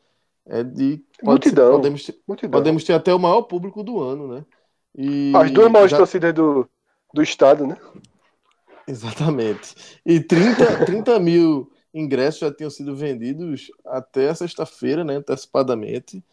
É 0.45 0.63
de 0.63 1.03
multidão, 1.23 1.71
ser, 1.71 1.77
podemos, 1.77 2.05
ter, 2.05 2.19
multidão. 2.27 2.51
podemos 2.51 2.83
ter 2.83 2.93
até 2.93 3.13
o 3.13 3.19
maior 3.19 3.41
público 3.43 3.83
do 3.83 3.99
ano, 4.01 4.27
né? 4.27 4.45
E 4.95 5.33
As 5.35 5.49
duas 5.49 5.71
maiores 5.71 5.91
já... 5.91 5.97
torcidas 5.97 6.33
do, 6.33 6.69
do 7.13 7.23
estado, 7.23 7.65
né? 7.65 7.77
Exatamente. 8.87 9.99
E 10.05 10.19
30, 10.19 10.85
30 10.85 11.19
mil 11.19 11.71
ingressos 11.93 12.41
já 12.41 12.53
tinham 12.53 12.69
sido 12.69 12.95
vendidos 12.95 13.71
até 13.85 14.33
sexta-feira, 14.33 15.03
né, 15.03 15.15
antecipadamente. 15.15 16.23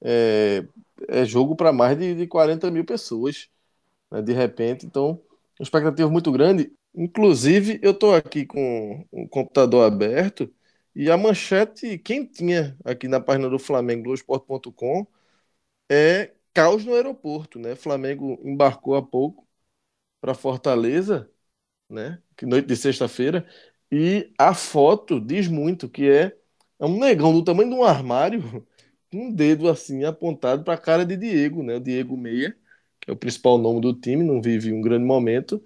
É, 0.00 0.64
é 1.08 1.24
jogo 1.24 1.56
para 1.56 1.72
mais 1.72 1.98
de, 1.98 2.14
de 2.14 2.26
40 2.26 2.70
mil 2.70 2.84
pessoas, 2.84 3.48
né, 4.10 4.22
de 4.22 4.32
repente. 4.32 4.86
Então, 4.86 5.20
uma 5.58 5.64
expectativa 5.64 6.10
muito 6.10 6.32
grande. 6.32 6.72
Inclusive, 6.94 7.78
eu 7.82 7.92
estou 7.92 8.14
aqui 8.14 8.46
com 8.46 9.06
o 9.10 9.28
computador 9.28 9.84
aberto 9.86 10.52
e 10.94 11.10
a 11.10 11.16
manchete 11.16 11.98
quem 11.98 12.24
tinha 12.26 12.76
aqui 12.84 13.08
na 13.08 13.20
página 13.20 13.48
do 13.50 13.58
Flamengo, 13.58 14.04
Globoesporte.com, 14.04 15.06
é 15.90 16.32
caos 16.54 16.84
no 16.84 16.94
aeroporto, 16.94 17.58
né? 17.58 17.74
Flamengo 17.76 18.40
embarcou 18.44 18.96
há 18.96 19.02
pouco 19.02 19.46
para 20.20 20.34
Fortaleza, 20.34 21.30
né? 21.90 22.22
Que 22.36 22.46
noite 22.46 22.66
de 22.68 22.76
sexta-feira 22.76 23.46
e 23.92 24.32
a 24.38 24.54
foto 24.54 25.20
diz 25.20 25.48
muito, 25.48 25.88
que 25.88 26.08
é, 26.10 26.36
é 26.80 26.86
um 26.86 26.98
negão 27.00 27.32
do 27.32 27.44
tamanho 27.44 27.70
de 27.70 27.76
um 27.76 27.84
armário, 27.84 28.42
com 29.10 29.28
um 29.28 29.32
dedo 29.34 29.68
assim 29.68 30.04
apontado 30.04 30.64
para 30.64 30.74
a 30.74 30.78
cara 30.78 31.06
de 31.06 31.16
Diego, 31.16 31.62
né? 31.62 31.76
O 31.76 31.80
Diego 31.80 32.16
Meia, 32.16 32.56
é 33.06 33.12
o 33.12 33.16
principal 33.16 33.58
nome 33.58 33.80
do 33.80 33.94
time, 33.94 34.22
não 34.24 34.40
vive 34.42 34.72
um 34.72 34.80
grande 34.80 35.04
momento, 35.04 35.62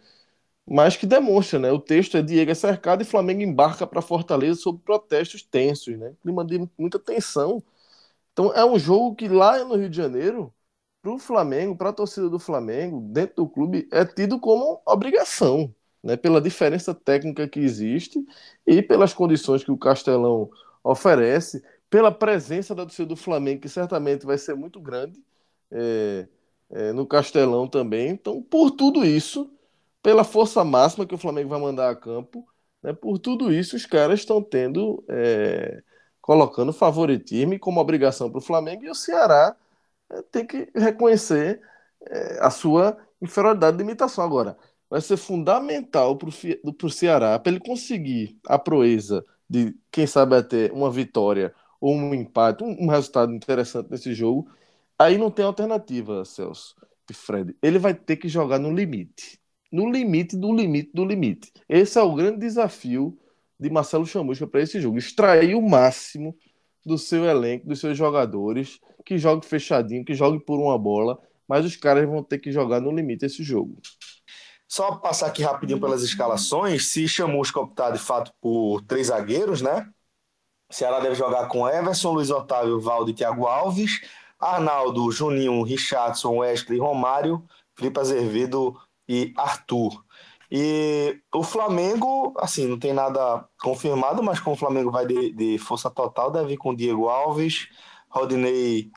mas 0.67 0.97
que 0.97 1.07
demonstra, 1.07 1.59
né? 1.59 1.73
O 1.73 1.81
texto 1.81 2.17
é 2.17 2.23
Diego 2.23 2.51
é 2.51 2.55
cercado 2.55 3.03
e 3.03 3.05
Flamengo 3.05 3.43
embarca 3.43 3.87
para 3.87 4.03
Fortaleza 4.03 4.61
sob 4.61 4.81
protestos 4.85 5.43
tensos, 5.43 5.99
né? 5.99 6.15
Clima 6.23 6.45
de 6.45 6.69
muita 6.79 6.99
tensão. 6.99 7.63
Então 8.33 8.53
é 8.55 8.65
um 8.65 8.79
jogo 8.79 9.15
que 9.17 9.29
lá 9.29 9.65
no 9.65 9.77
Rio 9.77 9.89
de 9.91 9.97
Janeiro 9.97 10.53
para 11.03 11.13
o 11.13 11.19
Flamengo, 11.19 11.77
para 11.77 11.91
a 11.91 11.93
torcida 11.93 12.29
do 12.29 12.39
Flamengo, 12.39 13.01
dentro 13.13 13.37
do 13.37 13.49
clube, 13.49 13.89
é 13.93 14.05
tido 14.05 14.39
como 14.39 14.81
obrigação, 14.87 15.75
né? 16.03 16.17
Pela 16.17 16.41
diferença 16.41 16.95
técnica 16.95 17.49
que 17.49 17.61
existe 17.61 18.25
e 18.67 18.83
pelas 18.83 19.13
condições 19.15 19.65
que 19.65 19.71
o 19.73 19.79
Castelão 19.79 20.51
oferece, 20.85 21.63
pela 21.89 22.13
presença 22.13 22.75
da 22.75 22.85
torcida 22.85 23.09
do 23.09 23.17
Flamengo, 23.17 23.61
que 23.63 23.69
certamente 23.69 24.27
vai 24.27 24.39
ser 24.39 24.55
muito 24.55 24.81
grande 24.81 25.21
é, 25.71 26.29
é, 26.71 26.93
no 26.93 27.07
Castelão 27.07 27.69
também. 27.69 28.11
Então, 28.11 28.43
por 28.43 28.71
tudo 28.71 29.05
isso, 29.05 29.51
pela 30.03 30.25
força 30.25 30.65
máxima 30.65 31.07
que 31.07 31.15
o 31.15 31.19
Flamengo 31.19 31.49
vai 31.51 31.61
mandar 31.61 31.91
a 31.91 31.97
campo, 31.97 32.47
né, 32.83 32.93
por 32.93 33.19
tudo 33.19 33.53
isso, 33.53 33.77
os 33.77 33.87
caras 33.87 34.21
estão 34.21 34.43
tendo, 34.43 35.05
é, 35.09 35.83
colocando 36.21 36.73
favoritismo 36.73 37.59
como 37.59 37.81
obrigação 37.81 38.31
para 38.31 38.39
o 38.39 38.43
Flamengo 38.43 38.85
e 38.85 38.91
o 38.91 38.95
Ceará 38.95 39.57
é, 40.11 40.23
tem 40.23 40.47
que 40.47 40.71
reconhecer 40.75 41.61
é, 42.09 42.39
a 42.41 42.51
sua 42.51 42.97
inferioridade 43.21 43.77
de 43.77 43.83
limitação. 43.83 44.25
Agora, 44.25 44.57
vai 44.89 45.01
ser 45.01 45.17
fundamental 45.17 46.17
para 46.17 46.29
o 46.29 46.91
Ceará, 46.91 47.39
para 47.39 47.53
ele 47.53 47.61
conseguir 47.61 48.39
a 48.47 48.59
proeza 48.59 49.25
de, 49.49 49.75
quem 49.91 50.07
sabe, 50.07 50.37
até 50.37 50.71
uma 50.73 50.91
vitória 50.91 51.55
ou 51.81 51.95
um 51.95 52.15
empate, 52.15 52.63
um, 52.65 52.85
um 52.85 52.89
resultado 52.89 53.33
interessante 53.33 53.91
nesse 53.91 54.15
jogo. 54.15 54.49
Aí 55.01 55.17
não 55.17 55.31
tem 55.31 55.45
alternativa, 55.45 56.25
Celso 56.25 56.77
e 57.11 57.15
Fred. 57.15 57.57
Ele 57.63 57.79
vai 57.79 57.95
ter 57.95 58.17
que 58.17 58.29
jogar 58.29 58.59
no 58.59 58.71
limite 58.71 59.41
no 59.71 59.89
limite 59.89 60.37
do 60.37 60.53
limite 60.53 60.91
do 60.93 61.05
limite. 61.05 61.53
Esse 61.69 61.99
é 61.99 62.03
o 62.03 62.15
grande 62.15 62.41
desafio 62.41 63.17
de 63.59 63.71
Marcelo 63.71 64.07
Chamusca 64.07 64.47
para 64.47 64.63
esse 64.63 64.81
jogo. 64.81 64.99
Extrair 64.99 65.55
o 65.55 65.63
máximo 65.63 66.37
do 66.85 66.99
seu 66.99 67.25
elenco, 67.25 67.69
dos 67.69 67.79
seus 67.79 67.97
jogadores, 67.97 68.81
que 69.05 69.19
jogue 69.19 69.47
fechadinho, 69.47 70.05
que 70.05 70.15
jogue 70.15 70.41
por 70.41 70.59
uma 70.59 70.79
bola, 70.79 71.19
mas 71.47 71.65
os 71.65 71.77
caras 71.77 72.07
vão 72.09 72.23
ter 72.23 72.39
que 72.39 72.51
jogar 72.51 72.81
no 72.81 72.91
limite 72.91 73.27
esse 73.27 73.43
jogo. 73.43 73.81
Só 74.67 74.97
passar 74.97 75.27
aqui 75.27 75.43
rapidinho 75.43 75.81
pelas 75.81 76.03
escalações, 76.03 76.87
se 76.87 77.07
Chamusca 77.07 77.61
optar 77.61 77.91
de 77.91 77.99
fato 77.99 78.33
por 78.41 78.81
três 78.83 79.09
zagueiros, 79.09 79.61
né? 79.61 79.89
Ceará 80.71 81.01
deve 81.01 81.17
jogar 81.17 81.49
com 81.49 81.69
Everson, 81.69 82.13
Luiz 82.13 82.31
Otávio, 82.31 82.81
Valdo 82.81 83.11
e 83.11 83.15
Thiago 83.15 83.47
Alves, 83.47 84.01
Arnaldo, 84.41 85.11
Juninho, 85.13 85.63
Richardson, 85.63 86.39
Wesley, 86.39 86.79
Romário, 86.79 87.45
Felipe 87.75 88.01
Azevedo, 88.01 88.77
e 89.11 89.35
Arthur. 89.37 90.05
E 90.49 91.21
o 91.35 91.43
Flamengo, 91.43 92.33
assim, 92.39 92.67
não 92.69 92.79
tem 92.79 92.93
nada 92.93 93.45
confirmado, 93.61 94.23
mas 94.23 94.39
como 94.39 94.55
o 94.55 94.59
Flamengo 94.59 94.91
vai 94.91 95.05
de, 95.05 95.33
de 95.33 95.59
força 95.59 95.91
total, 95.91 96.31
deve 96.31 96.55
ir 96.55 96.57
com 96.57 96.75
Diego 96.75 97.09
Alves, 97.09 97.69
Rodinei, 98.09 98.91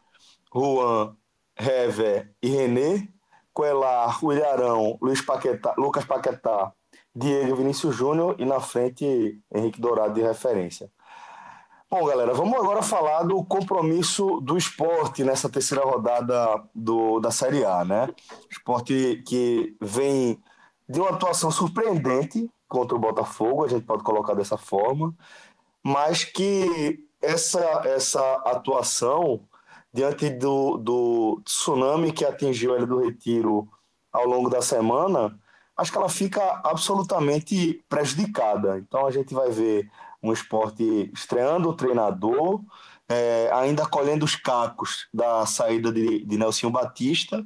Juan, 0.53 1.15
Hever 1.57 2.31
e 2.43 2.47
René, 2.47 3.07
Coelar, 3.51 4.23
Williarão, 4.23 4.97
Luiz 5.01 5.21
Paquetá, 5.21 5.73
Lucas 5.77 6.05
Paquetá, 6.05 6.71
Diego 7.15 7.55
Vinícius 7.55 7.95
Júnior 7.95 8.35
e 8.39 8.45
na 8.45 8.59
frente 8.59 9.39
Henrique 9.53 9.81
Dourado 9.81 10.13
de 10.13 10.21
referência. 10.21 10.91
Bom, 11.95 12.07
galera, 12.07 12.33
vamos 12.33 12.57
agora 12.57 12.81
falar 12.81 13.21
do 13.21 13.45
compromisso 13.45 14.41
do 14.41 14.57
esporte 14.57 15.23
nessa 15.23 15.47
terceira 15.47 15.83
rodada 15.85 16.59
do, 16.73 17.19
da 17.19 17.29
Série 17.29 17.63
A, 17.63 17.85
né? 17.85 18.09
Esporte 18.49 19.21
que 19.27 19.77
vem 19.79 20.41
de 20.89 20.99
uma 20.99 21.11
atuação 21.11 21.51
surpreendente 21.51 22.49
contra 22.67 22.97
o 22.97 22.99
Botafogo, 22.99 23.63
a 23.63 23.67
gente 23.67 23.85
pode 23.85 24.01
colocar 24.01 24.33
dessa 24.33 24.57
forma, 24.57 25.15
mas 25.83 26.23
que 26.23 27.05
essa, 27.21 27.59
essa 27.85 28.37
atuação, 28.37 29.41
diante 29.93 30.31
do, 30.31 30.77
do 30.77 31.41
tsunami 31.45 32.11
que 32.11 32.25
atingiu 32.25 32.75
ele 32.75 32.87
do 32.87 33.01
Retiro 33.01 33.69
ao 34.11 34.25
longo 34.25 34.49
da 34.49 34.63
semana, 34.63 35.39
acho 35.77 35.91
que 35.91 35.97
ela 35.99 36.09
fica 36.09 36.59
absolutamente 36.63 37.85
prejudicada. 37.87 38.79
Então 38.79 39.05
a 39.05 39.11
gente 39.11 39.31
vai 39.31 39.51
ver 39.51 39.87
um 40.23 40.31
esporte 40.31 41.11
estreando 41.13 41.69
o 41.69 41.75
treinador, 41.75 42.61
é, 43.09 43.49
ainda 43.53 43.85
colhendo 43.85 44.23
os 44.23 44.35
cacos 44.35 45.07
da 45.13 45.45
saída 45.45 45.91
de, 45.91 46.23
de 46.25 46.37
Nelson 46.37 46.71
Batista. 46.71 47.45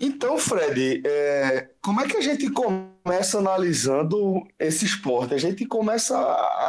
Então, 0.00 0.38
Fred, 0.38 1.02
é, 1.06 1.70
como 1.80 2.00
é 2.00 2.08
que 2.08 2.16
a 2.16 2.20
gente 2.20 2.50
começa 2.50 3.38
analisando 3.38 4.42
esse 4.58 4.84
esporte? 4.84 5.34
A 5.34 5.38
gente 5.38 5.64
começa 5.66 6.18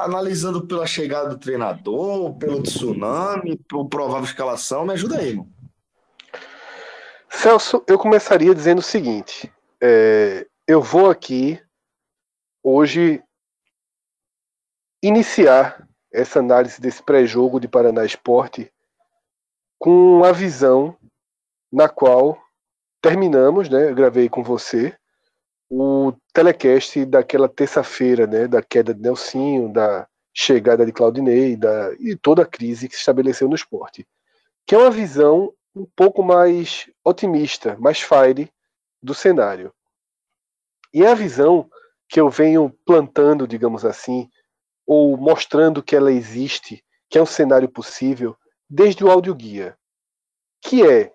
analisando 0.04 0.68
pela 0.68 0.86
chegada 0.86 1.30
do 1.30 1.38
treinador, 1.38 2.36
pelo 2.36 2.62
tsunami, 2.62 3.58
por 3.68 3.88
provável 3.88 4.26
escalação. 4.26 4.86
Me 4.86 4.94
ajuda 4.94 5.18
aí, 5.18 5.30
irmão. 5.30 5.48
Celso, 7.30 7.84
eu 7.88 7.98
começaria 7.98 8.54
dizendo 8.54 8.80
o 8.80 8.84
seguinte: 8.84 9.52
é, 9.82 10.46
eu 10.68 10.82
vou 10.82 11.10
aqui 11.10 11.60
hoje 12.64 13.22
iniciar 15.08 15.88
essa 16.12 16.40
análise 16.40 16.82
desse 16.82 17.04
pré-jogo 17.04 17.60
de 17.60 17.68
Paraná 17.68 18.06
Esporte 18.06 18.72
com 19.78 20.24
a 20.24 20.32
visão 20.32 20.98
na 21.72 21.88
qual 21.88 22.38
terminamos, 23.02 23.70
né? 23.70 23.90
Eu 23.90 23.96
gravei 23.96 24.30
com 24.30 24.42
você 24.42 24.96
o 25.70 26.14
telecast 26.34 27.06
daquela 27.06 27.48
terça-feira, 27.48 28.26
né? 28.26 28.48
Da 28.48 28.64
queda 28.64 28.94
de 28.94 29.02
Nelsinho, 29.02 29.72
da 29.72 30.08
chegada 30.34 30.86
de 30.86 30.92
Claudinei 30.92 31.56
da, 31.56 31.94
e 32.00 32.16
toda 32.16 32.42
a 32.42 32.48
crise 32.48 32.88
que 32.88 32.96
se 32.96 33.02
estabeleceu 33.02 33.48
no 33.48 33.56
esporte. 33.56 34.08
Que 34.66 34.74
é 34.74 34.78
uma 34.78 34.92
visão 34.92 35.54
um 35.76 35.86
pouco 35.96 36.24
mais 36.24 36.90
otimista, 37.04 37.78
mais 37.78 38.02
fire 38.02 38.50
do 39.04 39.14
cenário. 39.14 39.72
E 40.94 41.04
é 41.04 41.12
a 41.12 41.16
visão 41.16 41.70
que 42.08 42.20
eu 42.20 42.30
venho 42.30 42.74
plantando, 42.86 43.48
digamos 43.48 43.86
assim, 43.86 44.30
ou 44.86 45.18
mostrando 45.18 45.84
que 45.84 45.96
ela 45.96 46.12
existe, 46.12 46.84
que 47.10 47.18
é 47.18 47.22
um 47.22 47.26
cenário 47.26 47.70
possível, 47.70 48.38
desde 48.70 49.04
o 49.04 49.12
audioguia, 49.12 49.78
que 50.62 50.88
é 50.88 51.14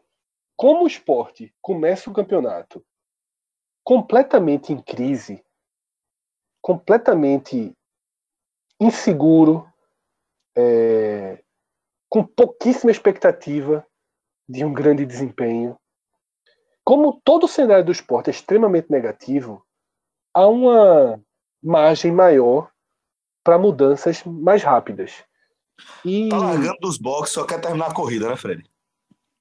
como 0.57 0.85
o 0.85 0.87
esporte 0.87 1.55
começa 1.61 2.11
o 2.11 2.13
campeonato 2.13 2.85
completamente 3.83 4.73
em 4.73 4.81
crise, 4.81 5.45
completamente 6.61 7.75
inseguro, 8.79 9.67
é, 10.57 11.43
com 12.09 12.25
pouquíssima 12.25 12.91
expectativa 12.91 13.87
de 14.49 14.65
um 14.65 14.73
grande 14.73 15.07
desempenho. 15.07 15.79
Como 16.85 17.21
todo 17.25 17.45
o 17.45 17.49
cenário 17.49 17.85
do 17.85 17.93
esporte 17.93 18.29
é 18.29 18.31
extremamente 18.31 18.91
negativo, 18.91 19.65
há 20.35 20.47
uma 20.47 21.23
margem 21.63 22.13
maior 22.13 22.70
para 23.43 23.59
mudanças 23.59 24.23
mais 24.25 24.63
rápidas. 24.63 25.25
E... 26.05 26.29
Tá 26.29 26.39
largando 26.39 26.79
dos 26.81 26.99
boxes, 26.99 27.35
só 27.35 27.45
quer 27.45 27.61
terminar 27.61 27.91
a 27.91 27.95
corrida, 27.95 28.29
né, 28.29 28.37
Fred? 28.37 28.65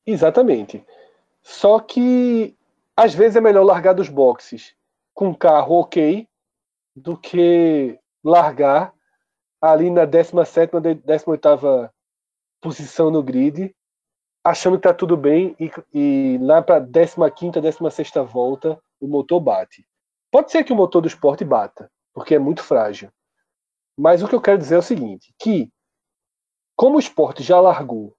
Exatamente. 0.05 0.83
Só 1.41 1.79
que 1.79 2.55
às 2.95 3.13
vezes 3.13 3.35
é 3.35 3.41
melhor 3.41 3.63
largar 3.63 3.93
dos 3.93 4.09
boxes 4.09 4.75
com 5.13 5.33
carro 5.33 5.79
ok 5.79 6.27
do 6.95 7.17
que 7.17 7.99
largar 8.23 8.93
ali 9.61 9.89
na 9.89 10.05
17 10.05 10.73
18 11.05 11.91
posição 12.61 13.09
no 13.09 13.23
grid, 13.23 13.73
achando 14.43 14.77
que 14.77 14.83
tá 14.83 14.93
tudo 14.93 15.15
bem 15.15 15.55
e, 15.59 15.71
e 15.93 16.37
lá 16.41 16.61
para 16.61 16.81
15 16.81 17.61
16 17.61 18.11
volta 18.31 18.79
o 18.99 19.07
motor 19.07 19.39
bate. 19.39 19.85
Pode 20.31 20.51
ser 20.51 20.63
que 20.63 20.73
o 20.73 20.75
motor 20.75 21.01
do 21.01 21.07
esporte 21.07 21.43
bata, 21.45 21.89
porque 22.13 22.35
é 22.35 22.39
muito 22.39 22.61
frágil. 22.61 23.09
Mas 24.01 24.23
o 24.23 24.29
que 24.29 24.33
eu 24.33 24.39
quero 24.39 24.57
dizer 24.57 24.75
é 24.75 24.77
o 24.77 24.81
seguinte, 24.81 25.35
que 25.37 25.69
como 26.73 26.95
o 26.95 26.99
esporte 27.01 27.43
já 27.43 27.59
largou 27.59 28.15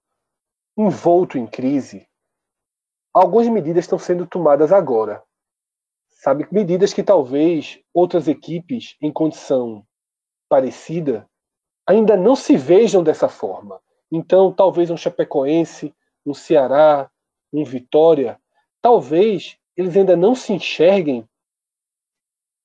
envolto 0.77 1.39
em 1.39 1.47
crise, 1.47 2.07
algumas 3.11 3.47
medidas 3.47 3.85
estão 3.85 3.97
sendo 3.97 4.27
tomadas 4.27 4.71
agora. 4.71 5.23
Sabe, 6.07 6.47
medidas 6.51 6.93
que 6.93 7.01
talvez 7.01 7.81
outras 7.91 8.27
equipes 8.27 8.95
em 9.01 9.11
condição 9.11 9.83
parecida 10.47 11.27
ainda 11.87 12.15
não 12.15 12.35
se 12.35 12.55
vejam 12.55 13.01
dessa 13.01 13.27
forma. 13.27 13.81
Então, 14.11 14.53
talvez 14.53 14.91
um 14.91 14.97
Chapecoense, 14.97 15.95
um 16.23 16.35
Ceará, 16.35 17.09
um 17.51 17.63
Vitória, 17.63 18.39
talvez 18.83 19.57
eles 19.75 19.97
ainda 19.97 20.15
não 20.15 20.35
se 20.35 20.53
enxerguem 20.53 21.27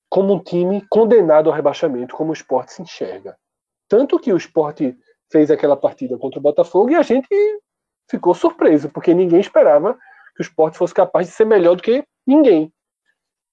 como 0.09 0.33
um 0.33 0.39
time 0.39 0.85
condenado 0.89 1.49
ao 1.49 1.55
rebaixamento, 1.55 2.15
como 2.15 2.31
o 2.31 2.33
esporte 2.33 2.73
se 2.73 2.81
enxerga. 2.81 3.37
Tanto 3.87 4.19
que 4.19 4.31
o 4.31 4.37
esporte 4.37 4.97
fez 5.31 5.51
aquela 5.51 5.75
partida 5.75 6.17
contra 6.17 6.39
o 6.39 6.41
Botafogo 6.41 6.89
e 6.89 6.95
a 6.95 7.01
gente 7.01 7.27
ficou 8.09 8.33
surpreso, 8.33 8.89
porque 8.89 9.13
ninguém 9.13 9.39
esperava 9.39 9.93
que 10.35 10.41
o 10.41 10.43
esporte 10.43 10.77
fosse 10.77 10.93
capaz 10.93 11.27
de 11.27 11.33
ser 11.33 11.45
melhor 11.45 11.75
do 11.75 11.83
que 11.83 12.03
ninguém. 12.25 12.71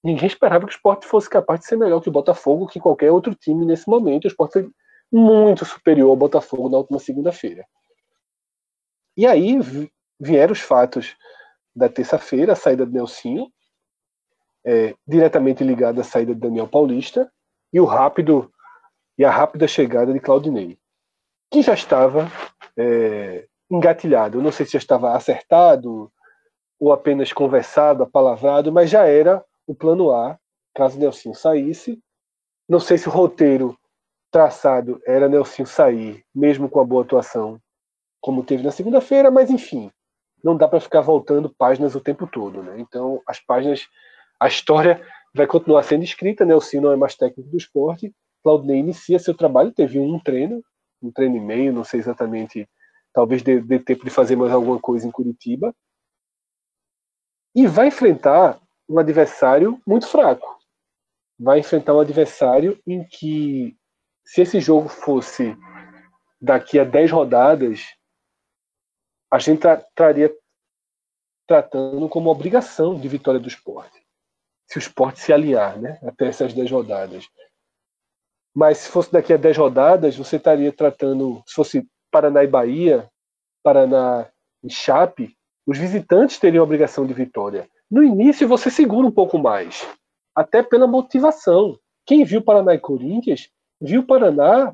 Ninguém 0.03 0.27
esperava 0.27 0.65
que 0.65 0.71
o 0.71 0.75
esporte 0.75 1.05
fosse 1.05 1.29
capaz 1.29 1.61
de 1.61 1.65
ser 1.65 1.77
melhor 1.77 1.99
que 1.99 2.09
o 2.09 2.11
Botafogo, 2.11 2.67
que 2.67 2.79
qualquer 2.79 3.11
outro 3.11 3.33
time 3.33 3.65
nesse 3.65 3.89
momento. 3.89 4.25
O 4.25 4.27
esporte 4.27 4.53
foi 4.53 4.69
muito 5.11 5.65
superior 5.65 6.09
ao 6.09 6.15
Botafogo 6.15 6.69
na 6.69 6.77
última 6.77 6.99
segunda-feira. 6.99 7.65
E 9.17 9.25
aí 9.25 9.57
vieram 10.19 10.53
os 10.53 10.59
fatos 10.59 11.15
da 11.75 11.89
terça-feira, 11.89 12.53
a 12.53 12.55
saída 12.55 12.85
de 12.85 12.93
Nelsinho, 12.93 13.51
é, 14.65 14.95
diretamente 15.07 15.63
ligada 15.63 16.01
à 16.01 16.03
saída 16.03 16.33
de 16.33 16.39
Daniel 16.39 16.67
Paulista, 16.67 17.31
e 17.71 17.79
o 17.79 17.85
rápido 17.85 18.51
e 19.17 19.23
a 19.23 19.31
rápida 19.31 19.67
chegada 19.67 20.11
de 20.11 20.19
Claudinei, 20.19 20.77
que 21.51 21.61
já 21.61 21.73
estava 21.73 22.29
é, 22.77 23.47
engatilhado. 23.69 24.37
Eu 24.37 24.41
não 24.41 24.51
sei 24.51 24.65
se 24.65 24.73
já 24.73 24.79
estava 24.79 25.15
acertado 25.15 26.11
ou 26.79 26.91
apenas 26.91 27.31
conversado, 27.31 28.03
apalavrado, 28.03 28.71
mas 28.71 28.89
já 28.89 29.05
era 29.05 29.43
o 29.65 29.73
plano 29.73 30.11
A, 30.11 30.37
caso 30.73 30.99
Nelson 30.99 31.33
saísse. 31.33 32.01
Não 32.67 32.79
sei 32.79 32.97
se 32.97 33.07
o 33.07 33.11
roteiro 33.11 33.77
traçado 34.31 35.01
era 35.05 35.29
Nelson 35.29 35.65
sair, 35.65 36.25
mesmo 36.33 36.67
com 36.67 36.81
a 36.81 36.85
boa 36.85 37.03
atuação, 37.03 37.59
como 38.19 38.43
teve 38.43 38.63
na 38.63 38.71
segunda-feira, 38.71 39.31
mas 39.31 39.49
enfim, 39.49 39.89
não 40.43 40.57
dá 40.57 40.67
para 40.67 40.81
ficar 40.81 41.01
voltando 41.01 41.49
páginas 41.49 41.95
o 41.95 42.01
tempo 42.01 42.27
todo, 42.27 42.61
né? 42.61 42.75
Então, 42.79 43.21
as 43.25 43.39
páginas, 43.39 43.87
a 44.39 44.47
história 44.47 45.05
vai 45.33 45.47
continuar 45.47 45.83
sendo 45.83 46.03
escrita, 46.03 46.45
Nelson 46.45 46.81
não 46.81 46.91
é 46.91 46.95
mais 46.95 47.15
técnico 47.15 47.49
do 47.49 47.57
esporte, 47.57 48.13
Claudinei 48.43 48.77
inicia 48.77 49.19
seu 49.19 49.33
trabalho, 49.33 49.71
teve 49.71 49.99
um 49.99 50.19
treino, 50.19 50.63
um 51.01 51.11
treino 51.11 51.37
e 51.37 51.39
meio, 51.39 51.73
não 51.73 51.83
sei 51.83 51.99
exatamente, 51.99 52.69
talvez 53.11 53.41
dê, 53.41 53.59
dê 53.59 53.79
tempo 53.79 54.05
de 54.05 54.11
fazer 54.11 54.35
mais 54.35 54.51
alguma 54.51 54.79
coisa 54.79 55.07
em 55.07 55.11
Curitiba, 55.11 55.75
e 57.55 57.65
vai 57.67 57.87
enfrentar 57.87 58.59
um 58.87 58.99
adversário 58.99 59.81
muito 59.87 60.07
fraco. 60.07 60.59
Vai 61.39 61.59
enfrentar 61.59 61.95
um 61.95 61.99
adversário 61.99 62.79
em 62.85 63.03
que, 63.03 63.75
se 64.23 64.41
esse 64.41 64.59
jogo 64.59 64.87
fosse 64.87 65.57
daqui 66.39 66.77
a 66.77 66.83
10 66.83 67.11
rodadas, 67.11 67.81
a 69.31 69.39
gente 69.39 69.65
estaria 69.67 70.33
tratando 71.47 72.07
como 72.09 72.29
obrigação 72.29 72.99
de 72.99 73.07
vitória 73.07 73.39
do 73.39 73.47
esporte. 73.47 74.04
Se 74.67 74.77
o 74.77 74.79
esporte 74.79 75.19
se 75.19 75.31
aliar 75.31 75.77
né, 75.79 75.99
até 76.03 76.27
essas 76.27 76.53
10 76.53 76.71
rodadas. 76.71 77.27
Mas 78.53 78.79
se 78.79 78.89
fosse 78.89 79.11
daqui 79.11 79.33
a 79.33 79.37
10 79.37 79.57
rodadas, 79.57 80.15
você 80.15 80.37
estaria 80.37 80.71
tratando, 80.71 81.43
se 81.45 81.53
fosse 81.53 81.87
Paraná 82.09 82.43
e 82.43 82.47
Bahia, 82.47 83.09
Paraná 83.63 84.27
e 84.63 84.71
Chape, 84.71 85.35
os 85.67 85.77
visitantes 85.77 86.39
teriam 86.39 86.61
a 86.61 86.65
obrigação 86.65 87.05
de 87.05 87.13
vitória. 87.13 87.67
No 87.89 88.03
início 88.03 88.47
você 88.47 88.69
segura 88.69 89.05
um 89.05 89.11
pouco 89.11 89.37
mais, 89.37 89.85
até 90.33 90.63
pela 90.63 90.87
motivação. 90.87 91.77
Quem 92.05 92.23
viu 92.23 92.41
Paraná 92.41 92.73
e 92.73 92.79
Corinthians, 92.79 93.49
viu 93.81 94.05
Paraná 94.05 94.73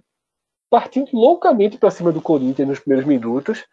partindo 0.69 1.09
loucamente 1.13 1.77
para 1.77 1.91
cima 1.91 2.11
do 2.11 2.21
Corinthians 2.21 2.67
nos 2.67 2.79
primeiros 2.79 3.05
minutos, 3.05 3.65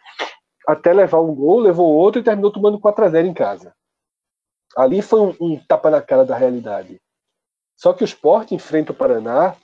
até 0.66 0.92
levar 0.92 1.20
um 1.20 1.34
gol, 1.34 1.60
levou 1.60 1.88
outro 1.88 2.20
e 2.20 2.24
terminou 2.24 2.50
tomando 2.50 2.80
4 2.80 3.04
a 3.04 3.08
0 3.08 3.28
em 3.28 3.32
casa. 3.32 3.72
Ali 4.78 5.02
foi 5.02 5.18
um, 5.20 5.36
um 5.40 5.58
tapa 5.58 5.90
na 5.90 6.00
cara 6.00 6.24
da 6.24 6.36
realidade. 6.36 7.02
Só 7.76 7.92
que 7.92 8.04
o 8.04 8.06
Sport 8.06 8.52
enfrenta 8.52 8.92
o 8.92 8.94
Paraná 8.94 9.56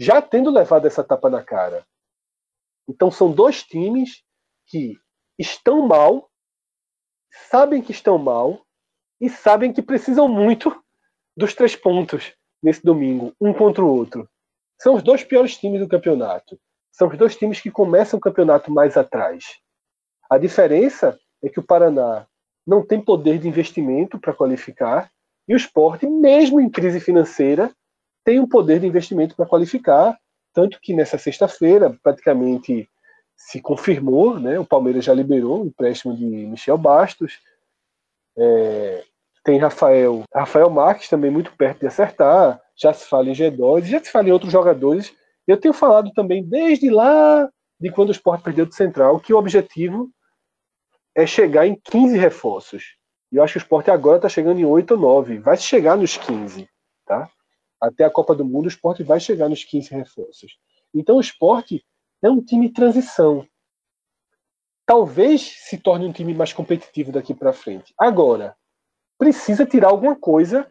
já 0.00 0.22
tendo 0.22 0.50
levado 0.50 0.86
essa 0.86 1.04
tapa 1.04 1.28
na 1.28 1.44
cara. 1.44 1.86
Então 2.88 3.10
são 3.10 3.30
dois 3.30 3.62
times 3.62 4.24
que 4.66 4.98
estão 5.38 5.86
mal, 5.86 6.30
sabem 7.50 7.82
que 7.82 7.92
estão 7.92 8.16
mal 8.16 8.64
e 9.20 9.28
sabem 9.28 9.74
que 9.74 9.82
precisam 9.82 10.26
muito 10.26 10.74
dos 11.36 11.52
três 11.52 11.76
pontos 11.76 12.34
nesse 12.62 12.82
domingo, 12.82 13.34
um 13.38 13.52
contra 13.52 13.84
o 13.84 13.94
outro. 13.94 14.26
São 14.80 14.94
os 14.94 15.02
dois 15.02 15.22
piores 15.22 15.58
times 15.58 15.80
do 15.80 15.88
campeonato. 15.88 16.58
São 16.90 17.08
os 17.08 17.18
dois 17.18 17.36
times 17.36 17.60
que 17.60 17.70
começam 17.70 18.16
o 18.16 18.22
campeonato 18.22 18.72
mais 18.72 18.96
atrás. 18.96 19.60
A 20.30 20.38
diferença 20.38 21.20
é 21.42 21.50
que 21.50 21.60
o 21.60 21.62
Paraná 21.62 22.26
não 22.66 22.84
tem 22.84 23.00
poder 23.00 23.38
de 23.38 23.48
investimento 23.48 24.18
para 24.18 24.32
qualificar 24.32 25.10
e 25.46 25.54
o 25.54 25.56
esporte, 25.56 26.06
mesmo 26.06 26.60
em 26.60 26.70
crise 26.70 26.98
financeira, 27.00 27.70
tem 28.24 28.40
um 28.40 28.48
poder 28.48 28.80
de 28.80 28.86
investimento 28.86 29.36
para 29.36 29.46
qualificar, 29.46 30.18
tanto 30.54 30.78
que 30.80 30.94
nessa 30.94 31.18
sexta-feira 31.18 31.94
praticamente 32.02 32.88
se 33.36 33.60
confirmou, 33.60 34.38
né? 34.40 34.58
O 34.58 34.64
Palmeiras 34.64 35.04
já 35.04 35.12
liberou 35.12 35.62
o 35.62 35.66
empréstimo 35.66 36.16
de 36.16 36.24
Michel 36.24 36.78
Bastos. 36.78 37.40
É, 38.36 39.04
tem 39.44 39.58
Rafael, 39.58 40.22
Rafael 40.34 40.70
Marques 40.70 41.08
também 41.08 41.30
muito 41.30 41.52
perto 41.56 41.80
de 41.80 41.86
acertar. 41.86 42.60
Já 42.76 42.92
se 42.94 43.06
fala 43.06 43.28
em 43.28 43.34
G2, 43.34 43.84
já 43.84 44.02
se 44.02 44.10
fala 44.10 44.28
em 44.28 44.32
outros 44.32 44.50
jogadores. 44.50 45.12
Eu 45.46 45.58
tenho 45.58 45.74
falado 45.74 46.10
também 46.12 46.42
desde 46.42 46.88
lá 46.88 47.48
de 47.78 47.90
quando 47.90 48.08
o 48.08 48.12
Sport 48.12 48.42
perdeu 48.42 48.64
do 48.64 48.74
Central 48.74 49.20
que 49.20 49.34
o 49.34 49.36
objetivo 49.36 50.10
é 51.14 51.26
chegar 51.26 51.66
em 51.66 51.74
15 51.74 52.18
reforços. 52.18 52.96
E 53.30 53.36
eu 53.36 53.42
acho 53.42 53.54
que 53.54 53.58
o 53.58 53.62
Sport 53.62 53.88
agora 53.88 54.16
está 54.16 54.28
chegando 54.28 54.60
em 54.60 54.64
8 54.64 54.92
ou 54.92 55.00
9. 55.00 55.38
Vai 55.38 55.56
chegar 55.56 55.96
nos 55.96 56.16
15, 56.16 56.68
tá? 57.06 57.30
Até 57.80 58.04
a 58.04 58.10
Copa 58.10 58.34
do 58.34 58.44
Mundo, 58.44 58.64
o 58.64 58.68
esporte 58.68 59.02
vai 59.02 59.20
chegar 59.20 59.48
nos 59.48 59.64
15 59.64 59.90
reforços. 59.90 60.58
Então, 60.94 61.16
o 61.16 61.20
esporte 61.20 61.84
é 62.22 62.30
um 62.30 62.40
time 62.40 62.72
transição. 62.72 63.46
Talvez 64.86 65.42
se 65.42 65.78
torne 65.78 66.06
um 66.06 66.12
time 66.12 66.34
mais 66.34 66.52
competitivo 66.52 67.12
daqui 67.12 67.34
para 67.34 67.52
frente. 67.52 67.92
Agora, 67.98 68.56
precisa 69.18 69.66
tirar 69.66 69.88
alguma 69.88 70.16
coisa 70.16 70.66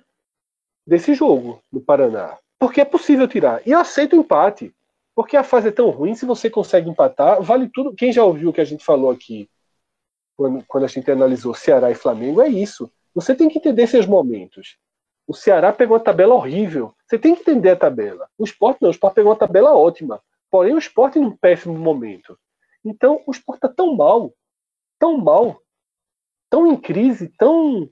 desse 0.85 1.13
jogo 1.13 1.61
no 1.71 1.81
Paraná. 1.81 2.37
Porque 2.59 2.81
é 2.81 2.85
possível 2.85 3.27
tirar. 3.27 3.61
E 3.67 3.71
eu 3.71 3.79
aceito 3.79 4.15
o 4.15 4.19
empate. 4.19 4.73
Porque 5.15 5.37
a 5.37 5.43
fase 5.43 5.67
é 5.67 5.71
tão 5.71 5.89
ruim, 5.89 6.15
se 6.15 6.25
você 6.25 6.49
consegue 6.49 6.89
empatar, 6.89 7.41
vale 7.41 7.69
tudo. 7.69 7.93
Quem 7.93 8.11
já 8.11 8.23
ouviu 8.23 8.49
o 8.49 8.53
que 8.53 8.61
a 8.61 8.65
gente 8.65 8.83
falou 8.83 9.11
aqui, 9.11 9.47
quando, 10.35 10.63
quando 10.65 10.83
a 10.83 10.87
gente 10.87 11.09
analisou 11.09 11.53
Ceará 11.53 11.91
e 11.91 11.95
Flamengo, 11.95 12.41
é 12.41 12.47
isso. 12.47 12.91
Você 13.13 13.35
tem 13.35 13.49
que 13.49 13.59
entender 13.59 13.87
seus 13.87 14.05
momentos. 14.05 14.77
O 15.27 15.33
Ceará 15.33 15.71
pegou 15.71 15.95
uma 15.95 16.03
tabela 16.03 16.35
horrível. 16.35 16.93
Você 17.05 17.17
tem 17.17 17.35
que 17.35 17.41
entender 17.41 17.69
a 17.69 17.75
tabela. 17.75 18.27
O 18.37 18.43
Sport 18.43 18.77
não, 18.81 18.89
o 18.89 18.91
Sport 18.91 19.13
pegou 19.13 19.31
uma 19.31 19.37
tabela 19.37 19.75
ótima. 19.75 20.21
Porém, 20.49 20.73
o 20.73 20.79
Sport 20.79 21.15
em 21.15 21.25
um 21.25 21.35
péssimo 21.35 21.77
momento. 21.77 22.37
Então, 22.83 23.21
o 23.25 23.31
Sport 23.31 23.57
está 23.57 23.69
tão 23.69 23.95
mal, 23.95 24.33
tão 24.99 25.17
mal, 25.17 25.61
tão 26.49 26.67
em 26.67 26.75
crise, 26.75 27.29
tão, 27.37 27.89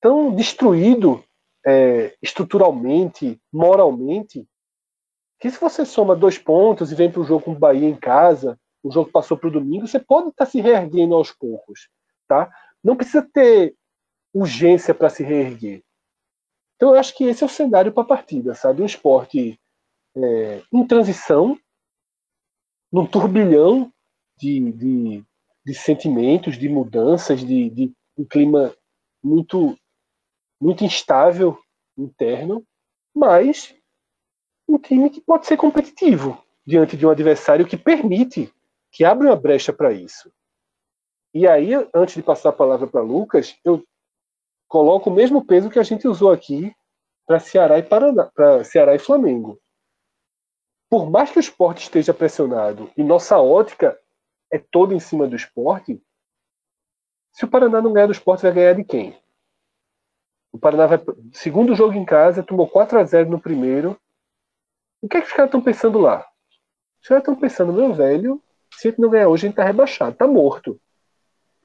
tão 0.00 0.34
destruído 0.34 1.22
é, 1.66 2.16
estruturalmente, 2.22 3.40
moralmente, 3.52 4.46
que 5.40 5.50
se 5.50 5.60
você 5.60 5.84
soma 5.84 6.16
dois 6.16 6.38
pontos 6.38 6.90
e 6.90 6.94
vem 6.94 7.10
para 7.10 7.20
o 7.20 7.24
jogo 7.24 7.44
com 7.44 7.52
o 7.52 7.58
Bahia 7.58 7.88
em 7.88 7.96
casa, 7.96 8.58
o 8.82 8.90
jogo 8.90 9.10
passou 9.10 9.36
para 9.36 9.48
o 9.48 9.52
domingo, 9.52 9.86
você 9.86 9.98
pode 9.98 10.28
estar 10.28 10.44
tá 10.44 10.50
se 10.50 10.60
reerguendo 10.60 11.14
aos 11.14 11.32
poucos. 11.32 11.88
Tá? 12.26 12.50
Não 12.82 12.96
precisa 12.96 13.22
ter 13.32 13.74
urgência 14.32 14.94
para 14.94 15.10
se 15.10 15.22
reerguer. 15.22 15.82
Então, 16.76 16.90
eu 16.94 17.00
acho 17.00 17.16
que 17.16 17.24
esse 17.24 17.42
é 17.42 17.46
o 17.46 17.50
cenário 17.50 17.92
para 17.92 18.04
a 18.04 18.06
partida, 18.06 18.54
sabe? 18.54 18.82
Um 18.82 18.86
esporte 18.86 19.58
é, 20.16 20.62
em 20.72 20.86
transição, 20.86 21.58
num 22.92 23.06
turbilhão 23.06 23.92
de, 24.38 24.72
de, 24.72 25.24
de 25.66 25.74
sentimentos, 25.74 26.56
de 26.56 26.68
mudanças, 26.68 27.40
de, 27.40 27.68
de, 27.70 27.92
um 28.16 28.24
clima 28.24 28.74
muito, 29.22 29.76
muito 30.60 30.84
instável 30.84 31.58
interno, 31.96 32.64
mas 33.14 33.74
um 34.68 34.78
time 34.78 35.10
que 35.10 35.20
pode 35.20 35.46
ser 35.46 35.56
competitivo 35.56 36.42
diante 36.66 36.96
de 36.96 37.06
um 37.06 37.10
adversário 37.10 37.66
que 37.66 37.76
permite, 37.76 38.52
que 38.90 39.04
abre 39.04 39.26
uma 39.26 39.36
brecha 39.36 39.72
para 39.72 39.92
isso. 39.92 40.32
E 41.34 41.46
aí, 41.46 41.72
antes 41.94 42.14
de 42.14 42.22
passar 42.22 42.50
a 42.50 42.52
palavra 42.52 42.86
para 42.86 43.02
Lucas, 43.02 43.58
eu 43.64 43.84
coloca 44.66 45.08
o 45.08 45.12
mesmo 45.12 45.44
peso 45.44 45.70
que 45.70 45.78
a 45.78 45.82
gente 45.82 46.08
usou 46.08 46.32
aqui 46.32 46.74
para 47.26 47.38
Ceará 47.38 47.78
e 47.78 47.82
Paraná, 47.82 48.30
para 48.34 48.64
Ceará 48.64 48.94
e 48.94 48.98
Flamengo. 48.98 49.60
Por 50.90 51.10
mais 51.10 51.30
que 51.30 51.38
o 51.38 51.40
esporte 51.40 51.82
esteja 51.82 52.14
pressionado 52.14 52.90
e 52.96 53.02
nossa 53.02 53.38
ótica 53.38 53.98
é 54.50 54.58
toda 54.58 54.94
em 54.94 55.00
cima 55.00 55.26
do 55.26 55.36
esporte, 55.36 56.02
se 57.32 57.44
o 57.44 57.48
Paraná 57.48 57.80
não 57.80 57.92
ganhar 57.92 58.06
do 58.06 58.12
esporte, 58.12 58.42
vai 58.42 58.52
ganhar 58.52 58.72
de 58.72 58.84
quem? 58.84 59.16
O 60.50 60.58
Paraná 60.58 60.86
vai. 60.86 60.98
Segundo 61.32 61.74
jogo 61.74 61.94
em 61.94 62.04
casa, 62.04 62.42
tomou 62.42 62.66
4 62.66 62.98
a 62.98 63.04
0 63.04 63.30
no 63.30 63.40
primeiro. 63.40 64.00
O 65.02 65.08
que 65.08 65.18
é 65.18 65.20
que 65.20 65.26
os 65.26 65.32
caras 65.32 65.48
estão 65.48 65.62
pensando 65.62 65.98
lá? 65.98 66.26
Os 67.00 67.06
caras 67.06 67.22
estão 67.22 67.36
pensando, 67.36 67.72
meu 67.72 67.92
velho, 67.92 68.42
se 68.78 68.86
a 68.86 68.90
gente 68.92 69.00
não 69.00 69.10
ganhar 69.10 69.28
hoje, 69.28 69.44
a 69.44 69.48
gente 69.48 69.54
está 69.54 69.64
rebaixado, 69.64 70.12
está 70.12 70.26
morto. 70.26 70.80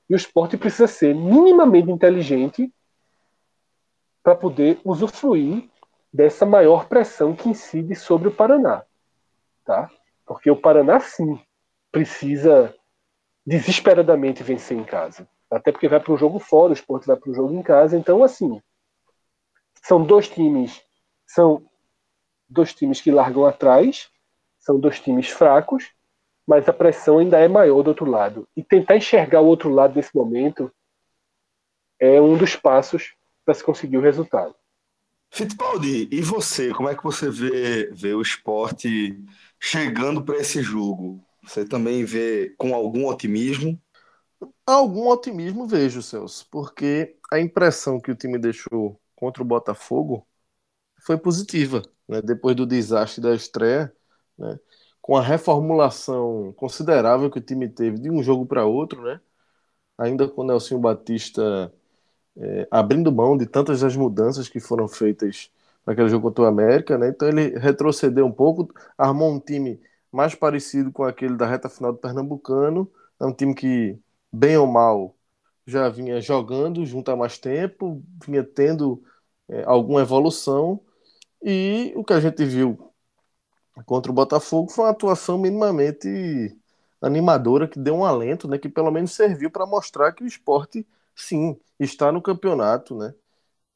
E 0.10 0.16
o 0.16 0.18
esporte 0.18 0.58
precisa 0.58 0.88
ser 0.88 1.14
minimamente 1.14 1.92
inteligente 1.92 2.74
para 4.24 4.36
poder 4.36 4.82
usufruir 4.84 5.70
dessa 6.12 6.44
maior 6.44 6.88
pressão 6.88 7.36
que 7.36 7.48
incide 7.48 7.94
sobre 7.94 8.30
o 8.30 8.36
Paraná. 8.36 8.84
Tá? 9.64 9.92
Porque 10.26 10.50
o 10.50 10.60
Paraná, 10.60 11.00
sim, 11.00 11.40
precisa 11.92 12.74
desesperadamente 13.46 14.42
vencer 14.42 14.76
em 14.76 14.84
casa. 14.84 15.28
Até 15.52 15.72
porque 15.72 15.88
vai 15.88 16.00
para 16.00 16.14
o 16.14 16.18
jogo 16.18 16.40
fora, 16.40 16.72
o 16.72 16.74
esporte 16.74 17.06
vai 17.06 17.16
para 17.16 17.30
o 17.30 17.36
jogo 17.36 17.54
em 17.54 17.62
casa. 17.62 17.96
Então, 17.96 18.24
assim, 18.24 18.60
são 19.84 20.04
dois 20.04 20.28
times, 20.28 20.82
são 21.28 21.64
dois 22.50 22.74
times 22.74 23.00
que 23.02 23.12
largam 23.12 23.46
atrás, 23.46 24.10
são 24.58 24.80
dois 24.80 25.00
times 25.00 25.30
fracos, 25.30 25.92
mas 26.48 26.68
a 26.68 26.74
pressão 26.74 27.20
ainda 27.20 27.40
é 27.40 27.48
maior 27.48 27.82
do 27.84 27.90
outro 27.90 28.06
lado. 28.06 28.48
E 28.56 28.64
tentar 28.64 28.98
enxergar 28.98 29.42
o 29.42 29.48
outro 29.48 29.70
lado 29.70 29.96
nesse 29.96 30.14
momento 30.16 30.72
é 32.00 32.20
um 32.20 32.38
dos 32.38 32.56
passos 32.56 33.14
para 33.46 33.54
se 33.54 33.64
conseguir 33.64 33.98
o 33.98 34.02
resultado. 34.02 34.56
Fittipaldi, 35.32 36.08
e 36.12 36.22
você? 36.22 36.72
Como 36.74 36.90
é 36.90 36.96
que 36.96 37.04
você 37.04 37.30
vê, 37.30 37.90
vê 37.92 38.14
o 38.14 38.22
esporte 38.22 39.20
chegando 39.60 40.24
para 40.24 40.38
esse 40.38 40.62
jogo? 40.62 41.24
Você 41.44 41.66
também 41.66 42.06
vê 42.06 42.54
com 42.58 42.76
algum 42.76 43.08
otimismo? 43.08 43.82
Algum 44.66 45.08
otimismo 45.08 45.66
vejo, 45.66 46.02
Celso, 46.02 46.48
porque 46.52 47.18
a 47.32 47.40
impressão 47.40 48.00
que 48.00 48.12
o 48.12 48.16
time 48.16 48.38
deixou 48.38 49.00
contra 49.16 49.42
o 49.42 49.46
Botafogo 49.46 50.28
foi 51.02 51.18
positiva, 51.18 51.82
né? 52.08 52.22
Depois 52.22 52.56
do 52.56 52.66
desastre 52.66 53.22
da 53.22 53.34
estreia, 53.34 53.94
né? 54.38 54.60
Com 55.04 55.18
a 55.18 55.22
reformulação 55.22 56.54
considerável 56.56 57.32
que 57.32 57.40
o 57.40 57.42
time 57.44 57.70
teve 57.70 58.00
de 58.00 58.10
um 58.12 58.24
jogo 58.24 58.48
para 58.48 58.66
outro, 58.66 59.04
né? 59.04 59.22
Ainda 59.98 60.28
com 60.30 60.42
o 60.44 60.46
Nelson 60.46 60.80
Batista 60.80 61.74
é, 62.38 62.68
abrindo 62.72 63.12
mão 63.12 63.38
de 63.38 63.46
tantas 63.46 63.82
das 63.82 63.96
mudanças 63.96 64.50
que 64.50 64.60
foram 64.60 64.88
feitas 64.88 65.52
naquele 65.86 66.10
jogo 66.10 66.30
contra 66.30 66.44
o 66.46 66.48
América, 66.48 66.98
né? 66.98 67.10
Então 67.10 67.28
ele 67.28 67.58
retrocedeu 67.60 68.26
um 68.26 68.32
pouco, 68.32 68.74
armou 68.98 69.32
um 69.32 69.40
time 69.40 69.80
mais 70.12 70.36
parecido 70.36 70.92
com 70.92 71.04
aquele 71.04 71.36
da 71.38 71.48
reta 71.48 71.70
final 71.70 71.92
do 71.94 72.00
Pernambucano, 72.00 72.92
é 73.20 73.26
um 73.26 73.34
time 73.34 73.56
que 73.56 74.00
bem 74.32 74.58
ou 74.58 74.68
mal 74.68 75.16
já 75.66 75.90
vinha 75.90 76.22
jogando 76.22 76.86
junto 76.86 77.12
há 77.12 77.16
mais 77.16 77.38
tempo, 77.38 78.04
vinha 78.26 78.44
tendo 78.44 79.04
é, 79.50 79.64
alguma 79.66 80.02
evolução 80.02 80.80
e 81.42 81.94
o 81.96 82.04
que 82.04 82.14
a 82.14 82.20
gente 82.20 82.46
viu 82.46 82.93
contra 83.86 84.12
o 84.12 84.16
Botafogo 84.16 84.72
foi 84.72 84.86
uma 84.86 84.92
atuação 84.92 85.38
minimamente 85.38 86.08
animadora 87.02 87.68
que 87.68 87.80
deu 87.80 87.96
um 87.96 88.06
alento, 88.06 88.48
né? 88.48 88.58
Que 88.58 88.70
pelo 88.70 88.92
menos 88.92 89.12
serviu 89.14 89.52
para 89.52 89.66
mostrar 89.66 90.14
que 90.14 90.24
o 90.24 90.28
esporte 90.28 90.88
sim 91.16 91.60
está 91.80 92.12
no 92.12 92.22
campeonato, 92.22 92.96
né? 92.98 93.14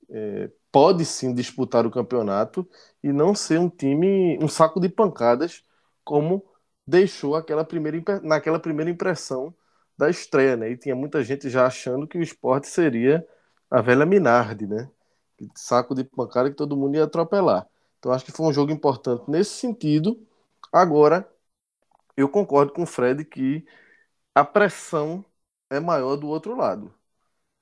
É, 0.09 0.49
pode 0.71 1.05
sim 1.05 1.33
disputar 1.33 1.85
o 1.85 1.91
campeonato 1.91 2.67
e 3.03 3.11
não 3.11 3.35
ser 3.35 3.59
um 3.59 3.69
time 3.69 4.37
um 4.41 4.47
saco 4.47 4.79
de 4.79 4.89
pancadas 4.89 5.63
como 6.03 6.45
deixou 6.85 7.35
aquela 7.35 7.65
primeira 7.65 8.01
naquela 8.23 8.59
primeira 8.59 8.89
impressão 8.91 9.53
da 9.97 10.09
estreia, 10.09 10.55
né? 10.57 10.69
E 10.71 10.77
tinha 10.77 10.95
muita 10.95 11.23
gente 11.23 11.49
já 11.49 11.65
achando 11.67 12.07
que 12.07 12.17
o 12.17 12.21
esporte 12.23 12.67
seria 12.67 13.27
a 13.69 13.81
velha 13.81 14.05
Minardi, 14.05 14.67
né? 14.67 14.89
Saco 15.55 15.93
de 15.95 16.03
pancada 16.03 16.49
que 16.49 16.55
todo 16.55 16.77
mundo 16.77 16.95
ia 16.95 17.03
atropelar. 17.05 17.67
Então 18.07 18.15
acho 18.15 18.23
que 18.23 18.31
foi 18.31 18.45
um 18.45 18.53
jogo 18.53 18.71
importante 18.71 19.29
nesse 19.29 19.55
sentido. 19.55 20.25
Agora, 20.71 21.29
eu 22.15 22.29
concordo 22.29 22.71
com 22.71 22.83
o 22.83 22.85
Fred 22.85 23.25
que 23.25 23.65
a 24.33 24.45
pressão 24.45 25.25
é 25.69 25.77
maior 25.77 26.15
do 26.15 26.29
outro 26.29 26.55
lado. 26.55 26.93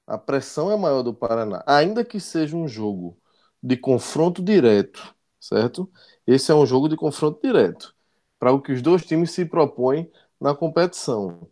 A 0.05 0.19
pressão 0.19 0.71
é 0.71 0.77
maior 0.77 1.01
do 1.01 1.15
Paraná, 1.15 1.63
ainda 1.65 2.05
que 2.05 2.19
seja 2.19 2.55
um 2.55 2.67
jogo 2.67 3.19
de 3.61 3.75
confronto 3.75 4.43
direto, 4.43 5.15
certo? 5.39 5.91
Esse 6.27 6.51
é 6.51 6.55
um 6.55 6.67
jogo 6.67 6.89
de 6.89 6.95
confronto 6.95 7.41
direto, 7.41 7.95
para 8.37 8.51
o 8.51 8.61
que 8.61 8.71
os 8.71 8.83
dois 8.83 9.03
times 9.03 9.31
se 9.31 9.45
propõem 9.45 10.11
na 10.39 10.53
competição. 10.53 11.49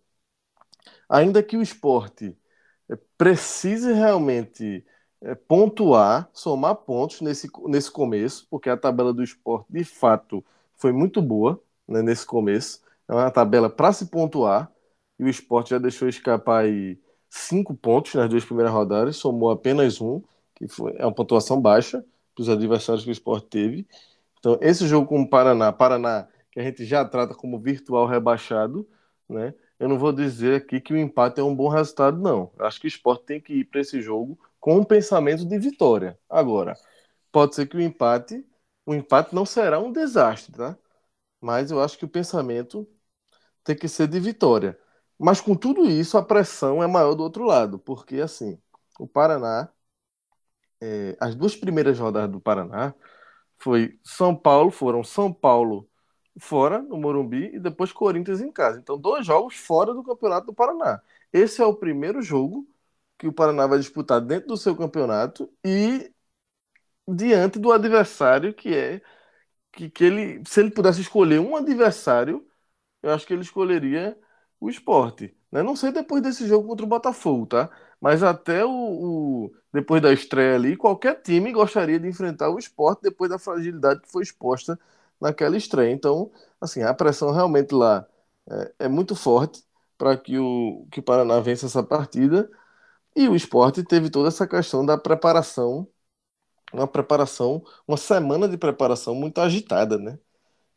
Ainda 1.09 1.41
que 1.41 1.57
o 1.57 1.63
esporte 1.63 2.37
precise 3.17 3.93
realmente 3.93 4.85
pontuar, 5.47 6.29
somar 6.33 6.75
pontos 6.75 7.21
nesse, 7.21 7.49
nesse 7.65 7.89
começo, 7.89 8.45
porque 8.49 8.69
a 8.69 8.77
tabela 8.77 9.13
do 9.13 9.23
esporte, 9.23 9.67
de 9.69 9.83
fato, 9.83 10.43
foi 10.75 10.91
muito 10.91 11.21
boa 11.21 11.61
né, 11.87 12.01
nesse 12.01 12.25
começo. 12.25 12.81
É 13.07 13.13
uma 13.13 13.31
tabela 13.31 13.69
para 13.69 13.93
se 13.93 14.07
pontuar, 14.07 14.71
e 15.17 15.23
o 15.23 15.29
esporte 15.29 15.69
já 15.69 15.77
deixou 15.77 16.07
escapar 16.07 16.65
aí 16.65 16.99
cinco 17.29 17.73
pontos 17.73 18.13
nas 18.15 18.29
duas 18.29 18.43
primeiras 18.43 18.73
rodadas, 18.73 19.15
somou 19.15 19.51
apenas 19.51 20.01
um, 20.01 20.21
que 20.55 20.67
foi, 20.67 20.93
é 20.97 21.05
uma 21.05 21.13
pontuação 21.13 21.59
baixa 21.61 22.03
para 22.35 22.41
os 22.41 22.49
adversários 22.49 23.03
que 23.03 23.09
o 23.09 23.13
esporte 23.13 23.47
teve. 23.47 23.87
Então, 24.39 24.57
esse 24.61 24.87
jogo 24.87 25.07
com 25.07 25.21
o 25.21 25.29
Paraná, 25.29 25.71
Paraná, 25.71 26.27
que 26.51 26.59
a 26.59 26.63
gente 26.63 26.85
já 26.85 27.05
trata 27.05 27.33
como 27.33 27.59
virtual 27.59 28.05
rebaixado, 28.05 28.87
né? 29.27 29.53
Eu 29.79 29.89
não 29.89 29.97
vou 29.97 30.13
dizer 30.13 30.55
aqui 30.55 30.79
que 30.79 30.93
o 30.93 30.97
empate 30.97 31.39
é 31.39 31.43
um 31.43 31.55
bom 31.55 31.67
resultado, 31.67 32.17
não. 32.17 32.51
Acho 32.59 32.79
que 32.79 32.87
o 32.87 32.89
esporte 32.89 33.25
tem 33.25 33.41
que 33.41 33.53
ir 33.53 33.65
para 33.65 33.81
esse 33.81 34.01
jogo 34.01 34.37
com 34.63 34.77
um 34.77 34.83
pensamento 34.85 35.45
de 35.45 35.59
vitória. 35.59 36.17
Agora, 36.29 36.73
pode 37.33 37.55
ser 37.55 37.67
que 37.67 37.75
o 37.75 37.81
empate, 37.81 38.45
o 38.85 38.95
empate 38.95 39.35
não 39.35 39.45
será 39.45 39.77
um 39.79 39.91
desastre, 39.91 40.53
tá? 40.53 40.77
Mas 41.41 41.71
eu 41.71 41.81
acho 41.81 41.97
que 41.97 42.05
o 42.05 42.09
pensamento 42.09 42.87
tem 43.63 43.75
que 43.77 43.89
ser 43.89 44.07
de 44.07 44.19
vitória. 44.21 44.79
Mas 45.19 45.41
com 45.41 45.55
tudo 45.55 45.85
isso, 45.85 46.17
a 46.17 46.23
pressão 46.23 46.83
é 46.83 46.87
maior 46.87 47.15
do 47.15 47.23
outro 47.23 47.45
lado, 47.45 47.79
porque 47.79 48.21
assim, 48.21 48.57
o 48.99 49.07
Paraná, 49.07 49.69
é, 50.81 51.17
as 51.19 51.35
duas 51.35 51.55
primeiras 51.55 51.99
rodadas 51.99 52.31
do 52.31 52.39
Paraná 52.41 52.93
foi 53.59 53.99
São 54.03 54.35
Paulo, 54.35 54.71
foram 54.71 55.03
São 55.03 55.33
Paulo 55.33 55.89
fora 56.39 56.81
no 56.81 56.97
Morumbi 56.97 57.55
e 57.55 57.59
depois 57.59 57.91
Corinthians 57.91 58.41
em 58.41 58.51
casa. 58.51 58.79
Então, 58.79 58.97
dois 58.97 59.25
jogos 59.25 59.55
fora 59.55 59.93
do 59.93 60.03
Campeonato 60.03 60.47
do 60.47 60.53
Paraná. 60.53 61.01
Esse 61.33 61.61
é 61.61 61.65
o 61.65 61.75
primeiro 61.75 62.21
jogo 62.21 62.67
que 63.17 63.27
o 63.27 63.33
Paraná 63.33 63.67
vai 63.67 63.79
disputar 63.79 64.21
dentro 64.21 64.49
do 64.49 64.57
seu 64.57 64.75
campeonato 64.75 65.51
e 65.65 66.13
diante 67.07 67.59
do 67.59 67.71
adversário 67.71 68.53
que 68.53 68.75
é 68.75 69.01
que, 69.71 69.89
que 69.89 70.03
ele, 70.03 70.43
se 70.47 70.59
ele 70.61 70.71
pudesse 70.71 71.01
escolher 71.01 71.39
um 71.39 71.55
adversário, 71.55 72.47
eu 73.03 73.11
acho 73.11 73.25
que 73.27 73.33
ele 73.33 73.43
escolheria 73.43 74.17
o 74.59 74.69
esporte. 74.69 75.35
Né? 75.51 75.63
Não 75.63 75.75
sei 75.75 75.91
depois 75.91 76.21
desse 76.23 76.47
jogo 76.47 76.67
contra 76.67 76.85
o 76.85 76.89
Botafogo, 76.89 77.45
tá? 77.47 77.69
Mas 78.01 78.23
até 78.23 78.65
o, 78.65 78.71
o, 78.71 79.55
depois 79.73 80.01
da 80.01 80.13
estreia 80.13 80.55
ali, 80.55 80.77
qualquer 80.77 81.21
time 81.21 81.51
gostaria 81.51 81.99
de 81.99 82.07
enfrentar 82.07 82.49
o 82.49 82.59
esporte 82.59 83.01
depois 83.03 83.29
da 83.29 83.39
fragilidade 83.39 84.01
que 84.01 84.11
foi 84.11 84.23
exposta 84.23 84.79
naquela 85.21 85.57
estreia. 85.57 85.91
Então, 85.91 86.31
assim, 86.61 86.83
a 86.83 86.93
pressão 86.93 87.31
realmente 87.31 87.73
lá 87.73 88.07
é, 88.49 88.85
é 88.85 88.87
muito 88.87 89.15
forte 89.15 89.63
para 89.97 90.17
que 90.17 90.37
o, 90.39 90.87
que 90.91 90.99
o 90.99 91.03
Paraná 91.03 91.39
vença 91.39 91.65
essa 91.67 91.83
partida. 91.83 92.49
E 93.15 93.27
o 93.27 93.35
esporte 93.35 93.83
teve 93.83 94.09
toda 94.09 94.27
essa 94.29 94.47
questão 94.47 94.85
da 94.85 94.97
preparação, 94.97 95.87
uma 96.73 96.87
preparação, 96.87 97.63
uma 97.87 97.97
semana 97.97 98.47
de 98.49 98.57
preparação 98.57 99.15
muito 99.15 99.39
agitada, 99.41 99.97
né? 99.99 100.19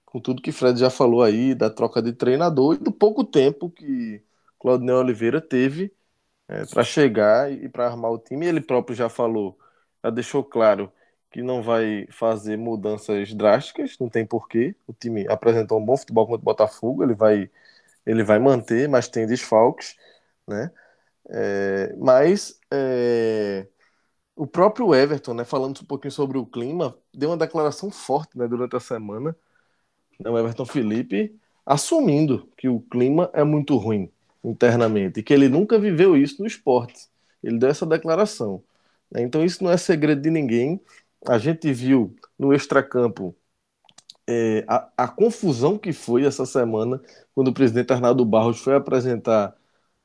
Com 0.07 0.21
tudo 0.21 0.43
que 0.43 0.53
Fred 0.53 0.79
já 0.81 0.91
falou 0.91 1.23
aí, 1.23 1.55
da 1.55 1.71
troca 1.71 2.03
de 2.03 2.13
treinador 2.13 2.77
e 2.77 2.79
do 2.79 2.93
pouco 2.93 3.25
tempo 3.25 3.71
que 3.71 4.23
Claudinei 4.61 4.95
Oliveira 4.97 5.41
teve 5.41 5.93
é, 6.49 6.65
para 6.67 6.85
chegar 6.85 7.53
e 7.53 7.69
para 7.69 7.87
armar 7.89 8.13
o 8.13 8.19
time. 8.19 8.47
Ele 8.47 8.61
próprio 8.61 8.97
já 8.97 9.09
falou, 9.09 9.59
já 10.05 10.11
deixou 10.11 10.45
claro 10.45 10.93
que 11.31 11.43
não 11.43 11.63
vai 11.63 12.07
fazer 12.11 12.57
mudanças 12.59 13.35
drásticas, 13.35 13.97
não 14.01 14.09
tem 14.09 14.27
porquê. 14.27 14.77
O 14.87 14.93
time 14.95 15.27
apresentou 15.29 15.79
um 15.81 15.85
bom 15.85 15.97
futebol 15.97 16.27
contra 16.27 16.43
o 16.43 16.45
Botafogo, 16.45 17.03
ele 17.05 17.15
vai, 17.15 17.51
ele 18.07 18.25
vai 18.25 18.39
manter, 18.39 18.89
mas 18.89 19.09
tem 19.09 19.27
desfalques, 19.27 19.97
né? 20.49 20.71
É, 21.29 21.95
mas 21.99 22.61
é, 22.73 23.67
o 24.37 24.47
próprio 24.47 24.95
Everton, 24.95 25.35
né, 25.35 25.45
falando 25.45 25.81
um 25.81 25.85
pouquinho 25.87 26.13
sobre 26.13 26.39
o 26.39 26.47
clima, 26.47 26.97
deu 27.15 27.31
uma 27.31 27.37
declaração 27.37 27.91
forte 27.91 28.39
né, 28.39 28.49
durante 28.49 28.77
a 28.77 28.81
semana. 28.81 29.37
Né, 30.21 30.31
o 30.31 30.39
Everton 30.39 30.67
Felipe 30.67 31.39
assumindo 31.67 32.49
que 32.57 32.69
o 32.69 32.81
clima 32.81 33.31
é 33.35 33.45
muito 33.45 33.77
ruim 33.77 34.11
internamente 34.45 35.21
e 35.21 35.23
que 35.23 35.35
ele 35.35 35.49
nunca 35.49 35.79
viveu 35.79 36.17
isso 36.17 36.41
no 36.41 36.47
esporte. 36.47 37.09
Ele 37.43 37.59
deu 37.59 37.69
essa 37.71 37.87
declaração. 37.87 38.63
Né, 39.11 39.23
então 39.23 39.45
isso 39.45 39.65
não 39.65 39.71
é 39.71 39.77
segredo 39.77 40.23
de 40.23 40.31
ninguém. 40.31 40.81
A 41.27 41.39
gente 41.39 41.73
viu 41.73 42.15
no 42.39 42.53
extracampo 42.55 43.37
é, 44.27 44.65
a, 44.69 44.89
a 44.97 45.09
confusão 45.09 45.79
que 45.79 45.93
foi 45.93 46.25
essa 46.25 46.45
semana 46.47 47.01
quando 47.35 47.49
o 47.49 47.55
presidente 47.55 47.93
Arnaldo 47.93 48.25
Barros 48.25 48.59
foi 48.61 48.75
apresentar 48.75 49.57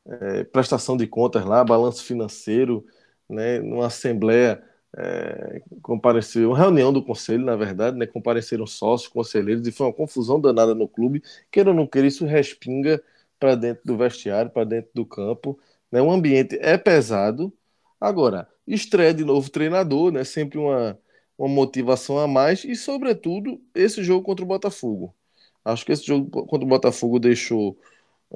é, 0.05 0.43
prestação 0.45 0.97
de 0.97 1.07
contas 1.07 1.45
lá, 1.45 1.63
balanço 1.63 2.03
financeiro, 2.03 2.85
né, 3.29 3.59
numa 3.59 3.87
assembleia 3.87 4.63
é, 4.97 5.61
compareceu, 5.81 6.49
uma 6.49 6.57
reunião 6.57 6.91
do 6.91 7.03
conselho, 7.03 7.45
na 7.45 7.55
verdade, 7.55 7.97
né, 7.97 8.05
compareceram 8.05 8.67
sócios, 8.67 9.09
conselheiros, 9.11 9.65
e 9.67 9.71
foi 9.71 9.87
uma 9.87 9.93
confusão 9.93 10.39
danada 10.39 10.75
no 10.75 10.87
clube, 10.87 11.23
queira 11.51 11.69
ou 11.69 11.75
não 11.75 11.87
queira, 11.87 12.07
isso 12.07 12.25
respinga 12.25 13.01
para 13.39 13.55
dentro 13.55 13.83
do 13.85 13.97
vestiário, 13.97 14.51
para 14.51 14.65
dentro 14.65 14.91
do 14.93 15.05
campo, 15.05 15.59
né, 15.91 16.01
o 16.01 16.11
ambiente 16.11 16.57
é 16.61 16.77
pesado, 16.77 17.53
agora, 17.99 18.47
estreia 18.67 19.13
de 19.13 19.23
novo 19.23 19.49
treinador, 19.49 20.11
né, 20.11 20.23
sempre 20.23 20.57
uma, 20.59 20.97
uma 21.37 21.47
motivação 21.49 22.19
a 22.19 22.27
mais, 22.27 22.63
e 22.65 22.75
sobretudo, 22.75 23.61
esse 23.73 24.03
jogo 24.03 24.25
contra 24.25 24.43
o 24.43 24.47
Botafogo, 24.47 25.15
acho 25.63 25.85
que 25.85 25.91
esse 25.91 26.05
jogo 26.05 26.29
contra 26.45 26.65
o 26.65 26.69
Botafogo 26.69 27.19
deixou 27.19 27.77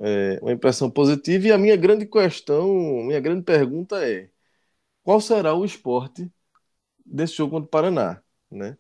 é, 0.02 0.40
uma 0.42 0.52
impressão 0.52 0.90
positiva. 0.90 1.48
E 1.48 1.52
a 1.52 1.58
minha 1.58 1.76
grande 1.76 2.06
questão, 2.06 2.68
minha 3.04 3.20
grande 3.20 3.44
pergunta 3.44 4.06
é: 4.08 4.30
qual 5.04 5.22
será 5.22 5.54
o 5.54 5.66
esporte 5.66 6.32
desse 7.06 7.36
jogo 7.36 7.52
contra 7.54 7.68
o 7.68 7.70
Paraná? 7.70 8.22
Né? 8.52 8.78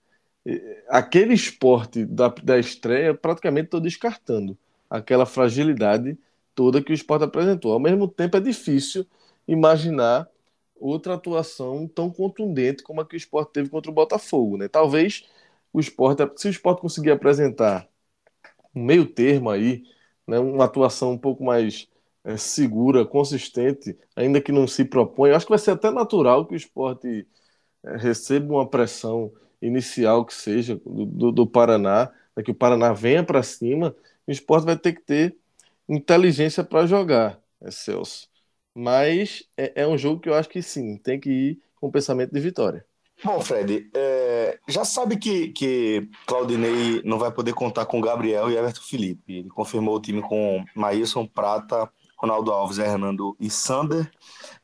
Aquele 0.89 1.33
esporte 1.33 2.05
da, 2.05 2.29
da 2.29 2.59
estreia, 2.59 3.13
praticamente 3.13 3.65
estou 3.65 3.79
descartando 3.81 4.57
aquela 4.89 5.25
fragilidade 5.25 6.17
toda 6.53 6.81
que 6.81 6.91
o 6.91 6.95
esporte 6.95 7.23
apresentou. 7.25 7.73
Ao 7.73 7.79
mesmo 7.79 8.07
tempo, 8.07 8.37
é 8.37 8.39
difícil 8.39 9.05
imaginar 9.47 10.29
outra 10.75 11.15
atuação 11.15 11.87
tão 11.87 12.11
contundente 12.11 12.83
como 12.83 13.01
a 13.01 13.05
que 13.05 13.15
o 13.15 13.17
esporte 13.17 13.53
teve 13.53 13.69
contra 13.69 13.91
o 13.91 13.93
Botafogo. 13.93 14.57
Né? 14.57 14.67
Talvez 14.67 15.25
o 15.73 15.79
esporte, 15.79 16.23
se 16.37 16.47
o 16.47 16.51
esporte 16.51 16.81
conseguir 16.81 17.11
apresentar 17.11 17.87
um 18.73 18.83
meio 18.83 19.05
termo 19.05 19.49
aí, 19.49 19.83
né, 20.27 20.39
uma 20.39 20.65
atuação 20.65 21.11
um 21.13 21.17
pouco 21.17 21.43
mais 21.43 21.87
é, 22.23 22.37
segura, 22.37 23.05
consistente, 23.05 23.97
ainda 24.15 24.41
que 24.41 24.51
não 24.51 24.67
se 24.67 24.85
propõe, 24.85 25.31
acho 25.31 25.45
que 25.45 25.51
vai 25.51 25.59
ser 25.59 25.71
até 25.71 25.91
natural 25.91 26.45
que 26.45 26.53
o 26.53 26.57
esporte 26.57 27.27
é, 27.83 27.97
receba 27.97 28.53
uma 28.53 28.67
pressão 28.69 29.31
inicial 29.61 30.25
que 30.25 30.33
seja 30.33 30.75
do, 30.85 31.05
do, 31.05 31.31
do 31.31 31.47
Paraná, 31.47 32.11
né, 32.35 32.43
que 32.43 32.51
o 32.51 32.55
Paraná 32.55 32.93
venha 32.93 33.23
para 33.23 33.43
cima, 33.43 33.95
o 34.27 34.31
esporte 34.31 34.65
vai 34.65 34.77
ter 34.77 34.93
que 34.93 35.01
ter 35.01 35.37
inteligência 35.87 36.63
para 36.63 36.87
jogar, 36.87 37.39
é 37.61 37.71
Celso. 37.71 38.29
Mas 38.73 39.47
é, 39.57 39.83
é, 39.83 39.87
um 39.87 39.97
jogo 39.97 40.19
que 40.21 40.29
eu 40.29 40.33
acho 40.35 40.49
que 40.49 40.61
sim, 40.61 40.97
tem 40.97 41.19
que 41.19 41.29
ir 41.29 41.61
com 41.75 41.87
o 41.87 41.91
pensamento 41.91 42.33
de 42.33 42.39
vitória. 42.39 42.85
Bom, 43.23 43.39
Fred, 43.39 43.89
é, 43.93 44.59
já 44.67 44.83
sabe 44.83 45.17
que, 45.17 45.49
que 45.49 46.09
Claudinei 46.25 47.01
não 47.03 47.17
vai 47.17 47.31
poder 47.31 47.53
contar 47.53 47.85
com 47.85 48.01
Gabriel 48.01 48.51
e 48.51 48.57
Everton 48.57 48.81
Felipe. 48.81 49.37
Ele 49.39 49.49
confirmou 49.49 49.95
o 49.95 50.01
time 50.01 50.21
com 50.21 50.63
Maílson, 50.75 51.25
Prata, 51.25 51.89
Ronaldo 52.17 52.51
Alves, 52.51 52.77
Hernando 52.77 53.35
e 53.39 53.49
Sander, 53.49 54.09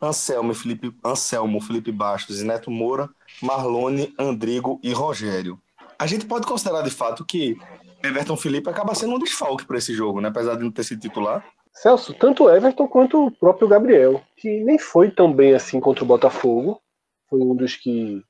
Anselmo, 0.02 0.54
Felipe, 0.54 0.94
Anselmo, 1.04 1.62
Felipe 1.62 1.92
Bastos 1.92 2.42
e 2.42 2.46
Neto 2.46 2.70
Moura, 2.70 3.10
Marlone, 3.42 4.14
Andrigo 4.18 4.80
e 4.84 4.92
Rogério. 4.94 5.60
A 5.98 6.08
gente 6.08 6.26
pode 6.26 6.48
considerar 6.48 6.82
de 6.82 6.90
fato 6.90 7.26
que 7.26 7.58
Everton 8.04 8.36
Felipe 8.36 8.70
acaba 8.70 8.96
sendo 8.96 9.16
um 9.16 9.20
desfalque 9.20 9.66
para 9.66 9.78
esse 9.78 9.94
jogo, 9.94 10.20
né? 10.20 10.30
apesar 10.30 10.56
de 10.56 10.64
não 10.64 10.72
ter 10.72 10.84
sido 10.84 11.02
titular. 11.02 11.46
Celso, 11.74 12.14
tanto 12.14 12.50
Everton 12.50 12.88
quanto 12.88 13.28
o 13.28 13.32
próprio 13.32 13.68
Gabriel, 13.68 14.22
que 14.36 14.64
nem 14.64 14.78
foi 14.78 15.10
tão 15.10 15.32
bem 15.32 15.54
assim 15.54 15.80
contra 15.80 16.04
o 16.04 16.08
Botafogo, 16.08 16.82
foi 17.30 17.40
um 17.40 17.56
dos 17.56 17.76
que 17.76 18.22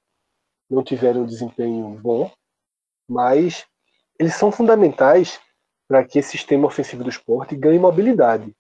não 0.72 0.84
tiveram 0.84 1.22
um 1.22 1.26
desempenho 1.26 1.90
bom, 2.02 2.32
mas 3.08 3.66
eles 4.18 4.36
são 4.36 4.52
fundamentais 4.52 5.40
para 5.88 6.06
que 6.06 6.20
esse 6.20 6.30
sistema 6.30 6.68
ofensivo 6.68 7.04
do 7.04 7.10
esporte 7.10 7.56
ganhe 7.56 7.78
mobilidade. 7.78 8.56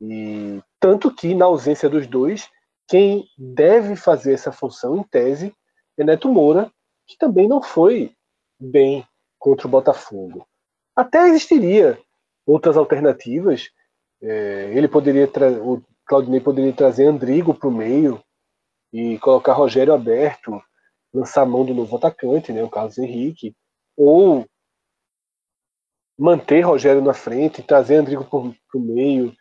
E 0.00 0.62
tanto 0.78 1.12
que, 1.12 1.34
na 1.34 1.46
ausência 1.46 1.88
dos 1.88 2.06
dois, 2.06 2.48
quem 2.86 3.26
deve 3.36 3.96
fazer 3.96 4.34
essa 4.34 4.52
função, 4.52 4.96
em 4.96 5.02
tese, 5.02 5.52
é 5.98 6.04
Neto 6.04 6.28
Moura, 6.28 6.70
que 7.06 7.16
também 7.16 7.48
não 7.48 7.60
foi 7.60 8.14
bem 8.60 9.04
contra 9.38 9.66
o 9.66 9.70
Botafogo. 9.70 10.46
Até 10.94 11.28
existiria 11.28 11.98
outras 12.46 12.76
alternativas. 12.76 13.70
É, 14.22 14.72
ele 14.74 14.86
poderia 14.86 15.28
o 15.62 15.82
Claudinei 16.04 16.40
poderia 16.40 16.72
trazer 16.72 17.06
Andrigo 17.06 17.52
para 17.52 17.68
o 17.68 17.72
meio 17.72 18.22
e 18.92 19.18
colocar 19.18 19.52
Rogério 19.54 19.92
aberto, 19.92 20.62
lançar 21.16 21.46
mão 21.46 21.64
do 21.64 21.74
novo 21.74 21.96
atacante, 21.96 22.52
né, 22.52 22.62
o 22.62 22.68
Carlos 22.68 22.98
Henrique, 22.98 23.56
ou 23.96 24.46
manter 26.18 26.60
Rogério 26.60 27.00
na 27.00 27.14
frente, 27.14 27.62
trazer 27.62 27.96
Andrigo 27.96 28.24
para 28.24 28.38
o 28.78 28.80
meio 28.80 29.34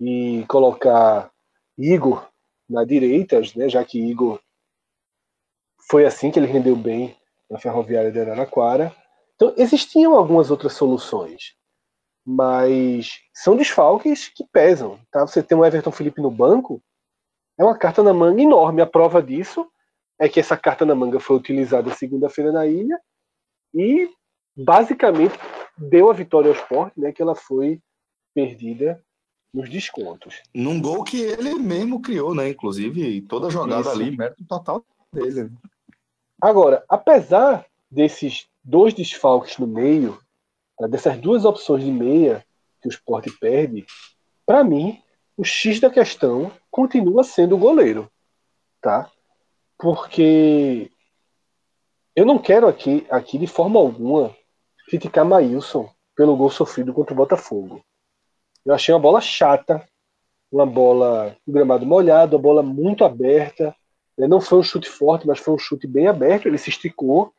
e 0.00 0.44
colocar 0.48 1.30
Igor 1.76 2.26
na 2.68 2.84
direita, 2.84 3.40
né, 3.54 3.68
já 3.68 3.84
que 3.84 4.00
Igor 4.00 4.40
foi 5.90 6.06
assim 6.06 6.30
que 6.30 6.38
ele 6.38 6.46
rendeu 6.46 6.76
bem 6.76 7.16
na 7.50 7.58
Ferroviária 7.58 8.10
de 8.10 8.20
Araraquara. 8.20 8.94
Então, 9.34 9.54
existiam 9.56 10.14
algumas 10.14 10.50
outras 10.50 10.72
soluções, 10.74 11.54
mas 12.26 13.20
são 13.32 13.56
desfalques 13.56 14.28
que 14.28 14.44
pesam. 14.52 14.98
Tá? 15.10 15.26
Você 15.26 15.42
tem 15.42 15.56
um 15.56 15.64
Everton 15.64 15.92
Felipe 15.92 16.20
no 16.20 16.30
banco, 16.30 16.82
é 17.58 17.64
uma 17.64 17.76
carta 17.76 18.02
na 18.02 18.12
manga 18.12 18.42
enorme. 18.42 18.82
A 18.82 18.86
prova 18.86 19.22
disso 19.22 19.70
é 20.18 20.28
que 20.28 20.40
essa 20.40 20.56
carta 20.56 20.84
na 20.84 20.94
manga 20.94 21.20
foi 21.20 21.36
utilizada 21.36 21.94
segunda-feira 21.94 22.50
na 22.50 22.66
ilha 22.66 23.00
e 23.74 24.10
basicamente 24.56 25.38
deu 25.76 26.10
a 26.10 26.14
vitória 26.14 26.50
ao 26.50 26.56
esporte, 26.56 26.98
né, 26.98 27.12
que 27.12 27.22
ela 27.22 27.34
foi 27.34 27.80
perdida 28.34 29.02
nos 29.52 29.70
descontos. 29.70 30.42
Num 30.54 30.80
gol 30.80 31.04
que 31.04 31.20
ele 31.20 31.54
mesmo 31.54 32.02
criou, 32.02 32.34
né? 32.34 32.50
Inclusive, 32.50 33.22
toda 33.22 33.46
a 33.46 33.50
jogada 33.50 33.80
Isso. 33.82 33.90
ali, 33.90 34.16
mérito 34.16 34.44
total 34.44 34.84
dele. 35.12 35.44
Né? 35.44 35.50
Agora, 36.40 36.84
apesar 36.88 37.64
desses 37.90 38.46
dois 38.62 38.92
desfalques 38.92 39.56
no 39.58 39.66
meio, 39.66 40.18
tá, 40.76 40.86
dessas 40.86 41.18
duas 41.18 41.44
opções 41.44 41.82
de 41.82 41.90
meia 41.90 42.44
que 42.80 42.88
o 42.88 42.90
esporte 42.90 43.30
perde, 43.38 43.86
para 44.46 44.62
mim, 44.62 45.02
o 45.36 45.44
X 45.44 45.80
da 45.80 45.90
questão 45.90 46.52
continua 46.70 47.24
sendo 47.24 47.54
o 47.54 47.58
goleiro. 47.58 48.10
Tá? 48.80 49.10
Porque 49.78 50.90
eu 52.16 52.26
não 52.26 52.38
quero 52.38 52.66
aqui, 52.66 53.06
aqui 53.08 53.38
de 53.38 53.46
forma 53.46 53.78
alguma 53.78 54.34
criticar 54.88 55.24
Maílson 55.24 55.88
pelo 56.16 56.36
gol 56.36 56.50
sofrido 56.50 56.92
contra 56.92 57.14
o 57.14 57.16
Botafogo. 57.16 57.80
Eu 58.66 58.74
achei 58.74 58.92
uma 58.92 59.00
bola 59.00 59.20
chata, 59.20 59.86
uma 60.50 60.66
bola 60.66 61.36
com 61.44 61.52
gramado 61.52 61.86
molhado, 61.86 62.36
uma 62.36 62.42
bola 62.42 62.62
muito 62.62 63.04
aberta. 63.04 63.74
Né? 64.16 64.26
Não 64.26 64.40
foi 64.40 64.58
um 64.58 64.62
chute 64.62 64.88
forte, 64.88 65.26
mas 65.26 65.38
foi 65.38 65.54
um 65.54 65.58
chute 65.58 65.86
bem 65.86 66.08
aberto. 66.08 66.46
Ele 66.46 66.58
se 66.58 66.70
esticou, 66.70 67.32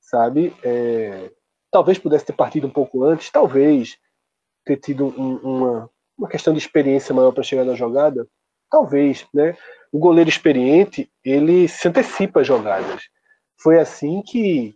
sabe? 0.00 0.56
É... 0.62 1.30
Talvez 1.70 1.98
pudesse 1.98 2.24
ter 2.24 2.32
partido 2.32 2.66
um 2.66 2.70
pouco 2.70 3.04
antes, 3.04 3.30
talvez 3.30 3.98
ter 4.64 4.76
tido 4.78 5.06
um, 5.06 5.36
uma, 5.36 5.90
uma 6.16 6.28
questão 6.28 6.52
de 6.52 6.58
experiência 6.58 7.14
maior 7.14 7.32
para 7.32 7.42
chegar 7.42 7.64
na 7.64 7.74
jogada, 7.74 8.26
talvez, 8.70 9.26
né? 9.34 9.56
O 9.92 9.98
goleiro 9.98 10.30
experiente 10.30 11.12
ele 11.22 11.68
se 11.68 11.86
antecipa 11.86 12.40
às 12.40 12.46
jogadas. 12.46 13.02
Foi 13.60 13.78
assim 13.78 14.22
que, 14.22 14.74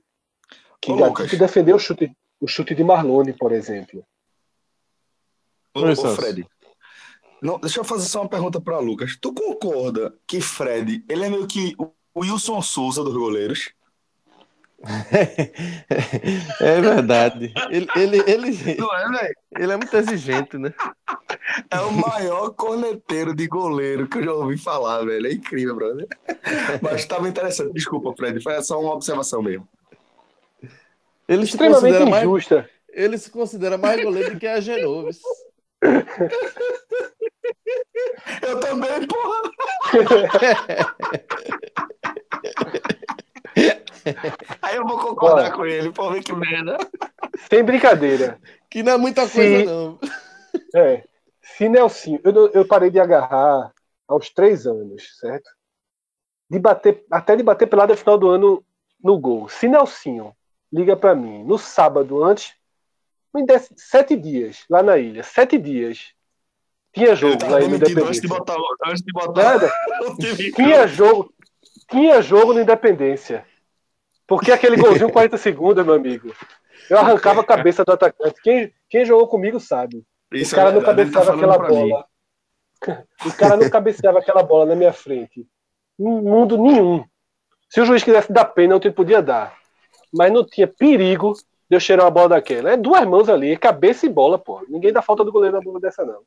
que 0.80 0.92
Ô, 0.92 0.96
Gatito 0.96 1.38
defendeu 1.38 1.76
o 1.76 1.78
chute, 1.78 2.14
o 2.38 2.46
chute 2.46 2.74
de 2.74 2.84
Marlone, 2.84 3.32
por 3.32 3.50
exemplo. 3.50 4.06
Ô, 5.74 5.80
ô 5.80 6.14
Fred, 6.14 6.46
não, 7.42 7.58
deixa 7.58 7.80
eu 7.80 7.84
fazer 7.84 8.06
só 8.06 8.20
uma 8.20 8.28
pergunta 8.28 8.60
para 8.60 8.78
Lucas. 8.78 9.16
Tu 9.20 9.32
concorda 9.32 10.14
que 10.26 10.40
Fred 10.40 11.02
ele 11.08 11.24
é 11.24 11.30
meio 11.30 11.46
que 11.46 11.74
o 11.78 11.90
Wilson 12.14 12.60
Souza 12.60 13.02
dos 13.02 13.14
goleiros? 13.14 13.72
É 16.61 16.81
verdade. 16.81 17.53
Ele, 17.70 17.89
ele, 17.97 18.22
ele, 18.27 18.77
Não 18.79 18.95
é, 18.95 19.33
ele 19.59 19.72
é 19.72 19.77
muito 19.77 19.97
exigente, 19.97 20.59
né? 20.59 20.72
É 21.70 21.81
o 21.81 21.93
maior 21.93 22.51
corneteiro 22.51 23.35
de 23.35 23.47
goleiro 23.47 24.07
que 24.07 24.18
eu 24.18 24.24
já 24.24 24.33
ouvi 24.33 24.59
falar, 24.59 25.05
velho. 25.05 25.27
É 25.27 25.33
incrível, 25.33 25.74
brother. 25.74 26.07
Mas 26.83 27.01
estava 27.01 27.29
interessante. 27.29 27.72
Desculpa, 27.72 28.14
Fred. 28.16 28.43
Foi 28.43 28.62
só 28.62 28.81
uma 28.81 28.93
observação 28.93 29.43
mesmo. 29.43 29.66
Ele 31.29 31.45
Extremamente 31.45 31.97
se 31.97 32.05
injusta. 32.05 32.57
Mais, 32.57 32.66
ele 32.91 33.18
se 33.18 33.31
considera 33.31 33.77
mais 33.79 34.03
goleiro 34.03 34.35
do 34.35 34.39
que 34.39 34.47
a 34.47 34.61
Genoves. 34.61 35.20
Eu 38.43 38.61
também, 38.61 39.07
porra! 39.07 39.43
Aí 44.62 44.76
eu 44.76 44.86
vou 44.86 44.98
concordar 44.98 45.52
com 45.52 45.64
ele, 45.66 45.90
pô, 45.90 46.11
ver 46.11 46.22
que 46.22 46.32
merda. 46.34 46.76
Sem 47.48 47.64
brincadeira. 47.64 48.38
Que 48.70 48.82
não 48.82 48.92
é 48.92 48.96
muita 48.96 49.28
coisa, 49.28 49.64
não. 49.64 49.98
É. 50.74 51.04
Se 51.40 51.68
Nelsinho, 51.68 52.20
eu, 52.22 52.48
eu 52.48 52.66
parei 52.66 52.90
de 52.90 53.00
agarrar 53.00 53.72
aos 54.07 54.30
três 54.30 54.66
anos, 54.66 55.16
certo? 55.18 55.48
De 56.50 56.59
bater, 56.59 57.04
até 57.11 57.36
de 57.36 57.42
bater 57.42 57.66
pelada 57.66 57.96
final 57.96 58.18
do 58.18 58.28
ano 58.28 58.64
no 59.02 59.18
gol. 59.18 59.48
Se 59.48 59.68
Nelsinho 59.68 60.34
liga 60.72 60.96
para 60.96 61.14
mim 61.14 61.44
no 61.44 61.59
sábado 61.59 62.22
antes, 62.22 62.54
me 63.34 63.44
desse 63.44 63.72
sete 63.76 64.16
dias 64.16 64.64
lá 64.68 64.82
na 64.82 64.98
ilha, 64.98 65.22
sete 65.22 65.59
dias. 65.59 66.12
Tinha 66.92 67.14
jogo 67.14 67.44
lá 67.44 67.61
no 67.61 67.76
Independência. 67.76 68.09
Antes 68.09 68.20
de 68.22 68.28
botar, 68.28 68.57
antes 68.86 69.02
de 69.02 69.12
botar. 69.12 69.42
Nada. 69.42 69.72
tinha 70.57 70.86
jogo, 70.86 71.32
tinha 71.89 72.22
jogo 72.22 72.53
no 72.53 72.61
Independência. 72.61 73.47
Porque 74.26 74.53
aquele 74.53 74.76
golzinho 74.76 75.11
40 75.12 75.39
segundos, 75.39 75.84
meu 75.84 75.95
amigo. 75.95 76.32
Eu 76.91 76.99
arrancava 76.99 77.41
a 77.41 77.45
cabeça 77.45 77.84
do 77.84 77.93
atacante. 77.93 78.41
Quem, 78.43 78.72
quem 78.89 79.05
jogou 79.05 79.26
comigo 79.26 79.59
sabe. 79.59 80.05
Isso 80.32 80.53
o 80.53 80.57
cara 80.57 80.70
é 80.70 80.72
não 80.72 80.82
cabeceava 80.82 81.26
tá 81.26 81.34
aquela 81.34 81.59
bola. 81.59 82.07
O 83.24 83.32
cara 83.32 83.57
não 83.57 83.70
cabeceava 83.70 84.18
aquela 84.18 84.43
bola 84.43 84.66
na 84.66 84.74
minha 84.76 84.93
frente. 84.93 85.49
Em 85.99 86.05
mundo 86.05 86.59
nenhum. 86.59 87.05
Se 87.70 87.80
o 87.80 87.87
juiz 87.87 88.05
quisesse 88.05 88.30
dar 88.30 88.45
pena, 88.45 88.74
eu 88.74 88.93
podia 88.93 89.22
dar. 89.22 89.57
Mas 90.12 90.30
não 90.30 90.45
tinha 90.45 90.68
perigo 90.68 91.32
de 91.68 91.76
eu 91.76 91.80
cheirar 91.80 92.05
uma 92.05 92.11
bola 92.11 92.28
daquela. 92.28 92.70
É 92.70 92.76
duas 92.76 93.05
mãos 93.07 93.28
ali, 93.30 93.53
é 93.53 93.57
cabeça 93.57 94.05
e 94.07 94.11
bola, 94.11 94.39
pô. 94.39 94.64
Ninguém 94.68 94.93
dá 94.93 95.01
falta 95.01 95.24
do 95.24 95.32
goleiro 95.32 95.57
na 95.57 95.62
bola 95.62 95.80
dessa, 95.80 96.05
não. 96.05 96.20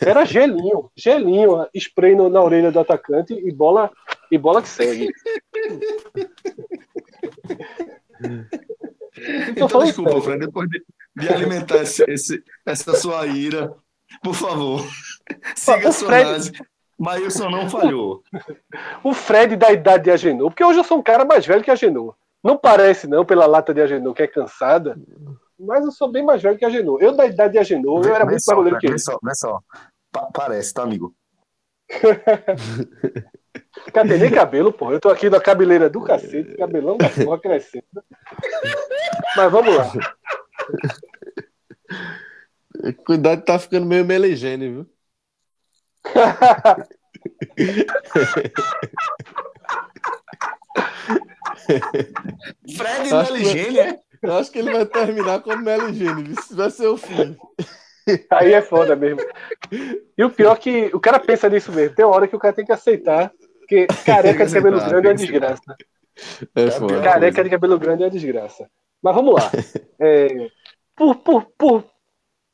Era 0.00 0.24
gelinho, 0.24 0.90
gelinho, 0.96 1.66
spray 1.74 2.14
no, 2.14 2.28
na 2.28 2.42
orelha 2.42 2.72
do 2.72 2.80
atacante 2.80 3.34
e 3.34 3.52
bola 3.52 3.90
e 4.30 4.38
bola 4.38 4.62
que 4.62 4.68
segue. 4.68 5.10
então, 9.56 9.84
desculpa, 9.84 10.20
Fran, 10.22 10.38
depois 10.38 10.68
de, 10.68 10.82
de 11.16 11.28
alimentar 11.28 11.82
esse, 11.82 12.04
esse, 12.10 12.42
essa 12.64 12.94
sua 12.94 13.26
ira, 13.26 13.74
por 14.22 14.34
favor, 14.34 14.82
siga 15.54 15.88
a 15.88 15.92
sua 15.92 16.08
Fred, 16.08 16.52
Maílson 16.98 17.50
não 17.50 17.68
falhou. 17.68 18.22
o 19.02 19.12
Fred 19.14 19.56
da 19.56 19.72
idade 19.72 20.04
de 20.04 20.10
Agenor, 20.10 20.50
porque 20.50 20.64
hoje 20.64 20.78
eu 20.78 20.84
sou 20.84 20.98
um 20.98 21.02
cara 21.02 21.24
mais 21.24 21.46
velho 21.46 21.62
que 21.62 21.70
Agenor. 21.70 22.14
Não 22.42 22.56
parece, 22.56 23.06
não, 23.06 23.24
pela 23.24 23.46
lata 23.46 23.74
de 23.74 23.82
Agenor, 23.82 24.14
que 24.14 24.22
é 24.22 24.26
cansada, 24.26 24.98
mas 25.60 25.84
eu 25.84 25.92
sou 25.92 26.10
bem 26.10 26.24
mais 26.24 26.42
velho 26.42 26.58
que 26.58 26.64
Agenor. 26.64 27.02
Eu, 27.02 27.14
da 27.14 27.26
idade 27.26 27.52
de 27.52 27.58
Agenor, 27.58 28.02
eu 28.04 28.14
era 28.14 28.24
muito 28.24 28.42
mais 28.46 28.56
goleiro 28.56 28.78
que 28.78 28.86
ele. 28.86 28.98
Só, 28.98 29.18
vê 29.22 29.34
só. 29.34 29.60
Pa 30.10 30.30
parece, 30.32 30.72
tá, 30.72 30.82
amigo? 30.82 31.14
Cadê 33.92 34.16
nem 34.18 34.30
cabelo, 34.30 34.72
porra? 34.72 34.94
Eu 34.94 35.00
tô 35.00 35.08
aqui 35.08 35.28
na 35.28 35.40
cabeleira 35.40 35.90
do 35.90 36.02
cacete, 36.02 36.56
cabelão 36.56 36.96
da 36.96 37.10
porra 37.10 37.40
crescendo. 37.40 37.84
Mas 39.36 39.52
vamos 39.52 39.76
lá. 39.76 39.92
Cuidado, 43.04 43.44
tá 43.44 43.58
ficando 43.58 43.84
meio 43.86 44.04
melegene, 44.04 44.70
viu? 44.70 44.86
Fred 52.76 53.10
Meligene, 53.10 53.78
é? 53.78 53.98
Eu 54.22 54.36
acho 54.36 54.50
que 54.50 54.58
ele 54.58 54.72
vai 54.72 54.84
terminar 54.84 55.40
como 55.40 55.62
Meligene, 55.62 56.32
isso 56.32 56.54
vai 56.54 56.70
ser 56.70 56.86
o 56.86 56.96
fim. 56.96 57.36
Aí 58.30 58.52
é 58.52 58.62
foda 58.62 58.96
mesmo. 58.96 59.20
E 60.16 60.24
o 60.24 60.30
pior 60.30 60.56
é 60.56 60.58
que 60.58 60.90
o 60.94 61.00
cara 61.00 61.18
pensa 61.18 61.48
nisso 61.48 61.72
mesmo. 61.72 61.94
Tem 61.94 62.04
hora 62.04 62.26
que 62.26 62.36
o 62.36 62.38
cara 62.38 62.54
tem 62.54 62.64
que 62.64 62.72
aceitar 62.72 63.32
que 63.68 63.86
careca 64.04 64.44
de 64.44 64.54
cabelo 64.54 64.78
grande 64.88 65.08
é 65.08 65.14
desgraça. 65.14 65.76
É 66.54 66.70
foda, 66.72 67.00
careca 67.02 67.44
de 67.44 67.50
cabelo 67.50 67.78
grande 67.78 68.02
é 68.02 68.10
desgraça. 68.10 68.68
Mas 69.00 69.14
vamos 69.14 69.34
lá. 69.34 69.50
É, 70.02 70.48
por, 70.96 71.16
por, 71.16 71.44
por 71.58 71.84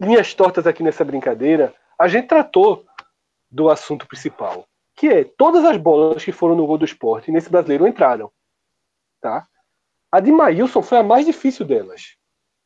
linhas 0.01 0.35
tortas 0.35 0.67
aqui 0.67 0.83
nessa 0.83 1.05
brincadeira, 1.05 1.73
a 1.97 2.09
gente 2.09 2.27
tratou 2.27 2.85
do 3.49 3.71
assunto 3.71 4.05
principal, 4.09 4.67
que 4.97 5.07
é 5.07 5.23
todas 5.23 5.65
as 5.65 5.77
bolas 5.77 6.25
que 6.25 6.33
foram 6.33 6.57
no 6.57 6.67
gol 6.67 6.77
do 6.77 6.85
esporte 6.85 7.31
nesse 7.31 7.49
brasileiro 7.49 7.87
entraram. 7.87 8.33
Tá? 9.21 9.47
A 10.17 10.21
de 10.21 10.33
Maílson 10.33 10.81
foi 10.81 10.97
a 10.97 11.03
mais 11.03 11.27
difícil 11.27 11.67
delas. 11.67 12.17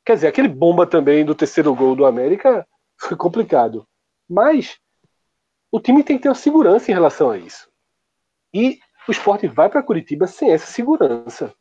Quer 0.07 0.15
dizer, 0.15 0.29
aquele 0.29 0.47
bomba 0.47 0.87
também 0.87 1.25
do 1.25 1.35
terceiro 1.35 1.75
gol 1.75 1.97
do 1.97 2.07
América 2.07 2.65
foi 2.97 3.17
complicado. 3.17 3.85
Mas 4.29 4.79
o 5.69 5.81
time 5.81 6.05
tem 6.05 6.17
que 6.17 6.23
ter 6.23 6.29
uma 6.29 6.37
segurança 6.37 6.93
em 6.93 6.95
relação 6.95 7.29
a 7.29 7.37
isso. 7.37 7.69
E 8.55 8.79
o 9.09 9.11
esporte 9.11 9.49
vai 9.49 9.69
para 9.69 9.83
Curitiba 9.83 10.29
sem 10.29 10.53
essa 10.53 10.67
segurança. 10.67 11.53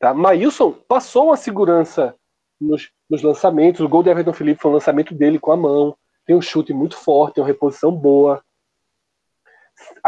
Tá? 0.00 0.12
Maílson 0.12 0.72
passou 0.88 1.26
uma 1.26 1.36
segurança 1.36 2.16
nos, 2.60 2.90
nos, 3.08 3.22
lançamentos. 3.22 3.80
O 3.80 3.88
gol 3.88 4.02
de 4.02 4.10
Everton 4.10 4.32
Felipe 4.32 4.60
foi 4.60 4.72
um 4.72 4.74
lançamento 4.74 5.14
dele 5.14 5.38
com 5.38 5.52
a 5.52 5.56
mão. 5.56 5.96
Tem 6.26 6.34
um 6.34 6.42
chute 6.42 6.72
muito 6.72 6.96
forte, 6.96 7.34
tem 7.34 7.44
uma 7.44 7.48
reposição 7.48 7.92
boa. 7.92 8.44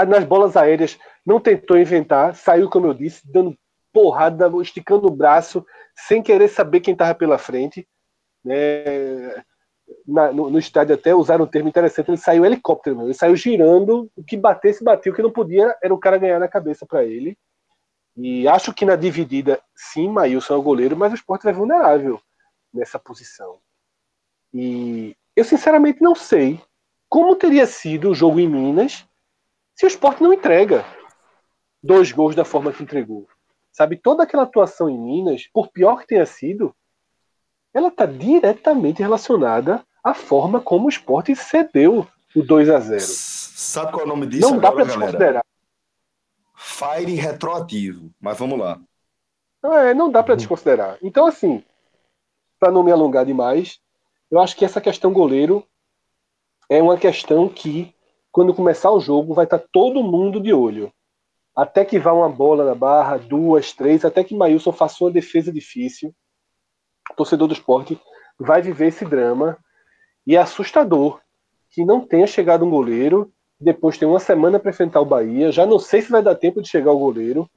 Nas 0.09 0.25
bolas 0.25 0.57
aéreas, 0.57 0.99
não 1.25 1.39
tentou 1.39 1.79
inventar, 1.79 2.35
saiu, 2.35 2.69
como 2.69 2.89
eu 2.89 2.95
disse, 2.95 3.23
dando 3.25 3.57
porrada, 3.95 4.51
esticando 4.61 5.07
o 5.07 5.15
braço, 5.15 5.65
sem 5.95 6.21
querer 6.21 6.49
saber 6.49 6.81
quem 6.81 6.93
estava 6.93 7.15
pela 7.15 7.39
frente. 7.39 7.89
Né? 8.45 9.43
Na, 10.07 10.33
no, 10.33 10.51
no, 10.51 10.59
estádio 10.59 10.95
até 10.95 11.15
usaram 11.15 11.45
um 11.45 11.49
termo 11.49 11.69
interessante, 11.69 12.11
ele 12.11 12.17
saiu 12.17 12.45
helicóptero, 12.45 13.03
ele 13.03 13.15
saiu 13.15 13.37
girando, 13.37 14.11
o 14.17 14.25
que 14.25 14.37
batesse, 14.37 14.83
bateu, 14.83 15.13
o 15.13 15.17
que 15.17 15.23
não 15.23 15.31
podia 15.31 15.77
era 15.83 15.95
o 15.95 15.99
cara 15.99 16.19
ganhar 16.19 16.41
na 16.41 16.49
cabeça 16.49 16.85
para 16.85 17.05
ele. 17.05 17.39
E 18.17 18.49
acho 18.49 18.73
que 18.73 18.85
na 18.85 18.97
dividida, 18.97 19.63
sim, 19.75 20.09
Maílson 20.09 20.55
é 20.55 20.57
o 20.57 20.63
goleiro, 20.63 20.97
mas 20.97 21.13
o 21.13 21.15
esporte 21.15 21.47
é 21.49 21.53
vulnerável 21.53 22.21
nessa 22.73 22.99
posição. 22.99 23.59
E 24.53 25.17
eu 25.37 25.45
sinceramente 25.45 26.03
não 26.03 26.15
sei 26.15 26.61
como 27.09 27.37
teria 27.37 27.67
sido 27.67 28.11
o 28.11 28.15
jogo 28.15 28.41
em 28.41 28.49
Minas 28.49 29.07
se 29.75 29.85
o 29.85 29.89
esporte 29.89 30.23
não 30.23 30.33
entrega 30.33 30.85
dois 31.83 32.13
gols 32.13 32.35
da 32.35 32.45
forma 32.45 32.73
que 32.73 32.83
entregou. 32.83 33.29
Sabe, 33.75 33.97
toda 33.97 34.23
aquela 34.23 34.45
atuação 34.45 34.89
em 34.89 34.97
Minas, 34.97 35.49
por 35.53 35.67
pior 35.67 35.99
que 35.99 36.07
tenha 36.07 36.25
sido, 36.25 36.73
ela 37.75 37.89
está 37.89 38.07
diretamente 38.07 39.03
relacionada 39.03 39.85
à 40.03 40.15
forma 40.15 40.61
como 40.61 40.87
o 40.87 40.89
esporte 40.89 41.35
cedeu 41.35 42.07
o 42.37 42.43
2 42.45 42.71
a 42.71 42.79
0 42.79 43.01
Sabe 43.01 43.91
qual 43.91 44.03
é 44.03 44.05
o 44.05 44.09
nome 44.09 44.29
disso? 44.29 44.43
Não 44.43 44.59
agora, 44.59 44.63
dá 44.63 44.73
para 44.73 44.85
desconsiderar. 44.85 45.45
Fire 46.55 47.15
retroativo, 47.17 48.13
mas 48.21 48.39
vamos 48.39 48.61
lá. 48.61 48.81
É, 49.65 49.93
não 49.93 50.09
dá 50.09 50.23
para 50.23 50.37
desconsiderar. 50.37 50.97
Então, 51.03 51.27
assim, 51.27 51.65
para 52.61 52.71
não 52.71 52.85
me 52.85 52.93
alongar 52.93 53.27
demais, 53.27 53.81
eu 54.31 54.39
acho 54.39 54.55
que 54.55 54.65
essa 54.65 54.81
questão 54.81 55.13
goleiro 55.13 55.67
é 56.69 56.81
uma 56.81 56.97
questão 56.97 57.49
que, 57.49 57.93
quando 58.31 58.55
começar 58.55 58.93
o 58.93 59.01
jogo, 59.01 59.35
vai 59.35 59.47
estar 59.47 59.59
tá 59.59 59.67
todo 59.73 60.05
mundo 60.05 60.41
de 60.41 60.53
olho 60.53 60.93
até 61.57 61.85
que 61.85 61.99
vá 61.99 62.13
uma 62.13 62.29
bola 62.29 62.65
na 62.65 62.75
barra, 62.75 63.17
duas, 63.17 63.73
três, 63.73 64.05
até 64.05 64.25
que 64.25 64.35
Maílson 64.35 64.73
faça 64.73 65.05
uma 65.05 65.11
defesa 65.11 65.53
difícil. 65.53 66.15
O 67.11 67.15
torcedor 67.15 67.47
do 67.47 67.55
esporte 67.55 68.01
vai 68.39 68.61
viver 68.61 68.89
esse 68.89 69.05
drama. 69.05 69.57
E 70.27 70.37
é 70.37 70.41
assustador 70.41 71.21
que 71.71 71.85
não 71.85 72.01
tenha 72.01 72.27
chegado 72.27 72.65
um 72.65 72.71
goleiro. 72.71 73.33
Depois 73.61 73.97
tem 73.97 74.09
uma 74.09 74.19
semana 74.19 74.59
para 74.59 74.71
enfrentar 74.71 75.01
o 75.01 75.07
Bahia. 75.07 75.53
Já 75.53 75.65
não 75.65 75.79
sei 75.79 76.03
se 76.03 76.11
vai 76.11 76.23
dar 76.23 76.35
tempo 76.35 76.61
de 76.61 76.69
chegar 76.69 76.93
o 76.93 76.99
goleiro. 76.99 77.49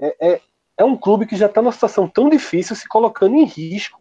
É, 0.00 0.34
é, 0.34 0.40
é 0.78 0.84
um 0.84 0.96
clube 0.96 1.26
que 1.26 1.36
já 1.36 1.46
está 1.46 1.60
numa 1.60 1.72
situação 1.72 2.08
tão 2.08 2.28
difícil, 2.28 2.76
se 2.76 2.88
colocando 2.88 3.34
em 3.34 3.44
risco 3.44 4.00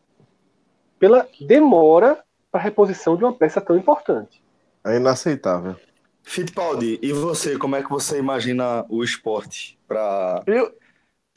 pela 0.99 1.27
demora 1.39 2.23
para 2.51 2.61
reposição 2.61 3.17
de 3.17 3.23
uma 3.23 3.33
peça 3.33 3.59
tão 3.59 3.75
importante. 3.75 4.43
É 4.85 4.97
inaceitável. 4.97 5.75
Fittipaldi, 6.23 6.99
e 7.01 7.11
você, 7.11 7.57
como 7.57 7.75
é 7.75 7.83
que 7.83 7.89
você 7.89 8.17
imagina 8.17 8.85
o 8.89 9.03
esporte 9.03 9.77
para 9.87 10.43
eu... 10.47 10.73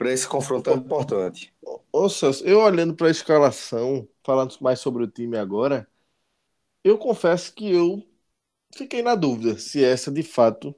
esse 0.07 0.26
confronto 0.26 0.64
tão 0.64 0.76
importante? 0.76 1.53
Ô, 1.93 2.09
Celso, 2.09 2.45
eu 2.45 2.61
olhando 2.61 2.95
para 2.95 3.09
a 3.09 3.11
escalação, 3.11 4.09
falando 4.22 4.57
mais 4.61 4.80
sobre 4.80 5.03
o 5.03 5.09
time 5.09 5.37
agora, 5.37 5.89
eu 6.82 6.99
confesso 6.99 7.53
que 7.55 7.72
eu 7.72 8.07
fiquei 8.76 9.03
na 9.03 9.14
dúvida 9.14 9.59
se 9.59 9.82
essa 9.82 10.12
de 10.12 10.22
fato 10.22 10.74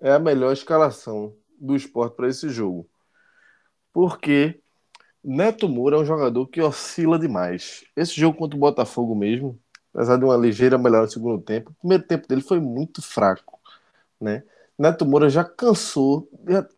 é 0.00 0.12
a 0.12 0.18
melhor 0.18 0.52
escalação 0.52 1.36
do 1.58 1.76
esporte 1.76 2.16
para 2.16 2.28
esse 2.28 2.48
jogo. 2.48 2.88
Porque 3.92 4.60
Neto 5.22 5.68
Moura 5.68 5.96
é 5.96 6.00
um 6.00 6.04
jogador 6.04 6.46
que 6.46 6.60
oscila 6.60 7.18
demais. 7.18 7.84
Esse 7.96 8.14
jogo 8.14 8.38
contra 8.38 8.56
o 8.56 8.60
Botafogo 8.60 9.14
mesmo, 9.14 9.60
apesar 9.96 10.18
de 10.18 10.24
uma 10.26 10.36
ligeira 10.36 10.76
melhora 10.76 11.06
no 11.06 11.10
segundo 11.10 11.42
tempo. 11.42 11.70
O 11.70 11.74
primeiro 11.76 12.04
tempo 12.06 12.28
dele 12.28 12.42
foi 12.42 12.60
muito 12.60 13.00
fraco, 13.00 13.58
né? 14.20 14.44
Neto 14.78 15.06
Moura 15.06 15.30
já 15.30 15.42
cansou, 15.42 16.28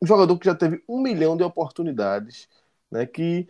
um 0.01 0.07
jogador 0.07 0.39
que 0.39 0.47
já 0.47 0.55
teve 0.55 0.83
um 0.89 1.03
milhão 1.03 1.37
de 1.37 1.43
oportunidades, 1.43 2.49
né? 2.91 3.07
Que 3.07 3.49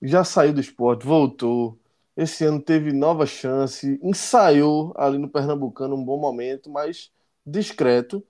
já 0.00 0.24
saiu 0.24 0.52
do 0.54 0.60
esporte, 0.60 1.04
voltou. 1.04 1.78
Esse 2.16 2.44
ano 2.44 2.62
teve 2.62 2.92
nova 2.92 3.26
chance, 3.26 3.98
ensaiou 4.02 4.94
ali 4.96 5.18
no 5.18 5.28
Pernambucano 5.28 5.96
um 5.96 6.04
bom 6.04 6.18
momento, 6.18 6.70
mas 6.70 7.12
discreto 7.46 8.24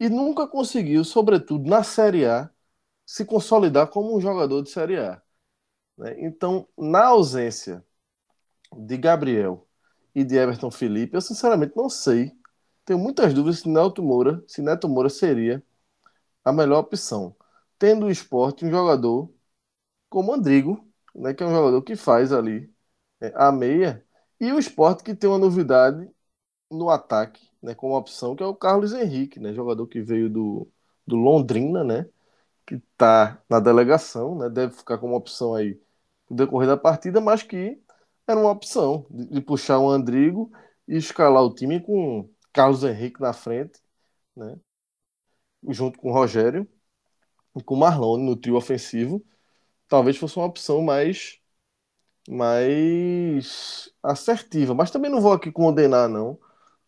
e 0.00 0.08
nunca 0.10 0.46
conseguiu, 0.46 1.04
sobretudo 1.04 1.68
na 1.68 1.82
Série 1.82 2.26
A, 2.26 2.50
se 3.06 3.24
consolidar 3.24 3.88
como 3.88 4.16
um 4.16 4.20
jogador 4.20 4.62
de 4.62 4.70
Série 4.70 4.98
A. 4.98 5.22
Né? 5.98 6.16
Então, 6.26 6.68
na 6.78 7.06
ausência 7.06 7.84
de 8.76 8.96
Gabriel 8.98 9.65
e 10.16 10.24
de 10.24 10.36
Everton 10.38 10.72
Felipe, 10.72 11.16
eu 11.16 11.22
sinceramente 11.22 11.74
não 11.76 11.90
sei. 11.90 12.32
Tenho 12.86 12.98
muitas 13.00 13.34
dúvidas 13.34 13.60
se 13.60 13.68
Neto 13.68 14.02
Moura, 14.02 14.42
se 14.48 14.62
Neto 14.62 14.88
Moura 14.88 15.10
seria 15.10 15.62
a 16.44 16.52
melhor 16.52 16.80
opção. 16.80 17.36
Tendo 17.78 18.06
o 18.06 18.10
esporte 18.10 18.64
um 18.64 18.70
jogador 18.70 19.30
como 20.08 20.34
Andrigo, 20.34 20.86
né, 21.14 21.34
que 21.34 21.42
é 21.42 21.46
um 21.46 21.50
jogador 21.52 21.82
que 21.82 21.96
faz 21.96 22.32
ali 22.32 22.72
é, 23.20 23.32
a 23.36 23.52
meia, 23.52 24.04
e 24.40 24.52
o 24.52 24.58
esporte 24.58 25.02
que 25.04 25.14
tem 25.14 25.28
uma 25.30 25.38
novidade 25.38 26.10
no 26.70 26.90
ataque, 26.90 27.48
né, 27.62 27.74
como 27.74 27.96
opção, 27.96 28.36
que 28.36 28.42
é 28.42 28.46
o 28.46 28.54
Carlos 28.56 28.92
Henrique, 28.94 29.40
né, 29.40 29.54
jogador 29.54 29.86
que 29.88 30.00
veio 30.02 30.30
do, 30.30 30.68
do 31.06 31.16
Londrina, 31.16 31.84
né, 31.84 32.08
que 32.66 32.76
está 32.76 33.42
na 33.48 33.60
delegação, 33.60 34.36
né, 34.38 34.50
deve 34.50 34.74
ficar 34.74 34.98
como 34.98 35.16
opção 35.16 35.54
aí 35.54 35.80
no 36.30 36.36
decorrer 36.36 36.68
da 36.68 36.76
partida, 36.76 37.20
mas 37.20 37.42
que 37.42 37.80
era 38.26 38.40
uma 38.40 38.50
opção 38.50 39.06
de, 39.10 39.26
de 39.26 39.40
puxar 39.40 39.78
o 39.78 39.90
Andrigo 39.90 40.50
e 40.88 40.96
escalar 40.96 41.42
o 41.44 41.54
time 41.54 41.80
com 41.80 42.28
Carlos 42.52 42.84
Henrique 42.84 43.20
na 43.20 43.32
frente, 43.32 43.80
né? 44.36 44.58
junto 45.68 45.98
com 45.98 46.10
o 46.10 46.12
Rogério 46.12 46.68
e 47.56 47.62
com 47.62 47.74
o 47.74 47.78
Marlon 47.78 48.18
no 48.18 48.36
trio 48.36 48.56
ofensivo. 48.56 49.24
Talvez 49.88 50.16
fosse 50.18 50.36
uma 50.38 50.46
opção 50.46 50.82
mais 50.82 51.40
mais 52.28 53.92
assertiva, 54.02 54.74
mas 54.74 54.90
também 54.90 55.10
não 55.10 55.20
vou 55.20 55.32
aqui 55.32 55.52
condenar 55.52 56.08
não 56.08 56.38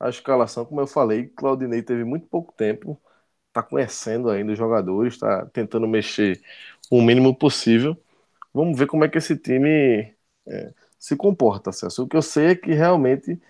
a 0.01 0.09
escalação, 0.09 0.64
como 0.64 0.80
eu 0.80 0.86
falei, 0.86 1.28
Claudinei 1.28 1.82
teve 1.82 2.05
muito 2.05 2.26
pouco 2.28 2.53
tempo, 2.55 3.01
está 3.49 3.62
conhecendo 3.62 4.30
ainda 4.30 4.53
os 4.53 4.59
jogadores, 4.59 5.14
está 5.14 5.47
tentando 5.47 5.89
mexer 5.89 6.43
o 6.91 7.03
mínimo 7.03 7.36
possível. 7.36 7.97
Vamos 8.55 8.78
ver 8.78 8.86
como 8.86 9.05
é 9.05 9.09
que 9.09 9.18
esse 9.18 9.36
time 9.39 10.14
é, 10.47 10.74
se 10.99 11.17
comporta, 11.17 11.73
Celso. 11.73 12.05
O 12.05 12.09
que 12.09 12.17
eu 12.17 12.23
sei 12.23 12.49
é 12.49 12.55
que 12.57 12.73
realmente 12.73 13.41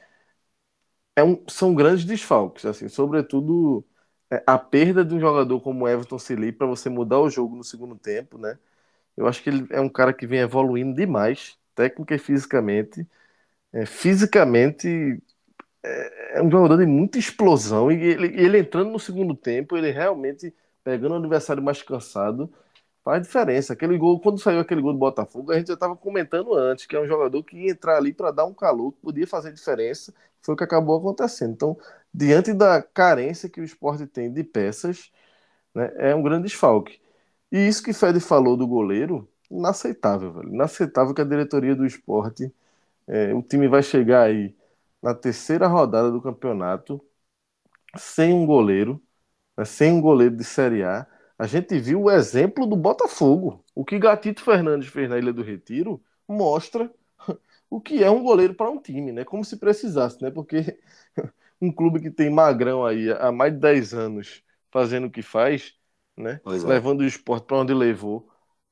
é 1.16 1.22
um, 1.24 1.42
são 1.48 1.74
grandes 1.74 2.04
desfalques, 2.04 2.64
assim, 2.64 2.88
sobretudo 2.88 3.84
é, 4.30 4.42
a 4.46 4.58
perda 4.58 5.04
de 5.04 5.14
um 5.14 5.20
jogador 5.20 5.60
como 5.60 5.88
Everton 5.88 6.18
Silei 6.18 6.52
para 6.52 6.66
você 6.66 6.88
mudar 6.88 7.18
o 7.20 7.30
jogo 7.30 7.56
no 7.56 7.64
segundo 7.64 7.96
tempo, 7.96 8.38
né? 8.38 8.58
Eu 9.16 9.28
acho 9.28 9.42
que 9.42 9.50
ele 9.50 9.66
é 9.72 9.80
um 9.80 9.88
cara 9.90 10.12
que 10.14 10.26
vem 10.26 10.40
evoluindo 10.40 10.94
demais, 10.96 11.58
técnica 11.74 12.14
e 12.16 12.18
fisicamente. 12.18 13.06
É, 13.72 13.86
fisicamente 13.86 15.22
é, 15.82 16.38
é, 16.38 16.42
um 16.42 16.50
jogador 16.50 16.78
de 16.78 16.86
muita 16.86 17.18
explosão 17.18 17.90
e 17.92 17.96
ele, 18.02 18.28
ele 18.40 18.58
entrando 18.58 18.90
no 18.90 18.98
segundo 19.00 19.34
tempo, 19.34 19.76
ele 19.76 19.90
realmente 19.90 20.54
pegando 20.84 21.12
o 21.14 21.18
adversário 21.18 21.62
mais 21.62 21.82
cansado, 21.82 22.52
faz 23.08 23.22
diferença. 23.22 23.72
Aquele 23.72 23.96
gol, 23.96 24.20
quando 24.20 24.38
saiu 24.38 24.60
aquele 24.60 24.82
gol 24.82 24.92
do 24.92 24.98
Botafogo, 24.98 25.50
a 25.50 25.58
gente 25.58 25.68
já 25.68 25.74
estava 25.74 25.96
comentando 25.96 26.54
antes 26.54 26.84
que 26.86 26.94
é 26.94 27.00
um 27.00 27.06
jogador 27.06 27.42
que 27.42 27.56
ia 27.56 27.70
entrar 27.72 27.96
ali 27.96 28.12
para 28.12 28.30
dar 28.30 28.44
um 28.44 28.52
calor, 28.52 28.92
que 28.92 29.00
podia 29.00 29.26
fazer 29.26 29.50
diferença. 29.52 30.14
Foi 30.42 30.54
o 30.54 30.58
que 30.58 30.64
acabou 30.64 30.98
acontecendo. 30.98 31.52
Então, 31.54 31.78
diante 32.12 32.52
da 32.52 32.82
carência 32.82 33.48
que 33.48 33.60
o 33.62 33.64
esporte 33.64 34.06
tem 34.06 34.30
de 34.30 34.44
peças, 34.44 35.10
né, 35.74 35.92
é 35.96 36.14
um 36.14 36.22
grande 36.22 36.44
desfalque. 36.44 37.00
E 37.52 37.68
isso 37.68 37.82
que 37.82 37.92
Fred 37.94 38.20
falou 38.20 38.56
do 38.56 38.66
goleiro, 38.66 39.28
inaceitável, 39.50 40.32
velho. 40.32 40.50
Inaceitável 40.54 41.14
que 41.14 41.22
a 41.22 41.24
diretoria 41.24 41.76
do 41.76 41.86
esporte, 41.86 42.52
é, 43.08 43.34
o 43.34 43.42
time 43.42 43.68
vai 43.68 43.82
chegar 43.82 44.24
aí 44.24 44.56
na 45.02 45.14
terceira 45.14 45.66
rodada 45.68 46.10
do 46.10 46.22
campeonato 46.22 47.00
sem 47.96 48.32
um 48.32 48.46
goleiro, 48.46 49.02
né, 49.56 49.64
sem 49.64 49.92
um 49.92 50.00
goleiro 50.00 50.36
de 50.36 50.44
Série 50.44 50.82
A. 50.84 51.06
A 51.38 51.46
gente 51.46 51.78
viu 51.78 52.02
o 52.02 52.10
exemplo 52.10 52.66
do 52.66 52.76
Botafogo. 52.76 53.64
O 53.74 53.84
que 53.84 53.98
Gatito 53.98 54.42
Fernandes 54.42 54.88
fez 54.88 55.08
na 55.08 55.18
Ilha 55.18 55.32
do 55.32 55.42
Retiro 55.42 56.02
mostra 56.26 56.92
o 57.70 57.80
que 57.80 58.02
é 58.02 58.10
um 58.10 58.22
goleiro 58.22 58.54
para 58.54 58.70
um 58.70 58.80
time, 58.80 59.12
né? 59.12 59.24
Como 59.24 59.44
se 59.44 59.56
precisasse, 59.56 60.20
né? 60.22 60.30
Porque 60.30 60.78
um 61.60 61.70
clube 61.72 62.00
que 62.00 62.10
tem 62.10 62.28
Magrão 62.30 62.84
aí 62.84 63.10
há 63.12 63.30
mais 63.30 63.52
de 63.52 63.60
10 63.60 63.94
anos 63.94 64.42
fazendo 64.70 65.06
o 65.06 65.10
que 65.10 65.22
faz, 65.22 65.74
né? 66.16 66.40
É. 66.44 66.66
Levando 66.66 67.00
o 67.00 67.06
esporte 67.06 67.46
para 67.46 67.58
onde 67.58 67.72
levou. 67.72 68.28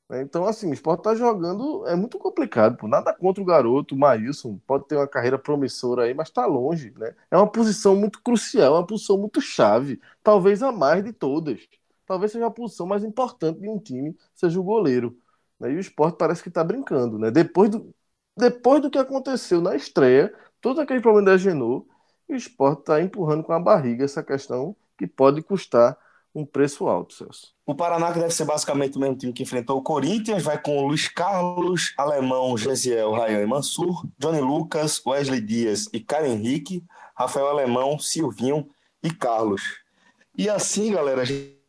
Né? 0.09 0.23
Então, 0.23 0.45
assim, 0.47 0.71
o 0.71 0.75
esporte 0.75 1.01
está 1.01 1.15
jogando, 1.15 1.87
é 1.87 1.97
muito 1.97 2.19
complicado, 2.19 2.77
pô. 2.77 2.89
Nada 2.89 3.13
contra 3.15 3.43
o 3.43 3.47
garoto, 3.47 3.95
o 3.95 3.99
Maílson, 3.99 4.59
pode 4.67 4.87
ter 4.87 4.97
uma 4.97 5.09
carreira 5.09 5.39
promissora 5.39 6.05
aí, 6.05 6.15
mas 6.15 6.29
está 6.29 6.47
longe, 6.47 6.93
né? 6.97 7.15
É 7.31 7.37
uma 7.37 7.51
posição 7.51 7.97
muito 7.97 8.23
crucial, 8.23 8.75
é 8.77 8.79
uma 8.79 8.87
posição 8.87 9.19
muito 9.19 9.41
chave, 9.41 10.01
talvez 10.23 10.63
a 10.63 10.73
mais 10.73 11.05
de 11.05 11.13
todas. 11.13 11.61
Talvez 12.07 12.33
seja 12.33 12.47
a 12.47 12.51
posição 12.51 12.87
mais 12.87 13.05
importante 13.05 13.61
de 13.61 13.69
um 13.69 13.79
time, 13.79 14.17
seja 14.35 14.59
o 14.61 14.65
goleiro. 14.65 15.19
Né? 15.59 15.73
E 15.73 15.77
o 15.77 15.81
esporte 15.81 16.17
parece 16.17 16.43
que 16.43 16.49
está 16.49 16.63
brincando, 16.63 17.19
né? 17.19 17.31
Depois 17.31 17.71
do, 17.71 17.95
depois 18.37 18.81
do 18.81 18.91
que 18.91 18.99
aconteceu 18.99 19.61
na 19.61 19.75
estreia, 19.75 20.33
todo 20.61 20.81
aquele 20.81 21.01
problema 21.01 21.31
da 21.31 21.37
Genô, 21.37 21.87
o 22.29 22.35
esporte 22.35 22.81
está 22.81 23.01
empurrando 23.01 23.43
com 23.43 23.53
a 23.53 23.61
barriga 23.61 24.05
essa 24.05 24.23
questão 24.23 24.77
que 24.97 25.07
pode 25.07 25.43
custar 25.43 25.99
um 26.35 26.45
preço 26.45 26.87
alto, 26.87 27.15
Celso. 27.15 27.55
O 27.65 27.75
Paraná, 27.75 28.13
que 28.13 28.19
deve 28.19 28.35
ser 28.35 28.45
basicamente 28.45 28.97
o 28.97 29.01
mesmo 29.01 29.17
time 29.17 29.33
que 29.33 29.43
enfrentou 29.43 29.79
o 29.79 29.83
Corinthians, 29.83 30.43
vai 30.43 30.61
com 30.61 30.77
o 30.77 30.87
Luiz 30.89 31.09
Carlos, 31.09 31.95
Alemão, 31.97 32.59
Gesiel, 32.59 33.13
Rayan 33.13 33.43
e 33.43 33.47
Mansur, 33.47 34.07
Johnny 34.19 34.41
Lucas, 34.41 35.01
Wesley 35.05 35.41
Dias 35.41 35.89
e 35.95 36.01
Caio 36.01 36.27
Henrique, 36.27 36.85
Rafael 37.15 37.49
Alemão, 37.49 37.99
Silvinho 37.99 38.69
e 39.03 39.11
Carlos. 39.11 39.63
E 40.37 40.51
assim, 40.51 40.93
galera, 40.93 41.23
a 41.23 41.25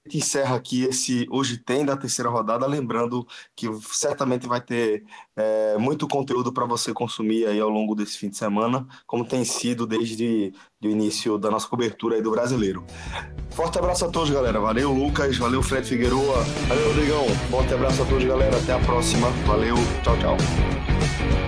gente 0.08 0.18
encerra 0.18 0.55
aqui 0.55 0.84
esse 0.84 1.28
Hoje 1.30 1.58
Tem 1.58 1.86
da 1.86 1.97
terceira 1.97 2.30
rodada, 2.30 2.66
lembrando 2.66 3.28
que 3.55 3.68
certamente 3.91 4.47
vai 4.47 4.62
ter 4.62 5.03
é, 5.36 5.78
muito 5.78 6.08
conteúdo 6.08 6.51
para 6.51 6.66
você 6.66 6.93
consumir 6.93 7.45
aí 7.45 7.60
ao 7.60 7.70
longo 7.70 7.93
desse 7.93 8.18
fim 8.18 8.30
de 8.30 8.38
semana, 8.38 8.88
como 9.05 9.26
tem 9.26 9.43
sido 9.43 9.86
desde 9.86 10.53
o 10.82 10.88
início 10.88 11.38
da 11.38 11.51
nossa 11.51 11.68
cobertura 11.68 12.16
aí 12.16 12.22
do 12.22 12.32
brasileiro. 12.32 12.84
Forte 13.51 13.78
abraço 13.78 14.05
a 14.05 14.10
todos, 14.10 14.30
galera. 14.30 14.60
Valeu, 14.60 14.91
Lucas. 14.91 15.38
Valeu, 15.38 15.62
Fred 15.62 15.88
Figueroa. 15.88 16.43
Valeu, 16.68 16.88
Rodrigão. 16.88 17.26
Forte 17.49 17.74
abraço 17.74 18.01
a 18.03 18.05
todos, 18.05 18.24
galera. 18.24 18.58
Até 18.58 18.74
a 18.74 18.80
próxima. 18.80 19.30
Valeu. 19.45 19.76
Tchau, 20.03 20.18
tchau. 20.20 21.46